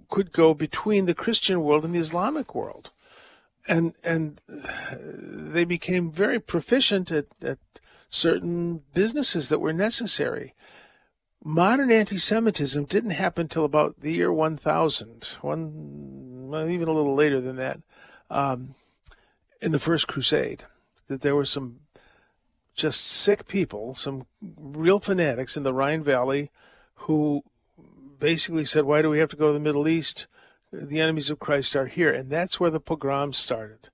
could 0.09 0.33
go 0.33 0.55
between 0.55 1.05
the 1.05 1.21
Christian 1.25 1.63
world 1.63 1.85
and 1.85 1.95
the 1.95 2.01
Islamic 2.09 2.55
world, 2.55 2.91
and 3.69 3.95
and 4.03 4.41
they 5.53 5.65
became 5.65 6.11
very 6.11 6.41
proficient 6.41 7.13
at, 7.13 7.27
at 7.43 7.59
certain 8.09 8.83
businesses 8.95 9.49
that 9.49 9.61
were 9.61 9.75
necessary. 9.75 10.55
Modern 11.45 11.91
anti-Semitism 11.91 12.85
didn't 12.87 13.11
happen 13.11 13.49
till 13.49 13.65
about 13.65 14.01
the 14.01 14.13
year 14.13 14.33
1000, 14.33 15.37
one 15.41 16.69
even 16.71 16.89
a 16.89 16.93
little 16.93 17.15
later 17.15 17.41
than 17.41 17.57
that, 17.57 17.81
um, 18.31 18.75
in 19.61 19.73
the 19.73 19.79
First 19.79 20.09
Crusade, 20.09 20.65
that 21.09 21.21
there 21.21 21.37
were 21.37 21.45
some 21.45 21.81
just 22.75 23.05
sick 23.05 23.47
people, 23.49 23.95
some 23.95 24.27
real 24.41 25.01
fanatics 25.01 25.57
in 25.57 25.65
the 25.65 25.75
Rhine 25.75 26.03
Valley 26.03 26.51
who 26.95 27.43
basically 28.19 28.65
said, 28.65 28.85
Why 28.85 29.03
do 29.03 29.11
we 29.11 29.19
have 29.19 29.31
to 29.31 29.37
go 29.37 29.49
to 29.49 29.53
the 29.53 29.61
Middle 29.61 29.89
East? 29.89 30.27
The 30.73 31.01
enemies 31.01 31.31
of 31.31 31.39
Christ 31.39 31.75
are 31.77 31.87
here. 31.87 32.13
And 32.13 32.31
that's 32.31 32.61
where 32.61 32.71
the 32.71 32.81
pogroms 32.81 33.39
started. 33.39 33.89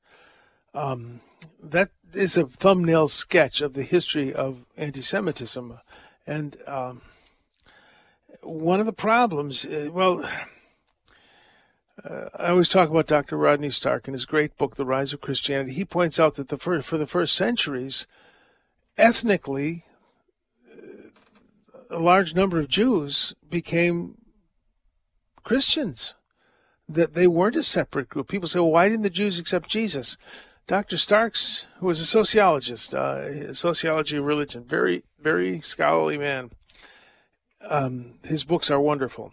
Um, 0.75 1.21
that 1.63 1.91
is 2.13 2.37
a 2.37 2.47
thumbnail 2.47 3.09
sketch 3.09 3.61
of 3.61 3.75
the 3.75 3.85
history 3.85 4.35
of 4.35 4.65
anti 4.77 5.01
Semitism. 5.01 5.79
And 6.27 6.57
um, 6.67 7.01
one 8.45 8.81
of 8.81 8.87
the 8.87 8.93
problems, 8.93 9.67
uh, 9.67 9.89
well, 9.93 10.25
uh, 12.03 12.29
I 12.37 12.49
always 12.49 12.69
talk 12.69 12.91
about 12.91 13.07
Dr. 13.07 13.37
Rodney 13.37 13.71
Stark 13.71 14.07
in 14.09 14.15
his 14.15 14.27
great 14.27 14.57
book, 14.57 14.77
The 14.77 14.85
Rise 14.85 15.13
of 15.13 15.21
Christianity. 15.21 15.73
He 15.73 15.85
points 15.85 16.21
out 16.21 16.35
that 16.35 16.49
the 16.49 16.59
first, 16.59 16.89
for 16.89 16.99
the 16.99 17.07
first 17.07 17.35
centuries, 17.35 18.07
ethnically, 18.99 19.85
a 21.91 21.99
large 21.99 22.35
number 22.35 22.59
of 22.59 22.69
Jews 22.69 23.35
became 23.49 24.17
Christians, 25.43 26.15
that 26.89 27.15
they 27.15 27.27
weren't 27.27 27.57
a 27.57 27.63
separate 27.63 28.09
group. 28.09 28.29
People 28.29 28.49
say, 28.49 28.59
well, 28.59 28.71
why 28.71 28.89
didn't 28.89 29.03
the 29.03 29.11
Jews 29.11 29.39
accept 29.39 29.69
Jesus? 29.69 30.17
Dr. 30.67 30.97
Starks, 30.97 31.67
who 31.79 31.87
was 31.87 32.01
a 32.01 32.07
sociologist, 32.07 32.95
uh, 32.95 33.53
sociology 33.53 34.17
of 34.17 34.25
religion, 34.25 34.65
very, 34.65 35.05
very 35.21 35.61
scholarly 35.61 36.19
man, 36.19 36.51
um, 37.69 38.15
his 38.25 38.45
books 38.45 38.71
are 38.71 38.81
wonderful. 38.81 39.33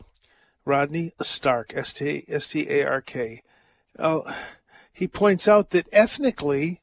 Rodney 0.65 1.11
Stark, 1.21 1.73
S 1.75 1.93
T 1.93 2.23
A 2.69 2.85
R 2.85 3.01
K. 3.01 3.41
Uh, 3.97 4.21
he 4.93 5.07
points 5.07 5.47
out 5.47 5.71
that 5.71 5.87
ethnically, 5.91 6.81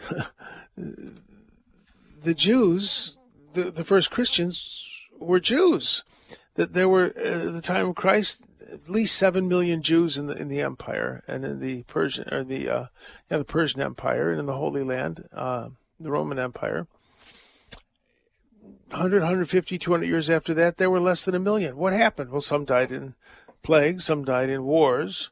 the 0.76 2.34
Jews, 2.34 3.18
the, 3.54 3.70
the 3.70 3.84
first 3.84 4.10
Christians, 4.10 4.90
were 5.18 5.40
Jews. 5.40 6.04
That 6.54 6.72
there 6.72 6.88
were, 6.88 7.12
uh, 7.16 7.48
at 7.48 7.52
the 7.52 7.62
time 7.62 7.88
of 7.88 7.96
Christ, 7.96 8.46
at 8.70 8.88
least 8.88 9.16
seven 9.16 9.48
million 9.48 9.82
Jews 9.82 10.18
in 10.18 10.26
the 10.26 10.36
in 10.36 10.48
the 10.48 10.60
empire 10.60 11.22
and 11.26 11.44
in 11.44 11.60
the 11.60 11.82
Persian 11.84 12.32
or 12.32 12.44
the 12.44 12.68
uh, 12.68 12.86
yeah 13.30 13.38
the 13.38 13.44
Persian 13.44 13.80
Empire 13.80 14.30
and 14.30 14.40
in 14.40 14.46
the 14.46 14.56
Holy 14.56 14.82
Land, 14.82 15.28
uh, 15.32 15.70
the 15.98 16.10
Roman 16.10 16.38
Empire. 16.38 16.86
100, 18.90 19.20
150, 19.20 19.78
200 19.78 20.06
years 20.06 20.30
after 20.30 20.54
that, 20.54 20.76
there 20.76 20.90
were 20.90 21.00
less 21.00 21.24
than 21.24 21.34
a 21.34 21.40
million. 21.40 21.76
What 21.76 21.92
happened? 21.92 22.30
Well, 22.30 22.40
some 22.40 22.64
died 22.64 22.92
in 22.92 23.14
plagues, 23.62 24.04
some 24.04 24.24
died 24.24 24.48
in 24.48 24.64
wars, 24.64 25.30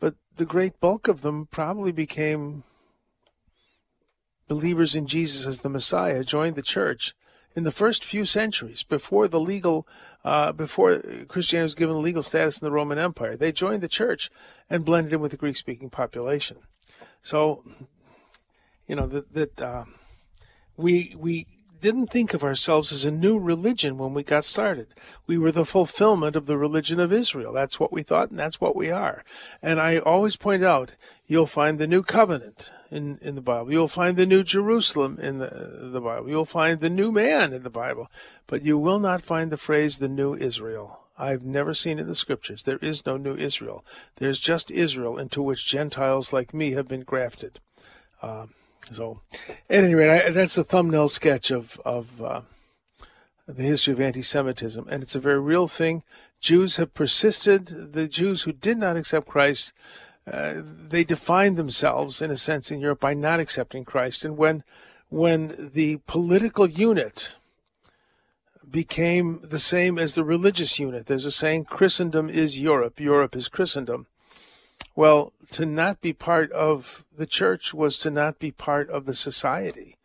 but 0.00 0.14
the 0.36 0.44
great 0.44 0.78
bulk 0.80 1.08
of 1.08 1.22
them 1.22 1.46
probably 1.46 1.92
became 1.92 2.62
believers 4.48 4.94
in 4.94 5.06
Jesus 5.06 5.46
as 5.46 5.60
the 5.60 5.70
Messiah, 5.70 6.24
joined 6.24 6.56
the 6.56 6.62
church 6.62 7.14
in 7.56 7.64
the 7.64 7.72
first 7.72 8.04
few 8.04 8.26
centuries 8.26 8.82
before 8.82 9.28
the 9.28 9.40
legal, 9.40 9.86
uh, 10.24 10.52
before 10.52 10.98
Christianity 11.28 11.64
was 11.64 11.74
given 11.74 12.02
legal 12.02 12.22
status 12.22 12.60
in 12.60 12.66
the 12.66 12.72
Roman 12.72 12.98
Empire. 12.98 13.36
They 13.36 13.52
joined 13.52 13.80
the 13.80 13.88
church 13.88 14.30
and 14.68 14.84
blended 14.84 15.14
in 15.14 15.20
with 15.20 15.30
the 15.30 15.36
Greek-speaking 15.36 15.90
population. 15.90 16.58
So, 17.22 17.62
you 18.86 18.96
know 18.96 19.06
that 19.06 19.32
that 19.32 19.62
uh, 19.62 19.84
we 20.76 21.14
we 21.18 21.46
didn't 21.84 22.06
think 22.06 22.32
of 22.32 22.42
ourselves 22.42 22.92
as 22.92 23.04
a 23.04 23.10
new 23.10 23.38
religion 23.38 23.98
when 23.98 24.14
we 24.14 24.22
got 24.22 24.46
started. 24.46 24.86
We 25.26 25.36
were 25.36 25.52
the 25.52 25.66
fulfillment 25.66 26.34
of 26.34 26.46
the 26.46 26.56
religion 26.56 26.98
of 26.98 27.12
Israel. 27.12 27.52
That's 27.52 27.78
what 27.78 27.92
we 27.92 28.02
thought, 28.02 28.30
and 28.30 28.38
that's 28.38 28.58
what 28.58 28.74
we 28.74 28.90
are. 28.90 29.22
And 29.60 29.78
I 29.78 29.98
always 29.98 30.34
point 30.34 30.64
out, 30.64 30.96
you'll 31.26 31.44
find 31.44 31.78
the 31.78 31.86
new 31.86 32.02
covenant 32.02 32.72
in, 32.90 33.18
in 33.20 33.34
the 33.34 33.42
Bible. 33.42 33.70
You'll 33.70 33.88
find 33.88 34.16
the 34.16 34.24
new 34.24 34.42
Jerusalem 34.42 35.18
in 35.20 35.40
the, 35.40 35.90
the 35.92 36.00
Bible. 36.00 36.30
You'll 36.30 36.46
find 36.46 36.80
the 36.80 36.88
new 36.88 37.12
man 37.12 37.52
in 37.52 37.64
the 37.64 37.68
Bible. 37.68 38.10
But 38.46 38.62
you 38.62 38.78
will 38.78 38.98
not 38.98 39.20
find 39.20 39.52
the 39.52 39.58
phrase 39.58 39.98
the 39.98 40.08
new 40.08 40.34
Israel. 40.34 41.00
I've 41.18 41.42
never 41.42 41.74
seen 41.74 41.98
it 41.98 42.02
in 42.02 42.08
the 42.08 42.14
scriptures. 42.14 42.62
There 42.62 42.78
is 42.80 43.04
no 43.04 43.18
new 43.18 43.36
Israel. 43.36 43.84
There's 44.16 44.40
just 44.40 44.70
Israel 44.70 45.18
into 45.18 45.42
which 45.42 45.68
Gentiles 45.68 46.32
like 46.32 46.54
me 46.54 46.70
have 46.70 46.88
been 46.88 47.02
grafted. 47.02 47.60
Um, 48.22 48.54
so, 48.92 49.20
at 49.70 49.84
any 49.84 49.94
rate, 49.94 50.10
I, 50.10 50.30
that's 50.30 50.58
a 50.58 50.64
thumbnail 50.64 51.08
sketch 51.08 51.50
of 51.50 51.80
of 51.84 52.22
uh, 52.22 52.40
the 53.46 53.62
history 53.62 53.92
of 53.92 54.00
anti-Semitism, 54.00 54.86
and 54.88 55.02
it's 55.02 55.14
a 55.14 55.20
very 55.20 55.40
real 55.40 55.68
thing. 55.68 56.02
Jews 56.40 56.76
have 56.76 56.94
persisted. 56.94 57.92
The 57.94 58.08
Jews 58.08 58.42
who 58.42 58.52
did 58.52 58.78
not 58.78 58.96
accept 58.96 59.28
Christ, 59.28 59.72
uh, 60.30 60.54
they 60.62 61.04
defined 61.04 61.56
themselves 61.56 62.20
in 62.20 62.30
a 62.30 62.36
sense 62.36 62.70
in 62.70 62.80
Europe 62.80 63.00
by 63.00 63.14
not 63.14 63.40
accepting 63.40 63.84
Christ. 63.84 64.24
And 64.24 64.36
when 64.36 64.62
when 65.08 65.54
the 65.72 66.00
political 66.06 66.66
unit 66.66 67.36
became 68.70 69.40
the 69.42 69.58
same 69.58 69.98
as 69.98 70.14
the 70.14 70.24
religious 70.24 70.78
unit, 70.78 71.06
there's 71.06 71.24
a 71.24 71.30
saying: 71.30 71.64
Christendom 71.64 72.28
is 72.28 72.60
Europe, 72.60 73.00
Europe 73.00 73.36
is 73.36 73.48
Christendom. 73.48 74.06
Well, 74.96 75.32
to 75.50 75.66
not 75.66 76.00
be 76.00 76.12
part 76.12 76.52
of 76.52 77.04
the 77.14 77.26
church 77.26 77.74
was 77.74 77.98
to 77.98 78.10
not 78.10 78.38
be 78.38 78.52
part 78.52 78.88
of 78.90 79.06
the 79.06 79.14
society. 79.14 79.96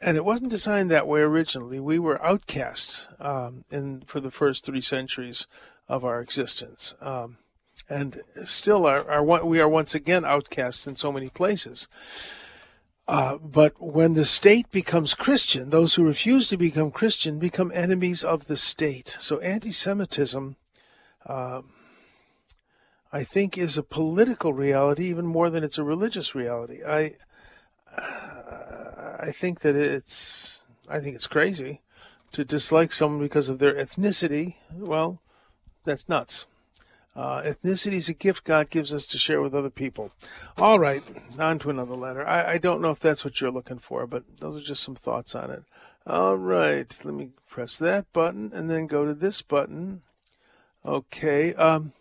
And 0.00 0.16
it 0.16 0.24
wasn't 0.24 0.50
designed 0.50 0.90
that 0.90 1.06
way 1.06 1.20
originally. 1.20 1.78
We 1.78 1.98
were 1.98 2.24
outcasts 2.24 3.08
um, 3.20 3.64
in 3.70 4.02
for 4.06 4.20
the 4.20 4.30
first 4.30 4.64
three 4.64 4.80
centuries 4.80 5.46
of 5.88 6.04
our 6.04 6.20
existence, 6.20 6.94
um, 7.00 7.36
and 7.88 8.20
still 8.44 8.86
are, 8.86 9.08
are, 9.08 9.22
we 9.44 9.60
are 9.60 9.68
once 9.68 9.94
again 9.94 10.24
outcasts 10.24 10.86
in 10.86 10.96
so 10.96 11.12
many 11.12 11.28
places. 11.28 11.86
Uh, 13.06 13.36
but 13.36 13.74
when 13.80 14.14
the 14.14 14.24
state 14.24 14.70
becomes 14.70 15.14
Christian, 15.14 15.70
those 15.70 15.94
who 15.94 16.06
refuse 16.06 16.48
to 16.48 16.56
become 16.56 16.90
Christian 16.90 17.38
become 17.38 17.70
enemies 17.74 18.24
of 18.24 18.46
the 18.46 18.56
state. 18.56 19.16
So 19.20 19.38
anti-Semitism. 19.40 20.56
Uh, 21.26 21.62
I 23.12 23.24
think 23.24 23.58
is 23.58 23.76
a 23.76 23.82
political 23.82 24.52
reality 24.52 25.04
even 25.04 25.26
more 25.26 25.50
than 25.50 25.62
it's 25.62 25.78
a 25.78 25.84
religious 25.84 26.34
reality. 26.34 26.82
I 26.84 27.16
I 29.20 29.30
think 29.32 29.60
that 29.60 29.76
it's 29.76 30.64
I 30.88 31.00
think 31.00 31.14
it's 31.14 31.26
crazy 31.26 31.80
to 32.32 32.44
dislike 32.44 32.92
someone 32.92 33.20
because 33.20 33.48
of 33.48 33.58
their 33.58 33.74
ethnicity. 33.74 34.56
Well, 34.74 35.20
that's 35.84 36.08
nuts. 36.08 36.46
Uh, 37.14 37.42
ethnicity 37.42 37.94
is 37.94 38.08
a 38.08 38.14
gift 38.14 38.44
God 38.44 38.70
gives 38.70 38.94
us 38.94 39.06
to 39.08 39.18
share 39.18 39.42
with 39.42 39.54
other 39.54 39.68
people. 39.68 40.12
All 40.56 40.78
right, 40.78 41.02
on 41.38 41.58
to 41.58 41.68
another 41.68 41.94
letter. 41.94 42.26
I, 42.26 42.52
I 42.52 42.58
don't 42.58 42.80
know 42.80 42.90
if 42.90 43.00
that's 43.00 43.22
what 43.22 43.38
you're 43.38 43.50
looking 43.50 43.78
for, 43.78 44.06
but 44.06 44.38
those 44.38 44.56
are 44.56 44.64
just 44.64 44.82
some 44.82 44.94
thoughts 44.94 45.34
on 45.34 45.50
it. 45.50 45.64
All 46.06 46.36
right, 46.36 46.98
let 47.04 47.14
me 47.14 47.30
press 47.48 47.76
that 47.78 48.10
button 48.14 48.50
and 48.54 48.70
then 48.70 48.86
go 48.86 49.04
to 49.04 49.12
this 49.12 49.42
button. 49.42 50.00
Okay. 50.86 51.54
Um, 51.54 51.92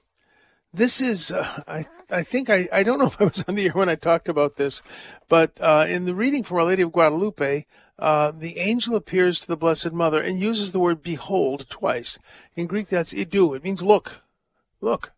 this 0.74 1.02
is 1.02 1.32
uh, 1.32 1.64
I 1.68 1.86
I 2.10 2.24
think 2.24 2.50
I 2.50 2.68
I 2.72 2.84
don't 2.84 3.00
know 3.00 3.08
if 3.08 3.22
I 3.22 3.26
was 3.26 3.44
on 3.48 3.56
the 3.56 3.66
air 3.66 3.74
when 3.74 3.90
I 3.90 3.96
talked 3.96 4.30
about 4.30 4.56
this, 4.56 4.82
but 5.28 5.52
uh, 5.60 5.86
in 5.88 6.06
the 6.06 6.16
reading 6.16 6.44
from 6.44 6.58
Our 6.58 6.66
Lady 6.66 6.82
of 6.82 6.92
Guadalupe, 6.92 7.66
uh, 8.00 8.32
the 8.32 8.58
angel 8.58 8.96
appears 8.96 9.42
to 9.42 9.48
the 9.48 9.58
Blessed 9.58 9.92
Mother 9.92 10.22
and 10.22 10.40
uses 10.40 10.72
the 10.72 10.80
word 10.80 11.04
"behold" 11.04 11.70
twice. 11.70 12.18
In 12.56 12.68
Greek, 12.68 12.88
that's 12.88 13.14
"idou." 13.14 13.56
It 13.56 13.64
means 13.64 13.84
look, 13.84 14.22
look, 14.80 15.12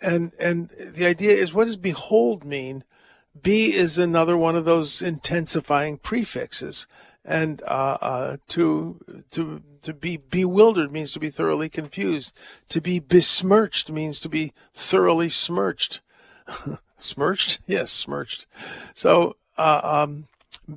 and 0.00 0.32
and 0.40 0.70
the 0.70 1.06
idea 1.06 1.32
is 1.32 1.54
what 1.54 1.66
does 1.66 1.76
"behold" 1.76 2.44
mean? 2.44 2.84
Be 3.40 3.72
is 3.72 3.98
another 3.98 4.36
one 4.36 4.56
of 4.56 4.64
those 4.64 5.00
intensifying 5.00 5.98
prefixes 5.98 6.88
and 7.24 7.62
uh, 7.62 7.98
uh, 8.00 8.36
to 8.48 9.24
to 9.30 9.62
to 9.82 9.94
be 9.94 10.16
bewildered 10.16 10.92
means 10.92 11.12
to 11.12 11.20
be 11.20 11.30
thoroughly 11.30 11.68
confused. 11.68 12.36
To 12.70 12.80
be 12.80 12.98
besmirched 12.98 13.90
means 13.90 14.20
to 14.20 14.28
be 14.28 14.52
thoroughly 14.74 15.28
smirched. 15.28 16.00
smirched? 16.98 17.60
Yes, 17.66 17.90
smirched. 17.90 18.46
So, 18.94 19.36
uh, 19.56 19.80
um, 19.82 20.26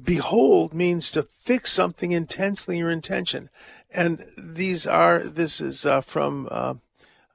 behold 0.04 0.74
means 0.74 1.12
to 1.12 1.24
fix 1.24 1.72
something 1.72 2.12
intensely 2.12 2.78
your 2.78 2.92
intention. 2.92 3.50
And 3.94 4.24
these 4.38 4.88
are, 4.88 5.20
this 5.20 5.60
is 5.62 5.86
uh, 5.86 6.02
from 6.02 6.48
uh, 6.50 6.76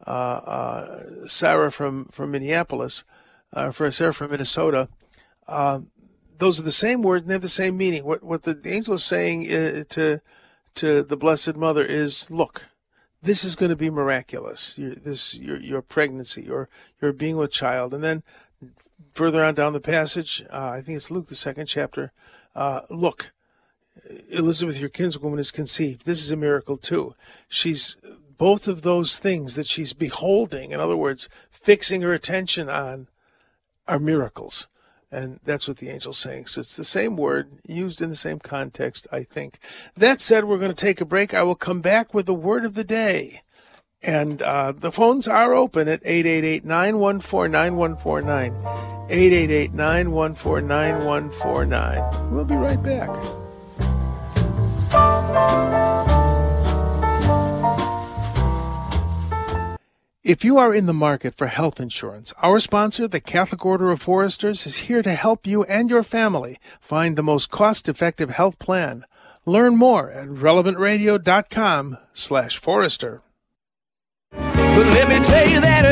uh, 0.06 0.10
uh 0.10 1.26
Sarah 1.26 1.72
from, 1.72 2.06
from 2.06 2.30
Minneapolis, 2.30 3.04
for 3.72 3.90
Sarah 3.90 4.14
from 4.14 4.30
Minnesota 4.30 4.88
those 6.38 6.60
are 6.60 6.64
the 6.64 6.72
same 6.72 7.02
words 7.02 7.22
and 7.22 7.30
they 7.30 7.34
have 7.34 7.42
the 7.42 7.48
same 7.48 7.76
meaning. 7.76 8.04
What 8.04 8.22
what 8.22 8.42
the 8.42 8.58
angel 8.64 8.94
is 8.94 9.04
saying 9.04 9.52
uh, 9.52 9.84
to 9.90 10.20
to 10.76 11.02
the 11.02 11.16
Blessed 11.16 11.56
Mother 11.56 11.84
is, 11.84 12.30
look, 12.30 12.66
this 13.22 13.44
is 13.44 13.56
going 13.56 13.70
to 13.70 13.76
be 13.76 13.90
miraculous. 13.90 14.78
Your, 14.78 14.94
this 14.94 15.36
your 15.36 15.58
your 15.58 15.82
pregnancy, 15.82 16.42
your 16.42 16.68
your 17.00 17.12
being 17.12 17.36
with 17.36 17.50
child, 17.50 17.92
and 17.92 18.04
then 18.04 18.22
further 19.12 19.44
on 19.44 19.54
down 19.54 19.72
the 19.72 19.80
passage, 19.80 20.44
uh, 20.52 20.70
I 20.74 20.80
think 20.80 20.96
it's 20.96 21.10
Luke 21.10 21.26
the 21.26 21.34
second 21.34 21.66
chapter. 21.66 22.12
Uh, 22.54 22.82
look, 22.90 23.32
Elizabeth, 24.30 24.78
your 24.78 24.90
kinswoman, 24.90 25.38
is 25.38 25.50
conceived. 25.50 26.06
This 26.06 26.22
is 26.22 26.30
a 26.30 26.36
miracle 26.36 26.76
too. 26.76 27.14
She's 27.48 27.96
both 28.38 28.68
of 28.68 28.82
those 28.82 29.16
things 29.18 29.54
that 29.54 29.66
she's 29.66 29.92
beholding. 29.92 30.70
In 30.70 30.80
other 30.80 30.96
words, 30.96 31.28
fixing 31.50 32.02
her 32.02 32.12
attention 32.12 32.68
on 32.68 33.08
are 33.88 33.98
miracles. 33.98 34.68
And 35.10 35.38
that's 35.44 35.68
what 35.68 35.76
the 35.76 35.88
angel's 35.88 36.18
saying. 36.18 36.46
So 36.46 36.60
it's 36.60 36.76
the 36.76 36.84
same 36.84 37.16
word 37.16 37.48
used 37.66 38.02
in 38.02 38.08
the 38.08 38.16
same 38.16 38.40
context, 38.40 39.06
I 39.12 39.22
think. 39.22 39.58
That 39.96 40.20
said, 40.20 40.44
we're 40.44 40.58
going 40.58 40.70
to 40.70 40.76
take 40.76 41.00
a 41.00 41.04
break. 41.04 41.32
I 41.32 41.44
will 41.44 41.54
come 41.54 41.80
back 41.80 42.12
with 42.12 42.26
the 42.26 42.34
word 42.34 42.64
of 42.64 42.74
the 42.74 42.84
day. 42.84 43.42
And 44.02 44.42
uh, 44.42 44.72
the 44.72 44.92
phones 44.92 45.26
are 45.26 45.54
open 45.54 45.88
at 45.88 46.02
888 46.04 46.64
914 46.64 47.50
9149. 47.50 48.52
888 49.08 49.72
914 49.72 50.68
9149. 50.68 52.32
We'll 52.32 52.44
be 52.44 52.54
right 52.54 52.82
back. 52.82 53.08
If 60.26 60.44
you 60.44 60.58
are 60.58 60.74
in 60.74 60.86
the 60.86 60.92
market 60.92 61.36
for 61.36 61.46
health 61.46 61.78
insurance, 61.78 62.34
our 62.42 62.58
sponsor, 62.58 63.06
the 63.06 63.20
Catholic 63.20 63.64
Order 63.64 63.92
of 63.92 64.02
Foresters, 64.02 64.66
is 64.66 64.88
here 64.88 65.00
to 65.00 65.12
help 65.12 65.46
you 65.46 65.62
and 65.62 65.88
your 65.88 66.02
family 66.02 66.58
find 66.80 67.14
the 67.14 67.22
most 67.22 67.48
cost-effective 67.48 68.30
health 68.30 68.58
plan. 68.58 69.04
Learn 69.44 69.76
more 69.76 70.10
at 70.10 70.26
relevantradio.com 70.26 71.98
slash 72.12 72.56
forester. 72.56 73.22
Let 74.32 75.08
me 75.08 75.20
tell 75.20 75.48
you 75.48 75.60
that 75.60 75.84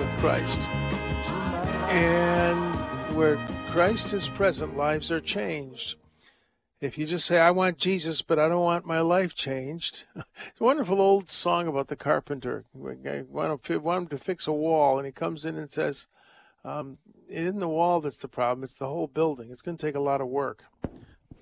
with 0.00 0.08
Christ. 0.16 0.62
And 1.90 2.74
where 3.14 3.36
Christ 3.70 4.14
is 4.14 4.28
present, 4.28 4.74
lives 4.74 5.12
are 5.12 5.20
changed. 5.20 5.96
if 6.80 6.96
you 6.96 7.06
just 7.06 7.26
say, 7.26 7.38
I 7.38 7.50
want 7.50 7.76
Jesus, 7.76 8.22
but 8.22 8.38
I 8.38 8.48
don't 8.48 8.62
want 8.62 8.86
my 8.86 9.00
life 9.00 9.34
changed. 9.34 10.04
it's 10.16 10.58
a 10.58 10.64
wonderful 10.64 11.02
old 11.02 11.28
song 11.28 11.68
about 11.68 11.88
the 11.88 11.96
carpenter. 11.96 12.64
I 12.74 13.24
want 13.28 13.68
him 13.68 14.06
to 14.06 14.16
fix 14.16 14.46
a 14.46 14.52
wall, 14.52 14.96
and 14.96 15.04
he 15.04 15.12
comes 15.12 15.44
in 15.44 15.58
and 15.58 15.70
says, 15.70 16.06
um, 16.64 16.96
It 17.28 17.44
isn't 17.44 17.58
the 17.58 17.68
wall 17.68 18.00
that's 18.00 18.18
the 18.18 18.28
problem, 18.28 18.64
it's 18.64 18.78
the 18.78 18.88
whole 18.88 19.06
building. 19.06 19.50
It's 19.50 19.60
going 19.60 19.76
to 19.76 19.86
take 19.86 19.96
a 19.96 20.00
lot 20.00 20.22
of 20.22 20.28
work. 20.28 20.64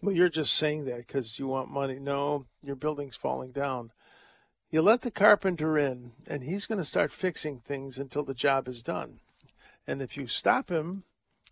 Well, 0.02 0.16
you're 0.16 0.28
just 0.28 0.54
saying 0.54 0.84
that 0.86 1.06
because 1.06 1.38
you 1.38 1.46
want 1.46 1.70
money. 1.70 2.00
No, 2.00 2.46
your 2.60 2.76
building's 2.76 3.14
falling 3.14 3.52
down. 3.52 3.92
You 4.70 4.82
let 4.82 5.00
the 5.00 5.10
carpenter 5.10 5.78
in, 5.78 6.12
and 6.26 6.44
he's 6.44 6.66
going 6.66 6.78
to 6.78 6.84
start 6.84 7.10
fixing 7.10 7.58
things 7.58 7.98
until 7.98 8.22
the 8.22 8.34
job 8.34 8.68
is 8.68 8.82
done. 8.82 9.20
And 9.86 10.02
if 10.02 10.18
you 10.18 10.26
stop 10.26 10.68
him, 10.68 11.04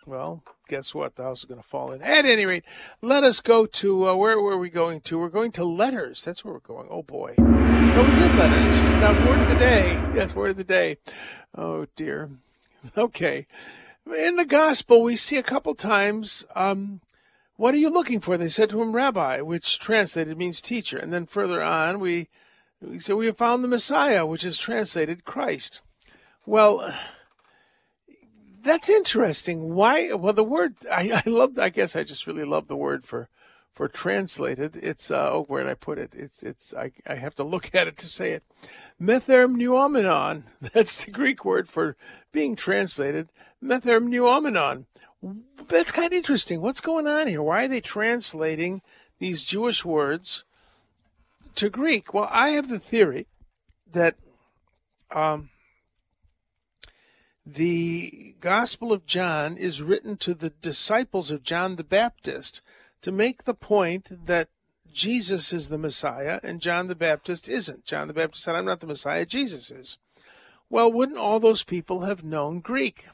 well, 0.04 0.42
guess 0.68 0.94
what? 0.94 1.16
The 1.16 1.22
house 1.22 1.38
is 1.38 1.44
going 1.46 1.60
to 1.60 1.66
fall 1.66 1.92
in. 1.92 2.02
At 2.02 2.26
any 2.26 2.44
rate, 2.44 2.64
let 3.00 3.24
us 3.24 3.40
go 3.40 3.64
to 3.64 4.08
uh, 4.10 4.14
where 4.14 4.38
were 4.38 4.58
we 4.58 4.68
going 4.68 5.00
to? 5.02 5.18
We're 5.18 5.30
going 5.30 5.52
to 5.52 5.64
letters. 5.64 6.24
That's 6.24 6.44
where 6.44 6.52
we're 6.52 6.60
going. 6.60 6.88
Oh 6.90 7.02
boy. 7.02 7.34
No, 7.38 8.04
we 8.06 8.14
did 8.20 8.34
letters. 8.34 8.90
Now, 8.90 9.26
word 9.26 9.40
of 9.40 9.48
the 9.48 9.58
day. 9.58 9.92
Yes, 10.14 10.34
word 10.34 10.50
of 10.50 10.56
the 10.58 10.64
day. 10.64 10.98
Oh 11.54 11.86
dear. 11.96 12.30
Okay. 12.96 13.48
In 14.06 14.36
the 14.36 14.44
gospel, 14.44 15.02
we 15.02 15.16
see 15.16 15.36
a 15.36 15.42
couple 15.42 15.74
times, 15.74 16.46
um, 16.54 17.00
what 17.56 17.74
are 17.74 17.78
you 17.78 17.90
looking 17.90 18.20
for? 18.20 18.36
They 18.36 18.48
said 18.48 18.70
to 18.70 18.80
him, 18.80 18.92
Rabbi, 18.92 19.40
which 19.40 19.80
translated 19.80 20.38
means 20.38 20.60
teacher. 20.60 20.96
And 20.96 21.12
then 21.12 21.26
further 21.26 21.60
on, 21.60 21.98
we, 21.98 22.28
we 22.80 22.98
say, 22.98 23.12
We 23.14 23.26
have 23.26 23.36
found 23.36 23.62
the 23.62 23.68
Messiah, 23.68 24.26
which 24.26 24.44
is 24.44 24.58
translated 24.58 25.24
Christ. 25.24 25.82
Well, 26.44 26.92
that's 28.62 28.90
interesting. 28.90 29.74
Why? 29.74 30.12
Well, 30.12 30.32
the 30.32 30.44
word 30.44 30.74
I, 30.90 31.22
I 31.26 31.28
love. 31.28 31.58
I 31.58 31.70
guess 31.70 31.96
I 31.96 32.02
just 32.02 32.26
really 32.26 32.44
love 32.44 32.68
the 32.68 32.76
word 32.76 33.06
for 33.06 33.28
for 33.72 33.88
translated. 33.88 34.76
It's 34.76 35.10
uh, 35.10 35.30
oh, 35.32 35.44
where 35.44 35.62
did 35.62 35.70
I 35.70 35.74
put 35.74 35.98
it? 35.98 36.14
It's 36.14 36.42
it's 36.42 36.74
I, 36.74 36.92
I 37.06 37.16
have 37.16 37.34
to 37.36 37.44
look 37.44 37.70
at 37.74 37.86
it 37.86 37.96
to 37.98 38.06
say 38.06 38.32
it. 38.32 38.42
Methermeneuomenon. 39.00 40.44
That's 40.72 41.04
the 41.04 41.10
Greek 41.10 41.44
word 41.44 41.68
for 41.68 41.96
being 42.32 42.56
translated. 42.56 43.28
Methermeneuomenon. 43.62 44.86
That's 45.68 45.92
kind 45.92 46.12
of 46.12 46.16
interesting. 46.16 46.60
What's 46.60 46.80
going 46.80 47.06
on 47.06 47.26
here? 47.26 47.42
Why 47.42 47.64
are 47.64 47.68
they 47.68 47.80
translating 47.80 48.80
these 49.18 49.44
Jewish 49.44 49.84
words 49.84 50.44
to 51.56 51.70
Greek? 51.70 52.14
Well, 52.14 52.28
I 52.30 52.50
have 52.50 52.68
the 52.68 52.78
theory 52.78 53.26
that 53.90 54.14
um, 55.10 55.50
the 57.44 58.34
Gospel 58.40 58.92
of 58.92 59.06
John 59.06 59.56
is 59.56 59.82
written 59.82 60.16
to 60.18 60.34
the 60.34 60.50
disciples 60.50 61.30
of 61.30 61.42
John 61.42 61.76
the 61.76 61.84
Baptist 61.84 62.62
to 63.02 63.12
make 63.12 63.44
the 63.44 63.54
point 63.54 64.26
that 64.26 64.48
Jesus 64.92 65.52
is 65.52 65.68
the 65.68 65.78
Messiah 65.78 66.40
and 66.42 66.60
John 66.60 66.88
the 66.88 66.94
Baptist 66.94 67.48
isn't. 67.48 67.84
John 67.84 68.08
the 68.08 68.14
Baptist 68.14 68.42
said, 68.42 68.56
I'm 68.56 68.64
not 68.64 68.80
the 68.80 68.86
Messiah, 68.86 69.26
Jesus 69.26 69.70
is. 69.70 69.98
Well, 70.68 70.90
wouldn't 70.90 71.18
all 71.18 71.38
those 71.38 71.62
people 71.62 72.00
have 72.00 72.24
known 72.24 72.60
Greek? 72.60 73.04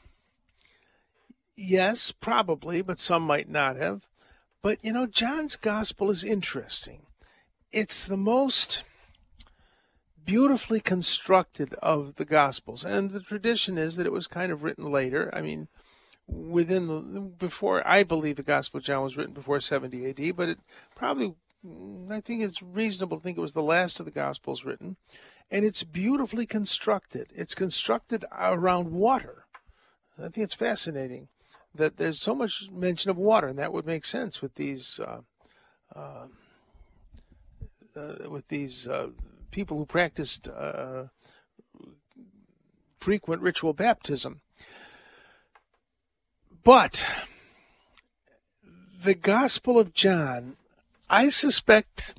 Yes, 1.55 2.11
probably, 2.11 2.81
but 2.81 2.99
some 2.99 3.23
might 3.23 3.49
not 3.49 3.75
have. 3.75 4.07
But 4.61 4.79
you 4.81 4.93
know, 4.93 5.05
John's 5.05 5.57
Gospel 5.57 6.09
is 6.09 6.23
interesting. 6.23 7.05
It's 7.73 8.05
the 8.05 8.15
most 8.15 8.83
beautifully 10.23 10.79
constructed 10.79 11.73
of 11.81 12.15
the 12.15 12.25
Gospels. 12.25 12.85
And 12.85 13.09
the 13.09 13.19
tradition 13.19 13.79
is 13.79 13.95
that 13.95 14.05
it 14.05 14.11
was 14.11 14.27
kind 14.27 14.51
of 14.51 14.61
written 14.61 14.91
later. 14.91 15.31
I 15.33 15.41
mean, 15.41 15.69
within 16.27 16.85
the, 16.85 17.19
before, 17.19 17.81
I 17.83 18.03
believe 18.03 18.35
the 18.35 18.43
Gospel 18.43 18.77
of 18.77 18.83
John 18.83 19.01
was 19.01 19.17
written 19.17 19.33
before 19.33 19.59
70 19.59 20.07
AD, 20.07 20.35
but 20.35 20.49
it 20.49 20.59
probably, 20.95 21.33
I 22.11 22.21
think 22.21 22.43
it's 22.43 22.61
reasonable 22.61 23.17
to 23.17 23.23
think 23.23 23.39
it 23.39 23.41
was 23.41 23.53
the 23.53 23.63
last 23.63 23.99
of 23.99 24.05
the 24.05 24.11
Gospels 24.11 24.63
written. 24.63 24.97
And 25.49 25.65
it's 25.65 25.83
beautifully 25.83 26.45
constructed. 26.45 27.29
It's 27.33 27.55
constructed 27.55 28.23
around 28.31 28.91
water. 28.91 29.45
I 30.19 30.29
think 30.29 30.43
it's 30.43 30.53
fascinating 30.53 31.27
that 31.73 31.97
there's 31.97 32.21
so 32.21 32.35
much 32.35 32.69
mention 32.71 33.09
of 33.09 33.17
water, 33.17 33.47
and 33.47 33.57
that 33.57 33.73
would 33.73 33.87
make 33.87 34.05
sense 34.05 34.43
with 34.43 34.53
these. 34.55 34.99
Uh, 34.99 35.21
uh, 35.95 36.27
uh, 37.97 38.29
with 38.29 38.47
these 38.47 38.87
uh, 38.87 39.09
people 39.51 39.77
who 39.77 39.85
practiced 39.85 40.49
uh, 40.49 41.05
frequent 42.97 43.41
ritual 43.41 43.73
baptism. 43.73 44.41
But 46.63 47.05
the 49.03 49.15
Gospel 49.15 49.77
of 49.77 49.93
John, 49.93 50.55
I 51.09 51.29
suspect, 51.29 52.15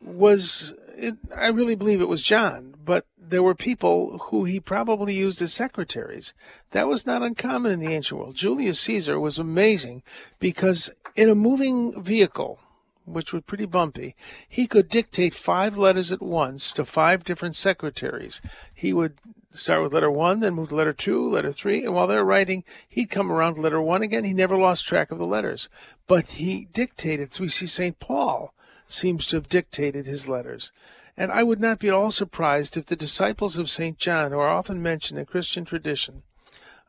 was, 0.00 0.74
it, 0.96 1.16
I 1.34 1.48
really 1.48 1.74
believe 1.74 2.00
it 2.00 2.08
was 2.08 2.22
John, 2.22 2.74
but 2.84 3.06
there 3.18 3.42
were 3.42 3.54
people 3.54 4.18
who 4.30 4.44
he 4.44 4.60
probably 4.60 5.14
used 5.14 5.42
as 5.42 5.52
secretaries. 5.52 6.34
That 6.70 6.86
was 6.86 7.06
not 7.06 7.22
uncommon 7.22 7.72
in 7.72 7.80
the 7.80 7.92
ancient 7.92 8.20
world. 8.20 8.36
Julius 8.36 8.78
Caesar 8.80 9.18
was 9.18 9.38
amazing 9.38 10.02
because 10.38 10.90
in 11.16 11.28
a 11.28 11.34
moving 11.34 12.00
vehicle, 12.02 12.58
which 13.04 13.32
was 13.32 13.42
pretty 13.42 13.66
bumpy, 13.66 14.14
he 14.48 14.66
could 14.66 14.88
dictate 14.88 15.34
five 15.34 15.76
letters 15.76 16.12
at 16.12 16.22
once 16.22 16.72
to 16.72 16.84
five 16.84 17.24
different 17.24 17.56
secretaries. 17.56 18.40
He 18.74 18.92
would 18.92 19.18
start 19.50 19.82
with 19.82 19.92
letter 19.92 20.10
one, 20.10 20.40
then 20.40 20.54
move 20.54 20.70
to 20.70 20.76
letter 20.76 20.92
two, 20.92 21.28
letter 21.30 21.52
three, 21.52 21.84
and 21.84 21.94
while 21.94 22.06
they're 22.06 22.24
writing, 22.24 22.64
he'd 22.88 23.10
come 23.10 23.30
around 23.30 23.54
to 23.54 23.60
letter 23.60 23.82
one 23.82 24.02
again. 24.02 24.24
He 24.24 24.32
never 24.32 24.56
lost 24.56 24.86
track 24.86 25.10
of 25.10 25.18
the 25.18 25.26
letters, 25.26 25.68
but 26.06 26.30
he 26.30 26.68
dictated. 26.72 27.32
So 27.32 27.42
we 27.42 27.48
see 27.48 27.66
St. 27.66 27.98
Paul 27.98 28.54
seems 28.86 29.26
to 29.26 29.36
have 29.36 29.48
dictated 29.48 30.06
his 30.06 30.28
letters. 30.28 30.72
And 31.16 31.30
I 31.30 31.42
would 31.42 31.60
not 31.60 31.78
be 31.78 31.88
at 31.88 31.94
all 31.94 32.10
surprised 32.10 32.76
if 32.76 32.86
the 32.86 32.96
disciples 32.96 33.58
of 33.58 33.68
St. 33.68 33.98
John, 33.98 34.32
who 34.32 34.38
are 34.38 34.48
often 34.48 34.82
mentioned 34.82 35.20
in 35.20 35.26
Christian 35.26 35.64
tradition, 35.64 36.22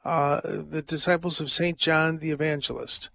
uh, 0.05 0.41
the 0.43 0.81
disciples 0.81 1.41
of 1.41 1.51
St. 1.51 1.77
John 1.77 2.19
the 2.19 2.31
Evangelist, 2.31 3.09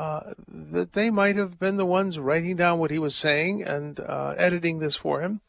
uh, 0.00 0.32
that 0.48 0.94
they 0.94 1.10
might 1.10 1.36
have 1.36 1.58
been 1.58 1.76
the 1.76 1.84
ones 1.84 2.18
writing 2.18 2.56
down 2.56 2.78
what 2.78 2.90
he 2.90 2.98
was 2.98 3.14
saying 3.14 3.62
and 3.62 4.00
uh, 4.00 4.34
editing 4.38 4.78
this 4.78 4.96
for 4.96 5.20
him. 5.20 5.42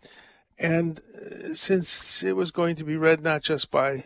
And 0.59 0.99
uh, 0.99 1.53
since 1.53 2.21
it 2.21 2.35
was 2.35 2.51
going 2.51 2.75
to 2.75 2.83
be 2.83 2.97
read 2.97 3.23
not 3.23 3.43
just 3.43 3.71
by 3.71 4.03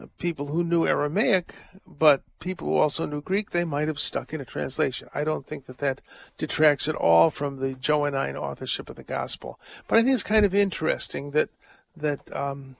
uh, 0.00 0.06
people 0.18 0.46
who 0.46 0.62
knew 0.62 0.86
Aramaic, 0.86 1.52
but 1.84 2.22
people 2.38 2.68
who 2.68 2.76
also 2.76 3.06
knew 3.06 3.20
Greek, 3.20 3.50
they 3.50 3.64
might 3.64 3.88
have 3.88 3.98
stuck 3.98 4.32
in 4.32 4.40
a 4.40 4.44
translation. 4.44 5.08
I 5.12 5.24
don't 5.24 5.48
think 5.48 5.66
that 5.66 5.78
that 5.78 6.00
detracts 6.38 6.88
at 6.88 6.94
all 6.94 7.30
from 7.30 7.58
the 7.58 7.74
Johannine 7.74 8.36
authorship 8.36 8.88
of 8.88 8.94
the 8.94 9.02
gospel. 9.02 9.58
But 9.88 9.98
I 9.98 10.02
think 10.02 10.14
it's 10.14 10.22
kind 10.22 10.46
of 10.46 10.54
interesting 10.54 11.32
that 11.32 11.48
that 11.96 12.20
um, 12.34 12.76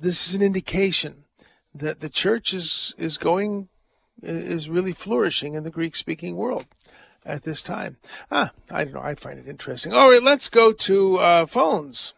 this 0.00 0.28
is 0.28 0.34
an 0.34 0.42
indication 0.42 1.24
that 1.72 2.00
the 2.00 2.10
church 2.10 2.52
is 2.52 2.92
is 2.98 3.18
going 3.18 3.68
is 4.20 4.68
really 4.68 4.92
flourishing 4.92 5.54
in 5.54 5.64
the 5.64 5.70
Greek 5.70 5.96
speaking 5.96 6.36
world 6.36 6.66
at 7.24 7.42
this 7.42 7.62
time. 7.62 7.96
Ah, 8.30 8.52
I 8.72 8.84
don't 8.84 8.94
know. 8.94 9.00
I 9.00 9.14
find 9.14 9.38
it 9.38 9.48
interesting. 9.48 9.92
All 9.92 10.10
right, 10.10 10.22
let's 10.22 10.48
go 10.48 10.72
to 10.72 11.18
uh, 11.18 11.46
phones. 11.46 12.14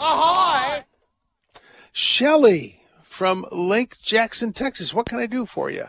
Ahoy! 0.00 0.84
Shelly 1.92 2.82
from 3.02 3.46
Lake 3.50 4.00
Jackson, 4.02 4.52
Texas. 4.52 4.92
What 4.92 5.06
can 5.06 5.18
I 5.18 5.26
do 5.26 5.46
for 5.46 5.70
you? 5.70 5.86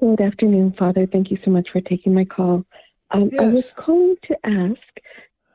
Good 0.00 0.20
afternoon, 0.20 0.74
Father. 0.78 1.06
Thank 1.06 1.30
you 1.30 1.38
so 1.44 1.50
much 1.50 1.68
for 1.72 1.80
taking 1.80 2.14
my 2.14 2.24
call. 2.24 2.64
Um, 3.10 3.30
I 3.38 3.46
was 3.46 3.74
calling 3.74 4.16
to 4.24 4.36
ask. 4.44 4.80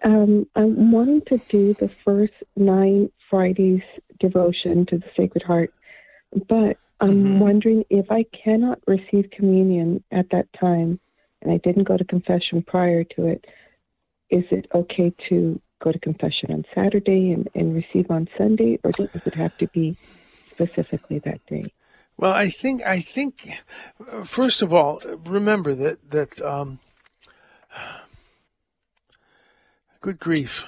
Um, 0.03 0.47
I'm 0.55 0.91
wanting 0.91 1.21
to 1.27 1.37
do 1.49 1.73
the 1.73 1.89
first 2.03 2.33
nine 2.57 3.09
Fridays 3.29 3.81
devotion 4.19 4.85
to 4.87 4.97
the 4.97 5.05
Sacred 5.15 5.43
Heart, 5.43 5.73
but 6.49 6.77
I'm 7.03 7.37
Mhm. 7.37 7.39
wondering 7.39 7.83
if 7.89 8.09
I 8.09 8.23
cannot 8.43 8.79
receive 8.87 9.29
communion 9.31 10.03
at 10.11 10.29
that 10.31 10.47
time, 10.53 11.01
and 11.41 11.51
I 11.51 11.57
didn't 11.57 11.83
go 11.83 11.97
to 11.97 12.05
confession 12.05 12.63
prior 12.63 13.03
to 13.03 13.27
it. 13.27 13.45
Is 14.29 14.45
it 14.51 14.67
okay 14.73 15.13
to 15.27 15.61
go 15.83 15.91
to 15.91 15.99
confession 15.99 16.51
on 16.51 16.63
Saturday 16.73 17.31
and, 17.31 17.49
and 17.55 17.75
receive 17.75 18.09
on 18.09 18.29
Sunday, 18.37 18.79
or 18.85 18.93
does 18.93 19.09
it 19.25 19.35
have 19.35 19.55
to 19.57 19.67
be 19.67 19.97
specifically 20.49 21.19
that 21.19 21.45
day? 21.47 21.73
Well, 22.15 22.31
I 22.31 22.47
think 22.47 22.81
I 22.83 22.99
think 22.99 23.49
first 24.23 24.61
of 24.61 24.73
all, 24.73 25.01
remember 25.25 25.75
that 25.75 26.11
that 26.11 26.41
um, 26.41 26.79
good 29.99 30.19
grief. 30.19 30.65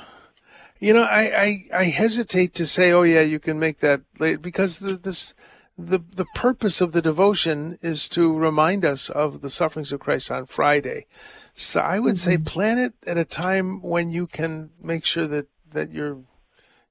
You 0.80 0.94
know, 0.94 1.04
I, 1.04 1.22
I, 1.74 1.80
I 1.82 1.84
hesitate 1.86 2.54
to 2.56 2.66
say, 2.66 2.92
oh 2.92 3.04
yeah, 3.04 3.22
you 3.22 3.40
can 3.40 3.58
make 3.58 3.78
that 3.78 4.02
late 4.20 4.42
because 4.42 4.80
the, 4.80 4.98
this 4.98 5.34
the 5.78 6.00
the 6.00 6.26
purpose 6.36 6.80
of 6.80 6.94
the 6.94 7.02
devotion 7.02 7.78
is 7.82 8.08
to 8.10 8.34
remind 8.34 8.86
us 8.86 9.10
of 9.10 9.42
the 9.42 9.50
sufferings 9.50 9.92
of 9.92 10.00
Christ 10.00 10.32
on 10.32 10.46
Friday. 10.46 11.06
So 11.54 11.82
I 11.82 12.00
would 12.00 12.18
say 12.18 12.38
plan 12.38 12.78
it 12.78 12.94
at 13.06 13.18
a 13.18 13.26
time 13.26 13.82
when 13.82 14.10
you 14.10 14.28
can 14.28 14.72
make 14.82 15.06
sure 15.06 15.28
that 15.28 15.48
that 15.72 15.92
you're 15.92 16.20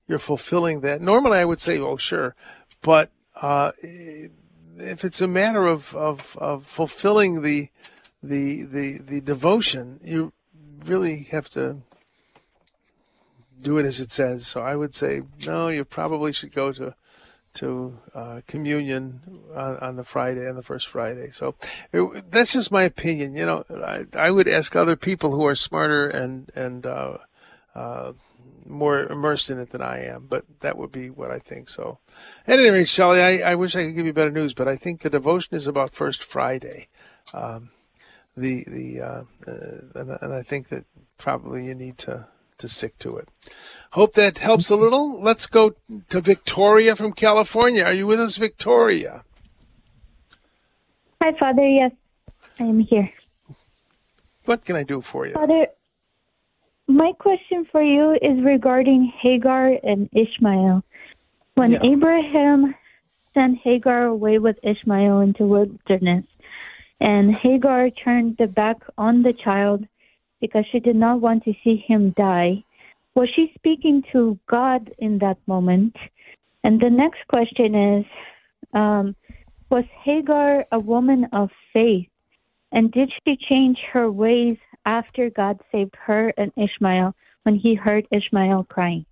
you're 0.06 0.18
fulfilling 0.18 0.80
that. 0.80 1.00
Normally, 1.00 1.38
I 1.38 1.44
would 1.44 1.60
say, 1.60 1.78
oh 1.78 1.96
sure, 1.96 2.34
but 2.82 3.10
uh, 3.40 3.72
if 3.82 5.04
it's 5.04 5.20
a 5.20 5.28
matter 5.28 5.66
of, 5.66 5.94
of, 5.96 6.36
of 6.40 6.66
fulfilling 6.66 7.42
the 7.42 7.68
the 8.22 8.64
the 8.64 8.98
the 8.98 9.20
devotion, 9.20 9.98
you 10.02 10.32
really 10.84 11.24
have 11.30 11.48
to 11.50 11.78
do 13.60 13.78
it 13.78 13.86
as 13.86 14.00
it 14.00 14.10
says. 14.10 14.46
So 14.46 14.60
I 14.60 14.76
would 14.76 14.94
say 14.94 15.22
no. 15.46 15.68
You 15.68 15.84
probably 15.84 16.32
should 16.32 16.52
go 16.52 16.72
to 16.72 16.94
to 17.54 17.98
uh, 18.14 18.40
communion 18.46 19.20
on, 19.54 19.76
on, 19.78 19.96
the 19.96 20.04
Friday 20.04 20.48
on 20.48 20.56
the 20.56 20.62
first 20.62 20.88
Friday. 20.88 21.30
So 21.30 21.54
it, 21.92 22.30
that's 22.30 22.52
just 22.52 22.70
my 22.70 22.82
opinion. 22.82 23.34
You 23.34 23.46
know, 23.46 23.64
I, 23.70 24.06
I, 24.14 24.30
would 24.30 24.48
ask 24.48 24.74
other 24.74 24.96
people 24.96 25.34
who 25.34 25.46
are 25.46 25.54
smarter 25.54 26.08
and 26.08 26.50
and 26.54 26.84
uh, 26.86 27.18
uh, 27.74 28.12
more 28.66 29.04
immersed 29.06 29.50
in 29.50 29.58
it 29.58 29.70
than 29.70 29.82
I 29.82 30.04
am, 30.04 30.26
but 30.28 30.44
that 30.60 30.76
would 30.76 30.92
be 30.92 31.10
what 31.10 31.30
I 31.30 31.38
think. 31.38 31.68
So, 31.68 31.98
at 32.46 32.58
any 32.58 32.70
rate, 32.70 32.88
Shelley, 32.88 33.22
I, 33.22 33.52
I 33.52 33.54
wish 33.54 33.76
I 33.76 33.84
could 33.84 33.94
give 33.94 34.06
you 34.06 34.12
better 34.12 34.30
news, 34.30 34.54
but 34.54 34.68
I 34.68 34.76
think 34.76 35.00
the 35.00 35.10
devotion 35.10 35.56
is 35.56 35.66
about 35.66 35.94
First 35.94 36.22
Friday. 36.22 36.88
Um, 37.32 37.70
the 38.36 38.64
the 38.66 39.00
uh, 39.00 39.24
uh, 39.46 40.00
and, 40.00 40.18
and 40.20 40.34
I 40.34 40.42
think 40.42 40.68
that 40.68 40.84
probably 41.18 41.66
you 41.66 41.74
need 41.74 41.98
to 41.98 42.26
to 42.58 42.68
stick 42.68 42.98
to 42.98 43.16
it. 43.16 43.28
Hope 43.92 44.14
that 44.14 44.38
helps 44.38 44.70
a 44.70 44.76
little. 44.76 45.20
Let's 45.20 45.46
go 45.46 45.74
to 46.08 46.20
Victoria 46.20 46.96
from 46.96 47.12
California. 47.12 47.84
Are 47.84 47.92
you 47.92 48.06
with 48.06 48.20
us, 48.20 48.36
Victoria? 48.36 49.24
Hi, 51.22 51.32
Father. 51.38 51.66
Yes, 51.66 51.92
I 52.60 52.64
am 52.64 52.80
here. 52.80 53.10
What 54.44 54.64
can 54.64 54.76
I 54.76 54.82
do 54.82 55.00
for 55.00 55.26
you? 55.26 55.34
Father, 55.34 55.68
my 56.86 57.12
question 57.12 57.66
for 57.70 57.82
you 57.82 58.12
is 58.20 58.42
regarding 58.44 59.04
Hagar 59.04 59.78
and 59.82 60.08
Ishmael. 60.12 60.82
When 61.54 61.72
yeah. 61.72 61.82
Abraham 61.82 62.74
sent 63.32 63.58
Hagar 63.58 64.04
away 64.04 64.38
with 64.38 64.58
Ishmael 64.62 65.20
into 65.20 65.46
wilderness, 65.46 66.26
and 67.00 67.34
Hagar 67.34 67.90
turned 67.90 68.36
the 68.36 68.46
back 68.46 68.78
on 68.98 69.22
the 69.22 69.32
child 69.32 69.86
because 70.44 70.66
she 70.70 70.78
did 70.78 70.94
not 70.94 71.22
want 71.22 71.42
to 71.42 71.54
see 71.64 71.82
him 71.88 72.10
die, 72.18 72.62
was 73.14 73.30
she 73.34 73.50
speaking 73.54 74.02
to 74.12 74.38
God 74.46 74.92
in 74.98 75.16
that 75.20 75.38
moment? 75.46 75.96
And 76.62 76.78
the 76.78 76.90
next 76.90 77.26
question 77.28 77.74
is 77.74 78.04
um, 78.74 79.16
Was 79.70 79.84
Hagar 80.04 80.66
a 80.70 80.78
woman 80.78 81.28
of 81.32 81.48
faith? 81.72 82.08
And 82.72 82.92
did 82.92 83.10
she 83.24 83.38
change 83.48 83.78
her 83.90 84.10
ways 84.10 84.58
after 84.84 85.30
God 85.30 85.60
saved 85.72 85.94
her 86.04 86.34
and 86.36 86.52
Ishmael 86.58 87.14
when 87.44 87.54
he 87.54 87.74
heard 87.74 88.06
Ishmael 88.10 88.64
crying? 88.64 89.06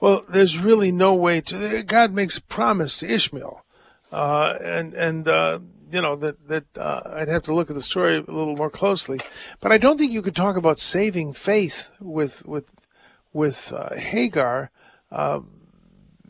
Well, 0.00 0.24
there's 0.26 0.56
really 0.56 0.90
no 0.90 1.14
way 1.14 1.42
to. 1.42 1.82
God 1.82 2.14
makes 2.14 2.38
a 2.38 2.42
promise 2.42 2.96
to 3.00 3.12
Ishmael, 3.12 3.62
uh, 4.10 4.54
and 4.62 4.94
and 4.94 5.28
uh, 5.28 5.58
you 5.90 6.00
know 6.00 6.16
that 6.16 6.48
that 6.48 6.64
uh, 6.76 7.02
I'd 7.06 7.28
have 7.28 7.42
to 7.44 7.54
look 7.54 7.70
at 7.70 7.76
the 7.76 7.82
story 7.82 8.16
a 8.16 8.20
little 8.20 8.56
more 8.56 8.70
closely. 8.70 9.18
But 9.60 9.72
I 9.72 9.78
don't 9.78 9.98
think 9.98 10.12
you 10.12 10.22
could 10.22 10.36
talk 10.36 10.56
about 10.56 10.78
saving 10.78 11.32
faith 11.32 11.90
with 12.00 12.44
with 12.46 12.72
with 13.32 13.72
uh, 13.72 13.94
Hagar. 13.94 14.70
Um, 15.10 15.50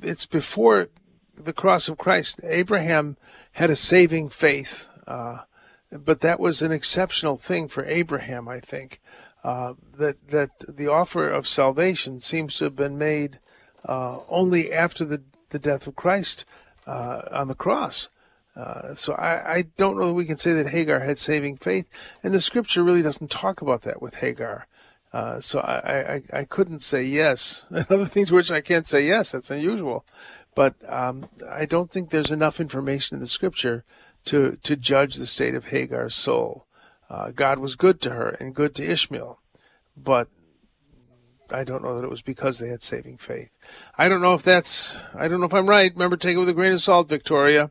it's 0.02 0.26
before 0.26 0.88
the 1.36 1.52
cross 1.52 1.88
of 1.88 1.98
Christ. 1.98 2.40
Abraham 2.44 3.16
had 3.52 3.70
a 3.70 3.76
saving 3.76 4.28
faith. 4.28 4.88
Uh, 5.06 5.40
but 5.90 6.20
that 6.20 6.38
was 6.38 6.62
an 6.62 6.72
exceptional 6.72 7.36
thing 7.36 7.68
for 7.68 7.84
Abraham, 7.86 8.48
I 8.48 8.60
think. 8.60 9.00
Uh, 9.44 9.74
that 9.96 10.28
that 10.28 10.50
the 10.68 10.88
offer 10.88 11.28
of 11.28 11.46
salvation 11.46 12.20
seems 12.20 12.58
to 12.58 12.64
have 12.64 12.76
been 12.76 12.98
made 12.98 13.38
uh, 13.84 14.18
only 14.28 14.72
after 14.72 15.04
the, 15.04 15.22
the 15.50 15.58
death 15.58 15.86
of 15.86 15.96
Christ 15.96 16.44
uh, 16.86 17.22
on 17.30 17.48
the 17.48 17.54
cross. 17.54 18.08
Uh, 18.58 18.92
so 18.92 19.12
I, 19.12 19.54
I, 19.54 19.64
don't 19.76 19.96
know 19.96 20.08
that 20.08 20.14
we 20.14 20.24
can 20.24 20.36
say 20.36 20.52
that 20.52 20.70
Hagar 20.70 20.98
had 20.98 21.16
saving 21.16 21.58
faith, 21.58 21.86
and 22.24 22.34
the 22.34 22.40
Scripture 22.40 22.82
really 22.82 23.02
doesn't 23.02 23.30
talk 23.30 23.62
about 23.62 23.82
that 23.82 24.02
with 24.02 24.16
Hagar. 24.16 24.66
Uh, 25.12 25.40
so 25.40 25.60
I, 25.60 26.14
I, 26.14 26.22
I, 26.32 26.44
couldn't 26.44 26.80
say 26.80 27.04
yes. 27.04 27.64
Another 27.70 28.04
thing 28.04 28.26
to 28.26 28.34
which 28.34 28.50
I 28.50 28.60
can't 28.60 28.86
say 28.86 29.06
yes, 29.06 29.30
that's 29.30 29.52
unusual. 29.52 30.04
But 30.56 30.74
um, 30.92 31.28
I 31.48 31.66
don't 31.66 31.88
think 31.88 32.10
there's 32.10 32.32
enough 32.32 32.58
information 32.58 33.14
in 33.14 33.20
the 33.20 33.28
Scripture 33.28 33.84
to, 34.24 34.58
to 34.64 34.74
judge 34.74 35.14
the 35.14 35.26
state 35.26 35.54
of 35.54 35.68
Hagar's 35.68 36.16
soul. 36.16 36.66
Uh, 37.08 37.30
God 37.30 37.60
was 37.60 37.76
good 37.76 38.00
to 38.02 38.10
her 38.10 38.30
and 38.40 38.56
good 38.56 38.74
to 38.74 38.84
Ishmael, 38.84 39.40
but 39.96 40.26
I 41.48 41.62
don't 41.62 41.84
know 41.84 41.94
that 41.96 42.04
it 42.04 42.10
was 42.10 42.22
because 42.22 42.58
they 42.58 42.68
had 42.68 42.82
saving 42.82 43.18
faith. 43.18 43.50
I 43.96 44.08
don't 44.08 44.20
know 44.20 44.34
if 44.34 44.42
that's, 44.42 44.96
I 45.14 45.28
don't 45.28 45.38
know 45.38 45.46
if 45.46 45.54
I'm 45.54 45.68
right. 45.68 45.92
Remember, 45.92 46.16
take 46.16 46.34
it 46.34 46.40
with 46.40 46.48
a 46.48 46.54
grain 46.54 46.72
of 46.72 46.82
salt, 46.82 47.08
Victoria. 47.08 47.70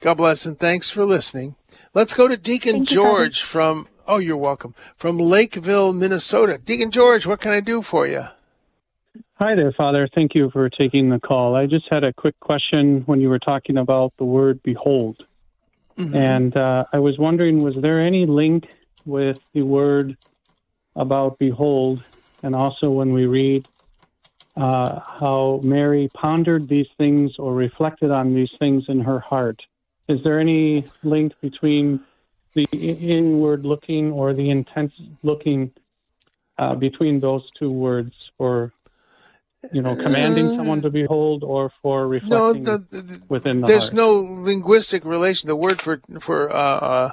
God 0.00 0.14
bless 0.14 0.46
and 0.46 0.58
thanks 0.58 0.90
for 0.90 1.04
listening. 1.04 1.56
Let's 1.94 2.14
go 2.14 2.28
to 2.28 2.36
Deacon 2.36 2.76
Thank 2.76 2.88
George 2.88 3.40
you, 3.40 3.46
from, 3.46 3.86
oh, 4.06 4.18
you're 4.18 4.36
welcome, 4.36 4.74
from 4.96 5.18
Lakeville, 5.18 5.92
Minnesota. 5.92 6.58
Deacon 6.58 6.90
George, 6.90 7.26
what 7.26 7.40
can 7.40 7.52
I 7.52 7.60
do 7.60 7.80
for 7.80 8.06
you? 8.06 8.24
Hi 9.38 9.54
there, 9.54 9.72
Father. 9.72 10.08
Thank 10.14 10.34
you 10.34 10.50
for 10.50 10.68
taking 10.68 11.10
the 11.10 11.20
call. 11.20 11.54
I 11.56 11.66
just 11.66 11.86
had 11.90 12.04
a 12.04 12.12
quick 12.12 12.38
question 12.40 13.02
when 13.02 13.20
you 13.20 13.28
were 13.28 13.38
talking 13.38 13.78
about 13.78 14.12
the 14.18 14.24
word 14.24 14.62
behold. 14.62 15.24
Mm-hmm. 15.96 16.16
And 16.16 16.56
uh, 16.56 16.84
I 16.92 16.98
was 16.98 17.18
wondering, 17.18 17.62
was 17.62 17.74
there 17.76 18.00
any 18.00 18.26
link 18.26 18.66
with 19.04 19.38
the 19.54 19.62
word 19.62 20.16
about 20.94 21.38
behold, 21.38 22.02
and 22.42 22.54
also 22.54 22.90
when 22.90 23.12
we 23.12 23.26
read 23.26 23.66
uh, 24.56 25.00
how 25.00 25.60
Mary 25.62 26.08
pondered 26.12 26.68
these 26.68 26.88
things 26.96 27.38
or 27.38 27.54
reflected 27.54 28.10
on 28.10 28.34
these 28.34 28.52
things 28.58 28.84
in 28.88 29.00
her 29.00 29.20
heart? 29.20 29.62
Is 30.08 30.22
there 30.22 30.38
any 30.38 30.84
link 31.02 31.32
between 31.40 32.00
the 32.54 32.64
inward 32.72 33.64
looking 33.64 34.12
or 34.12 34.32
the 34.32 34.50
intense 34.50 34.94
looking 35.22 35.72
uh, 36.58 36.74
between 36.74 37.20
those 37.20 37.50
two 37.58 37.70
words 37.70 38.14
for 38.38 38.72
you 39.72 39.82
know, 39.82 39.96
commanding 39.96 40.46
uh, 40.46 40.56
someone 40.56 40.80
to 40.82 40.90
behold 40.90 41.42
or 41.42 41.70
for 41.82 42.06
reflecting 42.06 42.62
no, 42.62 42.76
the, 42.76 43.02
the, 43.02 43.22
within 43.28 43.60
the 43.60 43.66
There's 43.66 43.90
heart. 43.90 43.94
no 43.94 44.14
linguistic 44.14 45.04
relation. 45.04 45.48
The 45.48 45.56
word 45.56 45.80
for 45.80 46.00
for 46.20 46.54
uh, 46.54 46.56
uh, 46.56 47.10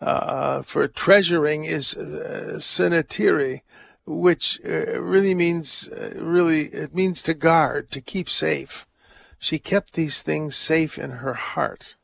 uh 0.00 0.62
for 0.62 0.86
treasuring 0.88 1.64
is 1.64 1.96
uh, 1.96 2.56
sinatiri, 2.58 3.62
which 4.04 4.60
uh, 4.64 5.02
really 5.02 5.34
means 5.34 5.88
uh, 5.88 6.18
really 6.22 6.66
it 6.66 6.94
means 6.94 7.22
to 7.24 7.34
guard, 7.34 7.90
to 7.90 8.00
keep 8.00 8.28
safe. 8.28 8.86
She 9.38 9.58
kept 9.58 9.94
these 9.94 10.22
things 10.22 10.56
safe 10.56 10.98
in 10.98 11.10
her 11.10 11.34
heart. 11.34 11.96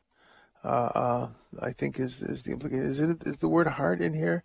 I 0.65 1.71
think 1.71 1.99
is 1.99 2.23
is 2.23 2.43
the 2.43 2.53
implication. 2.53 2.85
Is 2.85 3.01
it 3.01 3.27
is 3.27 3.39
the 3.41 3.49
word 3.49 3.67
heart 3.67 4.01
in 4.01 4.15
here? 4.15 4.45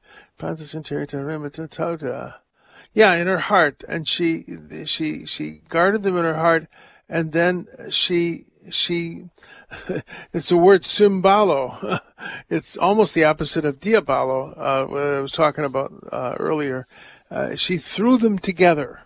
Yeah, 2.93 3.13
in 3.15 3.28
her 3.28 3.38
heart, 3.38 3.84
and 3.88 4.07
she 4.07 4.43
she 4.86 5.26
she 5.26 5.61
guarded 5.70 6.03
them 6.03 6.18
in 6.18 6.24
her 6.24 6.36
heart, 6.36 6.68
and 7.07 7.32
then 7.32 7.65
she 7.91 8.45
she 8.72 9.30
it's 10.34 10.51
a 10.51 10.57
word 10.57 10.82
symbolo. 10.82 11.99
it's 12.49 12.78
almost 12.78 13.13
the 13.13 13.24
opposite 13.24 13.65
of 13.65 13.80
diabolo, 13.80 14.53
uh, 14.57 15.18
I 15.18 15.20
was 15.20 15.32
talking 15.32 15.65
about 15.65 15.91
uh, 16.11 16.36
earlier. 16.39 16.88
Uh, 17.30 17.55
she 17.55 17.78
threw 17.78 18.18
them 18.18 18.39
together 18.39 19.01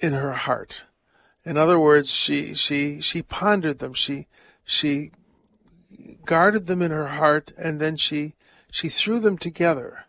in 0.00 0.12
her 0.12 0.32
heart. 0.32 0.84
In 1.44 1.56
other 1.56 1.78
words, 1.78 2.12
she 2.12 2.54
she 2.54 3.00
she 3.00 3.22
pondered 3.22 3.78
them. 3.78 3.94
She 3.94 4.26
she 4.64 5.12
guarded 6.28 6.66
them 6.66 6.82
in 6.82 6.90
her 6.90 7.08
heart, 7.08 7.52
and 7.56 7.80
then 7.80 7.96
she 7.96 8.34
she 8.70 8.90
threw 8.90 9.18
them 9.18 9.38
together. 9.38 10.04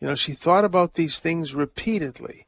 You 0.00 0.08
know, 0.08 0.14
she 0.14 0.32
thought 0.32 0.64
about 0.64 0.94
these 0.94 1.20
things 1.20 1.54
repeatedly. 1.54 2.46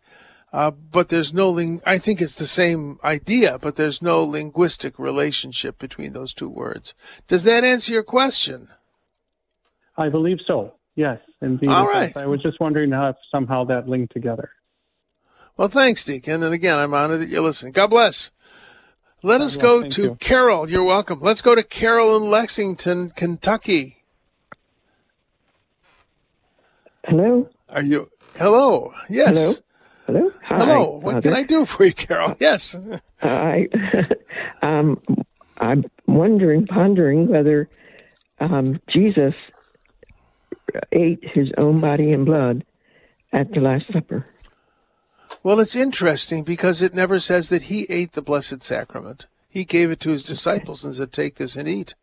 Uh, 0.52 0.70
but 0.70 1.10
there's 1.10 1.32
no 1.32 1.50
ling- 1.50 1.82
I 1.86 1.98
think 1.98 2.20
it's 2.20 2.34
the 2.34 2.46
same 2.46 2.98
idea, 3.04 3.58
but 3.60 3.76
there's 3.76 4.02
no 4.02 4.24
linguistic 4.24 4.98
relationship 4.98 5.78
between 5.78 6.12
those 6.12 6.34
two 6.34 6.48
words. 6.48 6.94
Does 7.28 7.44
that 7.44 7.62
answer 7.62 7.92
your 7.92 8.02
question? 8.02 8.68
I 9.96 10.08
believe 10.08 10.38
so. 10.46 10.74
Yes, 10.96 11.20
indeed. 11.40 11.68
All 11.68 11.86
right. 11.86 12.16
I 12.16 12.26
was 12.26 12.42
just 12.42 12.58
wondering 12.58 12.90
how 12.90 13.14
somehow 13.30 13.64
that 13.64 13.86
linked 13.86 14.12
together. 14.12 14.50
Well, 15.56 15.68
thanks, 15.68 16.04
Deacon. 16.04 16.42
And 16.42 16.54
again, 16.54 16.78
I'm 16.78 16.94
honored 16.94 17.20
that 17.20 17.28
you 17.28 17.42
listen. 17.42 17.70
God 17.70 17.88
bless. 17.88 18.32
Let 19.22 19.40
us 19.40 19.56
go 19.56 19.82
to 19.82 20.02
you. 20.02 20.14
Carol. 20.16 20.68
You're 20.68 20.84
welcome. 20.84 21.20
Let's 21.20 21.42
go 21.42 21.54
to 21.54 21.62
Carol 21.62 22.16
in 22.16 22.30
Lexington, 22.30 23.10
Kentucky. 23.10 24.02
Hello. 27.04 27.48
Are 27.68 27.82
you? 27.82 28.10
Hello. 28.36 28.92
Yes. 29.08 29.60
Hello. 30.06 30.20
Hello. 30.20 30.32
Hi, 30.44 30.56
Hello. 30.56 30.90
What 30.98 31.12
Father. 31.14 31.20
can 31.20 31.34
I 31.34 31.42
do 31.42 31.64
for 31.64 31.84
you, 31.84 31.92
Carol? 31.92 32.36
Yes. 32.40 32.78
I, 33.22 33.68
um, 34.62 35.00
I'm 35.58 35.84
wondering, 36.06 36.66
pondering 36.66 37.28
whether 37.28 37.68
um, 38.40 38.80
Jesus 38.88 39.34
ate 40.92 41.22
his 41.34 41.50
own 41.58 41.80
body 41.80 42.12
and 42.12 42.24
blood 42.24 42.64
at 43.32 43.52
the 43.52 43.60
Last 43.60 43.84
Supper. 43.92 44.26
Well, 45.42 45.60
it's 45.60 45.76
interesting 45.76 46.44
because 46.44 46.82
it 46.82 46.94
never 46.94 47.18
says 47.18 47.48
that 47.48 47.62
he 47.62 47.86
ate 47.88 48.12
the 48.12 48.22
Blessed 48.22 48.62
Sacrament. 48.62 49.26
He 49.48 49.64
gave 49.64 49.90
it 49.90 50.00
to 50.00 50.10
his 50.10 50.22
disciples 50.24 50.84
and 50.84 50.94
said, 50.94 51.12
"Take 51.12 51.36
this 51.36 51.56
and 51.56 51.68
eat." 51.68 51.94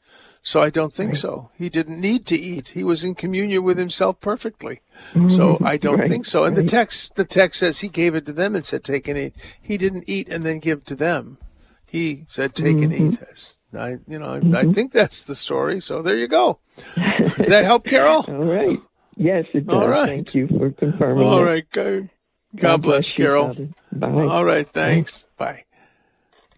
So 0.44 0.62
I 0.62 0.70
don't 0.70 0.94
think 0.94 1.16
so. 1.16 1.50
He 1.58 1.68
didn't 1.68 2.00
need 2.00 2.26
to 2.28 2.36
eat. 2.38 2.70
He 2.70 2.84
was 2.84 3.04
in 3.04 3.16
communion 3.16 3.64
with 3.64 3.78
himself 3.78 4.22
perfectly. 4.22 4.80
So 5.28 5.58
mm, 5.58 5.66
I 5.66 5.76
don't 5.76 6.00
Right, 6.00 6.08
think 6.08 6.26
so. 6.26 6.46
And 6.46 6.56
the 6.56 6.64
text 6.64 7.16
the 7.16 7.26
text 7.26 7.60
says 7.60 7.80
he 7.80 7.90
gave 7.90 8.16
it 8.16 8.26
to 8.28 8.32
them 8.32 8.56
and 8.56 8.64
said, 8.64 8.84
Take 8.86 9.10
and 9.10 9.18
eat. 9.18 9.34
He 9.62 9.78
didn't 9.78 10.06
eat 10.08 10.30
and 10.30 10.46
then 10.46 10.60
give 10.60 10.86
to 10.86 10.96
them. 10.96 11.38
He 11.86 12.26
said, 12.30 12.56
Take 12.56 12.82
and 12.82 12.94
eat. 12.94 13.12
Mm-hmm. 13.14 13.24
As- 13.30 13.58
I 13.78 13.98
you 14.08 14.18
know, 14.20 14.40
I, 14.56 14.60
I 14.60 14.64
think 14.72 14.94
that's 14.94 15.24
the 15.24 15.36
story. 15.36 15.82
So 15.82 16.02
there 16.02 16.16
you 16.16 16.30
go. 16.30 16.60
Does 16.96 17.48
that 17.48 17.66
help, 17.66 17.84
Carol? 17.94 18.24
All 18.30 18.46
right. 18.46 18.80
Yes, 19.18 19.46
it 19.54 19.68
does. 19.68 19.76
All 19.76 19.90
right. 19.90 20.08
Thank 20.08 20.34
you 20.34 20.48
for 20.48 20.72
confirming. 20.72 21.28
All 21.28 21.40
it. 21.40 21.44
right. 21.76 22.10
God, 22.56 22.62
God 22.62 22.82
bless, 22.82 23.10
you, 23.10 23.26
Carol. 23.26 23.48
Father. 23.48 23.70
Bye. 23.92 24.26
All 24.26 24.46
right. 24.46 24.68
Thanks. 24.68 25.28
Bye. 25.38 25.64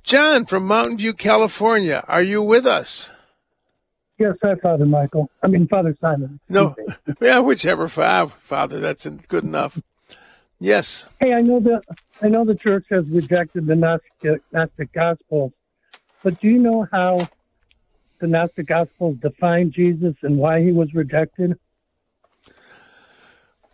John 0.03 0.45
from 0.45 0.65
Mountain 0.65 0.97
View, 0.97 1.13
California. 1.13 2.03
Are 2.07 2.21
you 2.21 2.41
with 2.41 2.65
us? 2.65 3.11
Yes, 4.17 4.35
hi, 4.41 4.55
Father 4.55 4.85
Michael. 4.85 5.29
I 5.41 5.47
mean, 5.47 5.67
Father 5.67 5.95
Simon. 6.01 6.39
No. 6.49 6.75
Yeah, 7.21 7.39
whichever. 7.39 7.87
Fa- 7.87 8.31
Father, 8.37 8.79
that's 8.79 9.05
good 9.27 9.43
enough. 9.43 9.81
Yes. 10.59 11.07
Hey, 11.19 11.33
I 11.33 11.41
know 11.41 11.59
that 11.61 11.83
I 12.21 12.27
know 12.27 12.45
the 12.45 12.55
church 12.55 12.85
has 12.89 13.05
rejected 13.07 13.65
the 13.65 13.75
Gnostic, 13.75 14.41
Gnostic 14.51 14.91
Gospels, 14.93 15.51
but 16.23 16.39
do 16.39 16.47
you 16.47 16.59
know 16.59 16.87
how 16.91 17.17
the 18.19 18.27
Gnostic 18.27 18.67
Gospels 18.67 19.17
define 19.21 19.71
Jesus 19.71 20.15
and 20.21 20.37
why 20.37 20.61
he 20.61 20.71
was 20.71 20.93
rejected? 20.93 21.57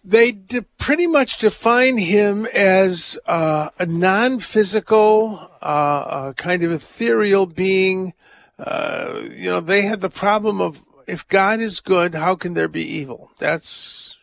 They 0.05 0.33
de- 0.33 0.61
pretty 0.77 1.07
much 1.07 1.39
define 1.39 1.97
him 1.97 2.45
as 2.53 3.17
uh, 3.25 3.69
a 3.79 3.87
non 3.87 4.37
physical, 4.37 5.49
uh, 5.63 6.33
kind 6.33 6.63
of 6.63 6.71
ethereal 6.71 7.47
being. 7.47 8.13
Uh, 8.59 9.23
you 9.35 9.49
know, 9.49 9.59
they 9.59 9.81
had 9.81 10.01
the 10.01 10.09
problem 10.09 10.61
of 10.61 10.85
if 11.07 11.27
God 11.27 11.59
is 11.59 11.79
good, 11.79 12.13
how 12.13 12.35
can 12.35 12.53
there 12.53 12.67
be 12.67 12.85
evil? 12.85 13.31
That's 13.39 14.19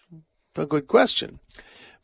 a 0.55 0.67
good 0.67 0.87
question. 0.87 1.41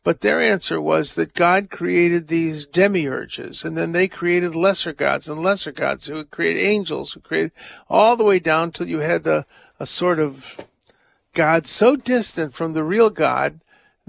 But 0.03 0.21
their 0.21 0.39
answer 0.39 0.81
was 0.81 1.13
that 1.13 1.33
God 1.33 1.69
created 1.69 2.27
these 2.27 2.65
demiurges, 2.65 3.63
and 3.63 3.77
then 3.77 3.93
they 3.93 4.07
created 4.07 4.55
lesser 4.55 4.93
gods 4.93 5.29
and 5.29 5.41
lesser 5.41 5.71
gods 5.71 6.07
who 6.07 6.15
would 6.15 6.31
create 6.31 6.57
angels, 6.57 7.13
who 7.13 7.19
created 7.21 7.51
all 7.89 8.15
the 8.15 8.23
way 8.23 8.39
down 8.39 8.71
till 8.71 8.87
you 8.87 8.99
had 8.99 9.23
the, 9.23 9.45
a 9.79 9.85
sort 9.85 10.19
of 10.19 10.59
God 11.33 11.67
so 11.67 11.95
distant 11.95 12.53
from 12.53 12.73
the 12.73 12.83
real 12.83 13.09
God 13.09 13.59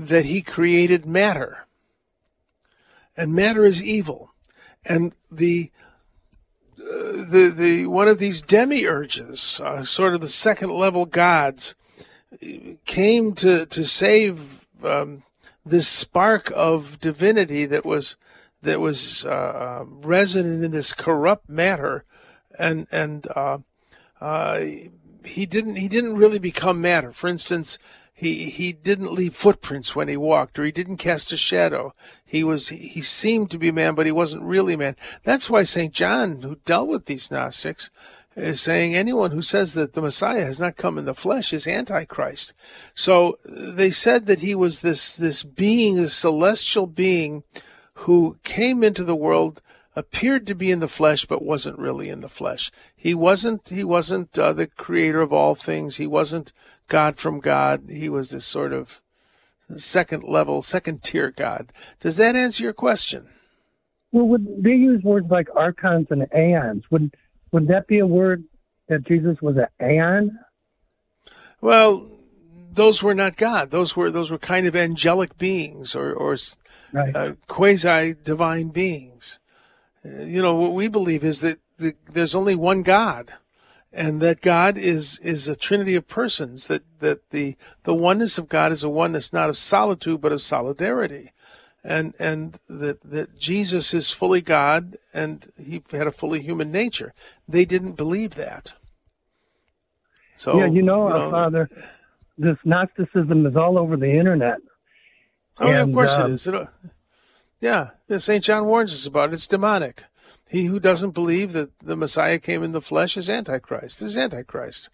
that 0.08 0.24
he 0.24 0.42
created 0.42 1.06
matter. 1.06 1.66
And 3.16 3.34
matter 3.34 3.64
is 3.64 3.82
evil. 3.82 4.32
And 4.84 5.14
the 5.30 5.70
uh, 6.78 7.12
the 7.30 7.52
the 7.54 7.86
one 7.86 8.08
of 8.08 8.18
these 8.18 8.42
demiurges, 8.42 9.60
uh, 9.60 9.84
sort 9.84 10.14
of 10.14 10.22
the 10.22 10.28
second 10.28 10.70
level 10.70 11.04
gods, 11.04 11.74
came 12.86 13.34
to 13.34 13.66
to 13.66 13.84
save 13.84 14.66
um, 14.82 15.22
this 15.64 15.86
spark 15.86 16.50
of 16.56 16.98
divinity 17.00 17.66
that 17.66 17.84
was 17.84 18.16
that 18.62 18.80
was 18.80 19.26
uh, 19.26 19.84
resonant 19.86 20.64
in 20.64 20.70
this 20.70 20.94
corrupt 20.94 21.48
matter, 21.48 22.04
and 22.58 22.86
and 22.90 23.26
uh, 23.36 23.58
uh, 24.20 24.60
he 25.24 25.46
didn't 25.46 25.76
he 25.76 25.88
didn't 25.88 26.16
really 26.16 26.38
become 26.38 26.80
matter. 26.80 27.12
For 27.12 27.28
instance, 27.28 27.78
he 28.20 28.50
he 28.50 28.74
didn't 28.74 29.14
leave 29.14 29.34
footprints 29.34 29.96
when 29.96 30.08
he 30.08 30.16
walked, 30.18 30.58
or 30.58 30.64
he 30.64 30.72
didn't 30.72 30.98
cast 30.98 31.32
a 31.32 31.38
shadow. 31.38 31.94
He 32.22 32.44
was 32.44 32.68
he 32.68 33.00
seemed 33.00 33.50
to 33.50 33.58
be 33.58 33.72
man, 33.72 33.94
but 33.94 34.04
he 34.04 34.12
wasn't 34.12 34.42
really 34.42 34.76
man. 34.76 34.94
That's 35.24 35.48
why 35.48 35.62
Saint 35.62 35.94
John, 35.94 36.42
who 36.42 36.56
dealt 36.66 36.88
with 36.90 37.06
these 37.06 37.30
Gnostics, 37.30 37.90
is 38.36 38.60
saying 38.60 38.94
anyone 38.94 39.30
who 39.30 39.40
says 39.40 39.72
that 39.72 39.94
the 39.94 40.02
Messiah 40.02 40.44
has 40.44 40.60
not 40.60 40.76
come 40.76 40.98
in 40.98 41.06
the 41.06 41.14
flesh 41.14 41.54
is 41.54 41.66
Antichrist. 41.66 42.52
So 42.94 43.38
they 43.42 43.90
said 43.90 44.26
that 44.26 44.40
he 44.40 44.54
was 44.54 44.82
this 44.82 45.16
this 45.16 45.42
being, 45.42 45.96
this 45.96 46.12
celestial 46.12 46.86
being, 46.86 47.42
who 47.94 48.36
came 48.44 48.84
into 48.84 49.02
the 49.02 49.16
world 49.16 49.62
appeared 49.96 50.46
to 50.46 50.54
be 50.54 50.70
in 50.70 50.80
the 50.80 50.88
flesh 50.88 51.24
but 51.24 51.42
wasn't 51.42 51.78
really 51.78 52.08
in 52.08 52.20
the 52.20 52.28
flesh 52.28 52.70
he 52.94 53.12
wasn't 53.12 53.68
he 53.70 53.82
wasn't 53.82 54.38
uh, 54.38 54.52
the 54.52 54.68
creator 54.68 55.20
of 55.20 55.32
all 55.32 55.56
things 55.56 55.96
he 55.96 56.06
wasn't 56.06 56.52
god 56.90 57.16
from 57.16 57.40
god 57.40 57.84
he 57.88 58.08
was 58.10 58.28
this 58.30 58.44
sort 58.44 58.72
of 58.74 59.00
second 59.76 60.22
level 60.24 60.60
second 60.60 61.02
tier 61.02 61.30
god 61.30 61.72
does 62.00 62.16
that 62.18 62.36
answer 62.36 62.62
your 62.64 62.72
question 62.74 63.22
Well, 64.12 64.26
would 64.28 64.44
they 64.62 64.74
use 64.90 65.02
words 65.04 65.28
like 65.30 65.48
archons 65.54 66.08
and 66.10 66.26
aeons? 66.34 66.82
Would 66.90 67.14
would 67.52 67.68
that 67.68 67.86
be 67.86 67.98
a 68.00 68.06
word 68.06 68.44
that 68.88 69.04
Jesus 69.06 69.40
was 69.40 69.56
an 69.56 69.68
aeon? 69.80 70.38
well 71.60 72.06
those 72.72 73.02
were 73.02 73.14
not 73.14 73.36
god 73.36 73.70
those 73.70 73.96
were 73.96 74.10
those 74.10 74.30
were 74.30 74.38
kind 74.38 74.66
of 74.66 74.74
angelic 74.76 75.38
beings 75.38 75.94
or 75.94 76.12
or 76.12 76.36
Right. 76.92 77.14
uh, 77.14 77.32
quasi 77.46 78.14
divine 78.24 78.68
beings 78.70 79.38
Uh, 80.04 80.24
you 80.34 80.42
know 80.42 80.54
what 80.54 80.72
we 80.72 80.88
believe 80.88 81.22
is 81.22 81.40
that 81.40 81.58
the, 81.78 81.94
there's 82.14 82.34
only 82.34 82.56
one 82.56 82.82
god 82.82 83.34
and 83.92 84.20
that 84.20 84.40
God 84.40 84.78
is 84.78 85.18
is 85.20 85.48
a 85.48 85.56
trinity 85.56 85.96
of 85.96 86.08
persons 86.08 86.66
that 86.68 86.82
that 87.00 87.30
the 87.30 87.56
the 87.84 87.94
oneness 87.94 88.38
of 88.38 88.48
God 88.48 88.72
is 88.72 88.84
a 88.84 88.88
oneness 88.88 89.32
not 89.32 89.48
of 89.48 89.56
solitude 89.56 90.20
but 90.20 90.32
of 90.32 90.42
solidarity 90.42 91.32
and 91.82 92.14
and 92.18 92.58
that 92.68 93.00
that 93.02 93.38
Jesus 93.38 93.92
is 93.94 94.10
fully 94.10 94.40
God 94.40 94.96
and 95.12 95.50
he 95.62 95.82
had 95.90 96.06
a 96.06 96.12
fully 96.12 96.40
human 96.40 96.70
nature 96.70 97.12
they 97.48 97.64
didn't 97.64 97.92
believe 97.92 98.34
that 98.36 98.74
so 100.40 100.58
yeah, 100.58 100.68
you 100.68 100.80
know, 100.80 101.06
uh, 101.06 101.30
Father, 101.30 101.68
this 102.38 102.56
Gnosticism 102.64 103.44
is 103.44 103.56
all 103.56 103.76
over 103.76 103.98
the 103.98 104.10
internet. 104.10 104.56
Oh, 105.58 105.68
yeah, 105.68 105.82
of 105.82 105.92
course 105.92 106.18
um, 106.18 106.30
it 106.30 106.34
is. 106.36 106.46
It, 106.46 106.54
uh, 106.54 106.66
yeah, 107.60 107.90
St. 108.16 108.42
John 108.42 108.64
warns 108.64 108.94
us 108.94 109.04
about 109.04 109.28
it. 109.28 109.34
It's 109.34 109.46
demonic. 109.46 110.04
He 110.50 110.64
who 110.64 110.80
doesn't 110.80 111.12
believe 111.12 111.52
that 111.52 111.78
the 111.78 111.94
Messiah 111.94 112.40
came 112.40 112.64
in 112.64 112.72
the 112.72 112.80
flesh 112.80 113.16
is 113.16 113.30
Antichrist. 113.30 114.02
Is 114.02 114.18
Antichrist. 114.18 114.90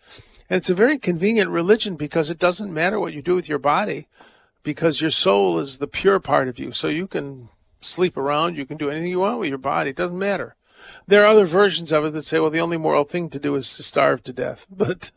And 0.51 0.59
it's 0.59 0.69
a 0.69 0.75
very 0.75 0.99
convenient 0.99 1.51
religion 1.51 1.97
because 1.97 2.29
it 2.29 2.39
doesn't 2.39 2.73
matter 2.73 3.01
what 3.01 3.15
you 3.15 3.23
do 3.23 3.35
with 3.35 3.49
your 3.49 3.59
body 3.59 4.07
because 4.63 5.01
your 5.01 5.11
soul 5.11 5.59
is 5.59 5.79
the 5.79 5.87
pure 5.87 6.21
part 6.21 6.49
of 6.49 6.59
you. 6.59 6.73
So 6.73 6.89
you 6.89 7.07
can 7.07 7.49
sleep 7.81 8.19
around, 8.19 8.59
you 8.59 8.67
can 8.67 8.77
do 8.77 8.91
anything 8.91 9.09
you 9.09 9.21
want 9.21 9.39
with 9.41 9.49
your 9.49 9.57
body. 9.57 9.91
It 9.91 9.97
doesn't 9.97 10.19
matter. 10.19 10.57
There 11.07 11.23
are 11.23 11.27
other 11.27 11.47
versions 11.47 11.91
of 11.91 12.05
it 12.05 12.13
that 12.13 12.23
say, 12.23 12.39
well, 12.39 12.51
the 12.51 12.61
only 12.61 12.77
moral 12.77 13.05
thing 13.05 13.31
to 13.31 13.39
do 13.39 13.55
is 13.55 13.75
to 13.77 13.83
starve 13.83 14.23
to 14.25 14.35
death. 14.35 14.67
But 14.77 15.11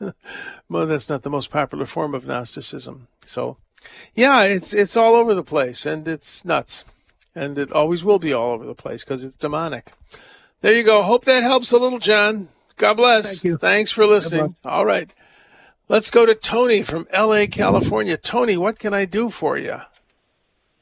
well, 0.70 0.88
that's 0.88 1.10
not 1.10 1.24
the 1.24 1.30
most 1.30 1.52
popular 1.52 1.86
form 1.86 2.16
of 2.16 2.26
Gnosticism. 2.26 3.10
So, 3.26 3.58
yeah, 4.14 4.44
it's 4.44 4.74
it's 4.74 4.96
all 4.96 5.16
over 5.16 5.34
the 5.36 5.44
place, 5.44 5.86
and 5.86 6.08
it's 6.08 6.46
nuts, 6.46 6.86
and 7.40 7.58
it 7.58 7.72
always 7.72 8.04
will 8.04 8.20
be 8.20 8.34
all 8.34 8.52
over 8.52 8.66
the 8.66 8.76
place 8.76 9.04
because 9.04 9.24
it's 9.24 9.36
demonic. 9.36 9.92
There 10.62 10.76
you 10.76 10.84
go. 10.84 11.04
Hope 11.04 11.26
that 11.26 11.42
helps 11.44 11.72
a 11.72 11.78
little, 11.78 12.00
John. 12.00 12.50
God 12.76 12.96
bless. 12.96 13.30
Thank 13.30 13.44
you. 13.44 13.58
Thanks 13.58 13.92
for 13.92 14.06
listening. 14.06 14.56
All 14.66 14.86
right, 14.86 15.10
let's 15.88 16.10
go 16.10 16.26
to 16.26 16.36
Tony 16.36 16.82
from 16.82 17.08
L.A., 17.12 17.48
California. 17.48 18.18
Tony, 18.18 18.58
what 18.58 18.80
can 18.80 18.94
I 18.94 19.06
do 19.06 19.30
for 19.30 19.58
you? 19.58 19.80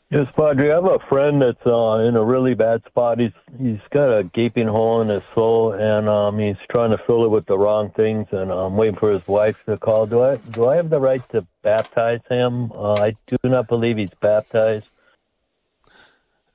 Yes, 0.09 0.27
Padre. 0.37 0.71
I 0.71 0.75
have 0.75 0.85
a 0.85 0.99
friend 1.09 1.41
that's 1.41 1.65
uh, 1.65 2.07
in 2.07 2.15
a 2.15 2.23
really 2.23 2.53
bad 2.53 2.81
spot. 2.85 3.19
He's 3.19 3.33
he's 3.59 3.81
got 3.91 4.17
a 4.17 4.23
gaping 4.23 4.67
hole 4.67 5.01
in 5.01 5.09
his 5.09 5.23
soul, 5.35 5.73
and 5.73 6.07
um, 6.07 6.39
he's 6.39 6.55
trying 6.71 6.91
to 6.91 6.97
fill 6.97 7.25
it 7.25 7.29
with 7.29 7.45
the 7.45 7.57
wrong 7.57 7.91
things. 7.91 8.27
And 8.31 8.49
I'm 8.49 8.77
waiting 8.77 8.95
for 8.95 9.11
his 9.11 9.27
wife 9.27 9.61
to 9.65 9.77
call. 9.77 10.05
Do 10.05 10.23
I 10.23 10.37
do 10.37 10.69
I 10.69 10.77
have 10.77 10.89
the 10.89 11.01
right 11.01 11.27
to 11.31 11.45
baptize 11.61 12.21
him? 12.29 12.71
Uh, 12.71 12.93
I 12.93 13.15
do 13.27 13.37
not 13.43 13.67
believe 13.67 13.97
he's 13.97 14.15
baptized. 14.21 14.85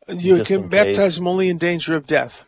You 0.08 0.44
can 0.44 0.68
baptize 0.68 1.18
him 1.18 1.26
only 1.26 1.48
in 1.48 1.58
danger 1.58 1.94
of 1.94 2.06
death. 2.06 2.44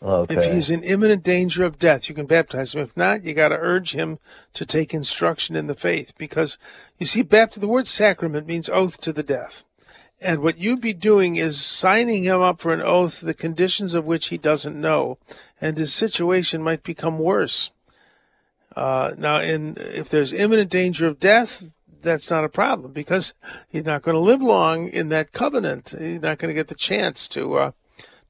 Okay. 0.00 0.36
If 0.36 0.44
he's 0.52 0.70
in 0.70 0.84
imminent 0.84 1.24
danger 1.24 1.64
of 1.64 1.78
death, 1.78 2.08
you 2.08 2.14
can 2.14 2.26
baptize 2.26 2.74
him. 2.74 2.80
If 2.80 2.96
not, 2.96 3.24
you 3.24 3.34
got 3.34 3.48
to 3.48 3.58
urge 3.58 3.92
him 3.92 4.20
to 4.52 4.64
take 4.64 4.94
instruction 4.94 5.56
in 5.56 5.66
the 5.66 5.74
faith 5.74 6.12
because 6.16 6.56
you 6.98 7.06
see, 7.06 7.22
baptism, 7.22 7.62
the 7.62 7.68
word 7.68 7.88
sacrament 7.88 8.46
means 8.46 8.68
oath 8.68 9.00
to 9.00 9.12
the 9.12 9.24
death. 9.24 9.64
And 10.20 10.40
what 10.40 10.58
you'd 10.58 10.80
be 10.80 10.92
doing 10.92 11.36
is 11.36 11.64
signing 11.64 12.24
him 12.24 12.40
up 12.40 12.60
for 12.60 12.72
an 12.72 12.80
oath, 12.80 13.20
the 13.20 13.34
conditions 13.34 13.94
of 13.94 14.04
which 14.04 14.28
he 14.28 14.38
doesn't 14.38 14.80
know, 14.80 15.18
and 15.60 15.78
his 15.78 15.92
situation 15.92 16.62
might 16.62 16.82
become 16.82 17.18
worse. 17.18 17.70
Uh, 18.76 19.12
now, 19.16 19.40
in 19.40 19.76
if 19.78 20.08
there's 20.08 20.32
imminent 20.32 20.70
danger 20.70 21.06
of 21.06 21.18
death, 21.18 21.74
that's 22.02 22.30
not 22.30 22.44
a 22.44 22.48
problem 22.48 22.92
because 22.92 23.34
he's 23.68 23.84
not 23.84 24.02
going 24.02 24.14
to 24.14 24.20
live 24.20 24.42
long 24.42 24.88
in 24.88 25.08
that 25.10 25.32
covenant. 25.32 25.94
He's 25.98 26.20
not 26.20 26.38
going 26.38 26.48
to 26.48 26.54
get 26.54 26.68
the 26.68 26.74
chance 26.74 27.28
to 27.28 27.54
uh, 27.54 27.70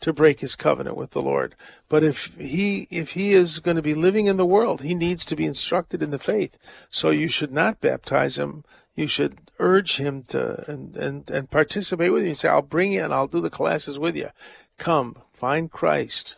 to 0.00 0.12
break 0.12 0.40
his 0.40 0.54
covenant 0.54 0.96
with 0.96 1.10
the 1.10 1.22
Lord. 1.22 1.54
But 1.88 2.04
if 2.04 2.36
he 2.36 2.86
if 2.90 3.12
he 3.12 3.32
is 3.32 3.60
going 3.60 3.76
to 3.76 3.82
be 3.82 3.94
living 3.94 4.26
in 4.26 4.36
the 4.36 4.46
world, 4.46 4.82
he 4.82 4.94
needs 4.94 5.24
to 5.26 5.36
be 5.36 5.46
instructed 5.46 6.02
in 6.02 6.10
the 6.10 6.18
faith. 6.18 6.58
So 6.90 7.10
you 7.10 7.28
should 7.28 7.52
not 7.52 7.80
baptize 7.80 8.38
him. 8.38 8.64
You 8.94 9.06
should 9.06 9.38
urge 9.58 9.96
him 9.96 10.22
to 10.24 10.70
and 10.70 10.96
and, 10.96 11.30
and 11.30 11.50
participate 11.50 12.12
with 12.12 12.24
you. 12.24 12.34
Say, 12.34 12.48
"I'll 12.48 12.62
bring 12.62 12.92
you 12.92 13.02
and 13.04 13.12
I'll 13.12 13.26
do 13.26 13.40
the 13.40 13.50
classes 13.50 13.98
with 13.98 14.16
you. 14.16 14.30
Come, 14.76 15.16
find 15.32 15.70
Christ." 15.70 16.36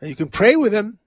You 0.00 0.14
can 0.14 0.28
pray 0.28 0.54
with 0.54 0.72
him. 0.72 0.98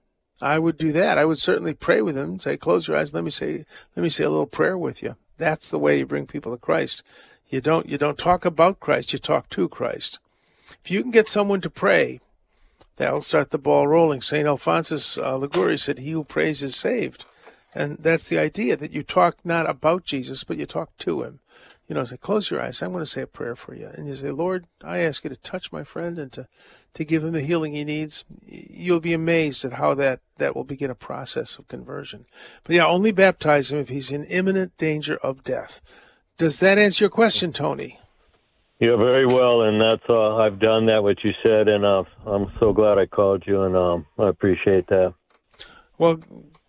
I 0.42 0.58
would 0.58 0.76
do 0.76 0.92
that. 0.92 1.18
I 1.18 1.24
would 1.24 1.38
certainly 1.38 1.72
pray 1.72 2.02
with 2.02 2.16
him. 2.16 2.38
Say, 2.38 2.56
close 2.56 2.88
your 2.88 2.96
eyes. 2.96 3.14
Let 3.14 3.24
me 3.24 3.30
say, 3.30 3.64
let 3.96 4.02
me 4.02 4.08
say 4.08 4.24
a 4.24 4.30
little 4.30 4.46
prayer 4.46 4.76
with 4.76 5.02
you. 5.02 5.16
That's 5.42 5.72
the 5.72 5.78
way 5.80 5.98
you 5.98 6.06
bring 6.06 6.28
people 6.28 6.52
to 6.52 6.56
Christ. 6.56 7.02
You 7.50 7.60
don't, 7.60 7.88
you 7.88 7.98
don't 7.98 8.16
talk 8.16 8.44
about 8.44 8.78
Christ. 8.78 9.12
You 9.12 9.18
talk 9.18 9.48
to 9.48 9.68
Christ. 9.68 10.20
If 10.84 10.88
you 10.88 11.02
can 11.02 11.10
get 11.10 11.28
someone 11.28 11.60
to 11.62 11.68
pray, 11.68 12.20
that'll 12.94 13.20
start 13.20 13.50
the 13.50 13.58
ball 13.58 13.88
rolling. 13.88 14.20
St. 14.20 14.46
Alphonsus 14.46 15.18
uh, 15.18 15.36
Liguori 15.36 15.76
said, 15.78 15.98
he 15.98 16.12
who 16.12 16.22
prays 16.22 16.62
is 16.62 16.76
saved. 16.76 17.24
And 17.74 17.98
that's 17.98 18.28
the 18.28 18.38
idea 18.38 18.76
that 18.76 18.92
you 18.92 19.02
talk 19.02 19.38
not 19.42 19.68
about 19.68 20.04
Jesus, 20.04 20.44
but 20.44 20.58
you 20.58 20.64
talk 20.64 20.96
to 20.98 21.24
him. 21.24 21.40
You 21.92 21.98
know, 21.98 22.04
say, 22.04 22.16
close 22.16 22.50
your 22.50 22.62
eyes. 22.62 22.80
I'm 22.80 22.92
going 22.92 23.04
to 23.04 23.10
say 23.10 23.20
a 23.20 23.26
prayer 23.26 23.54
for 23.54 23.74
you. 23.74 23.90
And 23.92 24.08
you 24.08 24.14
say, 24.14 24.30
Lord, 24.30 24.64
I 24.82 25.00
ask 25.00 25.24
you 25.24 25.28
to 25.28 25.36
touch 25.36 25.70
my 25.72 25.84
friend 25.84 26.18
and 26.18 26.32
to, 26.32 26.48
to 26.94 27.04
give 27.04 27.22
him 27.22 27.32
the 27.32 27.42
healing 27.42 27.74
he 27.74 27.84
needs. 27.84 28.24
You'll 28.46 28.98
be 28.98 29.12
amazed 29.12 29.62
at 29.66 29.74
how 29.74 29.92
that, 29.96 30.20
that 30.38 30.56
will 30.56 30.64
begin 30.64 30.90
a 30.90 30.94
process 30.94 31.58
of 31.58 31.68
conversion. 31.68 32.24
But 32.64 32.76
yeah, 32.76 32.86
only 32.86 33.12
baptize 33.12 33.70
him 33.70 33.78
if 33.78 33.90
he's 33.90 34.10
in 34.10 34.24
imminent 34.24 34.74
danger 34.78 35.18
of 35.18 35.44
death. 35.44 35.82
Does 36.38 36.60
that 36.60 36.78
answer 36.78 37.04
your 37.04 37.10
question, 37.10 37.52
Tony? 37.52 38.00
Yeah, 38.80 38.96
very 38.96 39.26
well, 39.26 39.60
and 39.60 39.78
that's 39.78 40.08
uh, 40.08 40.36
I've 40.36 40.58
done 40.58 40.86
that 40.86 41.02
what 41.02 41.22
you 41.22 41.32
said, 41.46 41.68
and 41.68 41.84
uh, 41.84 42.04
I'm 42.24 42.50
so 42.58 42.72
glad 42.72 42.96
I 42.96 43.04
called 43.04 43.44
you, 43.46 43.64
and 43.64 43.76
um, 43.76 44.06
I 44.18 44.28
appreciate 44.30 44.86
that. 44.86 45.12
Well, 45.98 46.20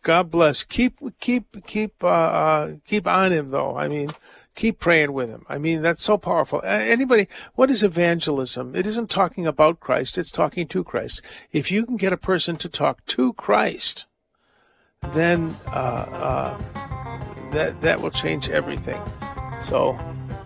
God 0.01 0.29
bless. 0.29 0.63
Keep 0.63 0.99
keep 1.21 1.65
keep 1.65 2.03
uh, 2.03 2.07
uh, 2.07 2.71
keep 2.85 3.07
on 3.07 3.31
him 3.31 3.47
though. 3.47 3.77
I 3.77 3.87
mean, 3.87 4.09
keep 4.55 4.79
praying 4.79 5.13
with 5.13 5.29
him. 5.29 5.45
I 5.49 5.57
mean, 5.57 5.81
that's 5.81 6.03
so 6.03 6.17
powerful. 6.17 6.61
Anybody, 6.63 7.27
what 7.55 7.69
is 7.69 7.83
evangelism? 7.83 8.75
It 8.75 8.85
isn't 8.87 9.09
talking 9.09 9.47
about 9.47 9.79
Christ; 9.79 10.17
it's 10.17 10.31
talking 10.31 10.67
to 10.67 10.83
Christ. 10.83 11.21
If 11.51 11.71
you 11.71 11.85
can 11.85 11.97
get 11.97 12.13
a 12.13 12.17
person 12.17 12.57
to 12.57 12.69
talk 12.69 13.03
to 13.05 13.33
Christ, 13.33 14.07
then 15.13 15.55
uh, 15.67 15.69
uh, 15.69 16.57
that 17.51 17.81
that 17.81 18.01
will 18.01 18.11
change 18.11 18.49
everything. 18.49 19.01
So, 19.61 19.97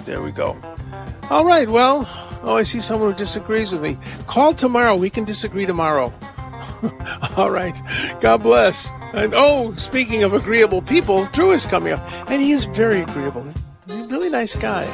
there 0.06 0.22
we 0.22 0.32
go. 0.32 0.58
All 1.30 1.46
right. 1.46 1.68
Well, 1.68 2.08
oh, 2.44 2.58
I 2.58 2.64
see 2.64 2.80
someone 2.80 3.12
who 3.12 3.18
disagrees 3.18 3.72
with 3.72 3.82
me. 3.82 3.98
Call 4.28 4.54
tomorrow. 4.54 4.96
We 4.96 5.10
can 5.10 5.26
disagree 5.26 5.66
tomorrow. 5.66 6.14
All 7.38 7.52
right. 7.52 7.80
God 8.22 8.44
bless. 8.44 8.92
And 9.14 9.34
oh, 9.36 9.74
speaking 9.76 10.24
of 10.24 10.34
agreeable 10.34 10.82
people, 10.82 11.26
Drew 11.28 11.52
is 11.52 11.66
coming 11.66 11.94
up, 11.94 12.30
and 12.30 12.42
he 12.42 12.52
is 12.52 12.66
very 12.66 13.02
agreeable 13.02 13.46
really 13.88 14.30
nice 14.30 14.56
guy. 14.56 14.86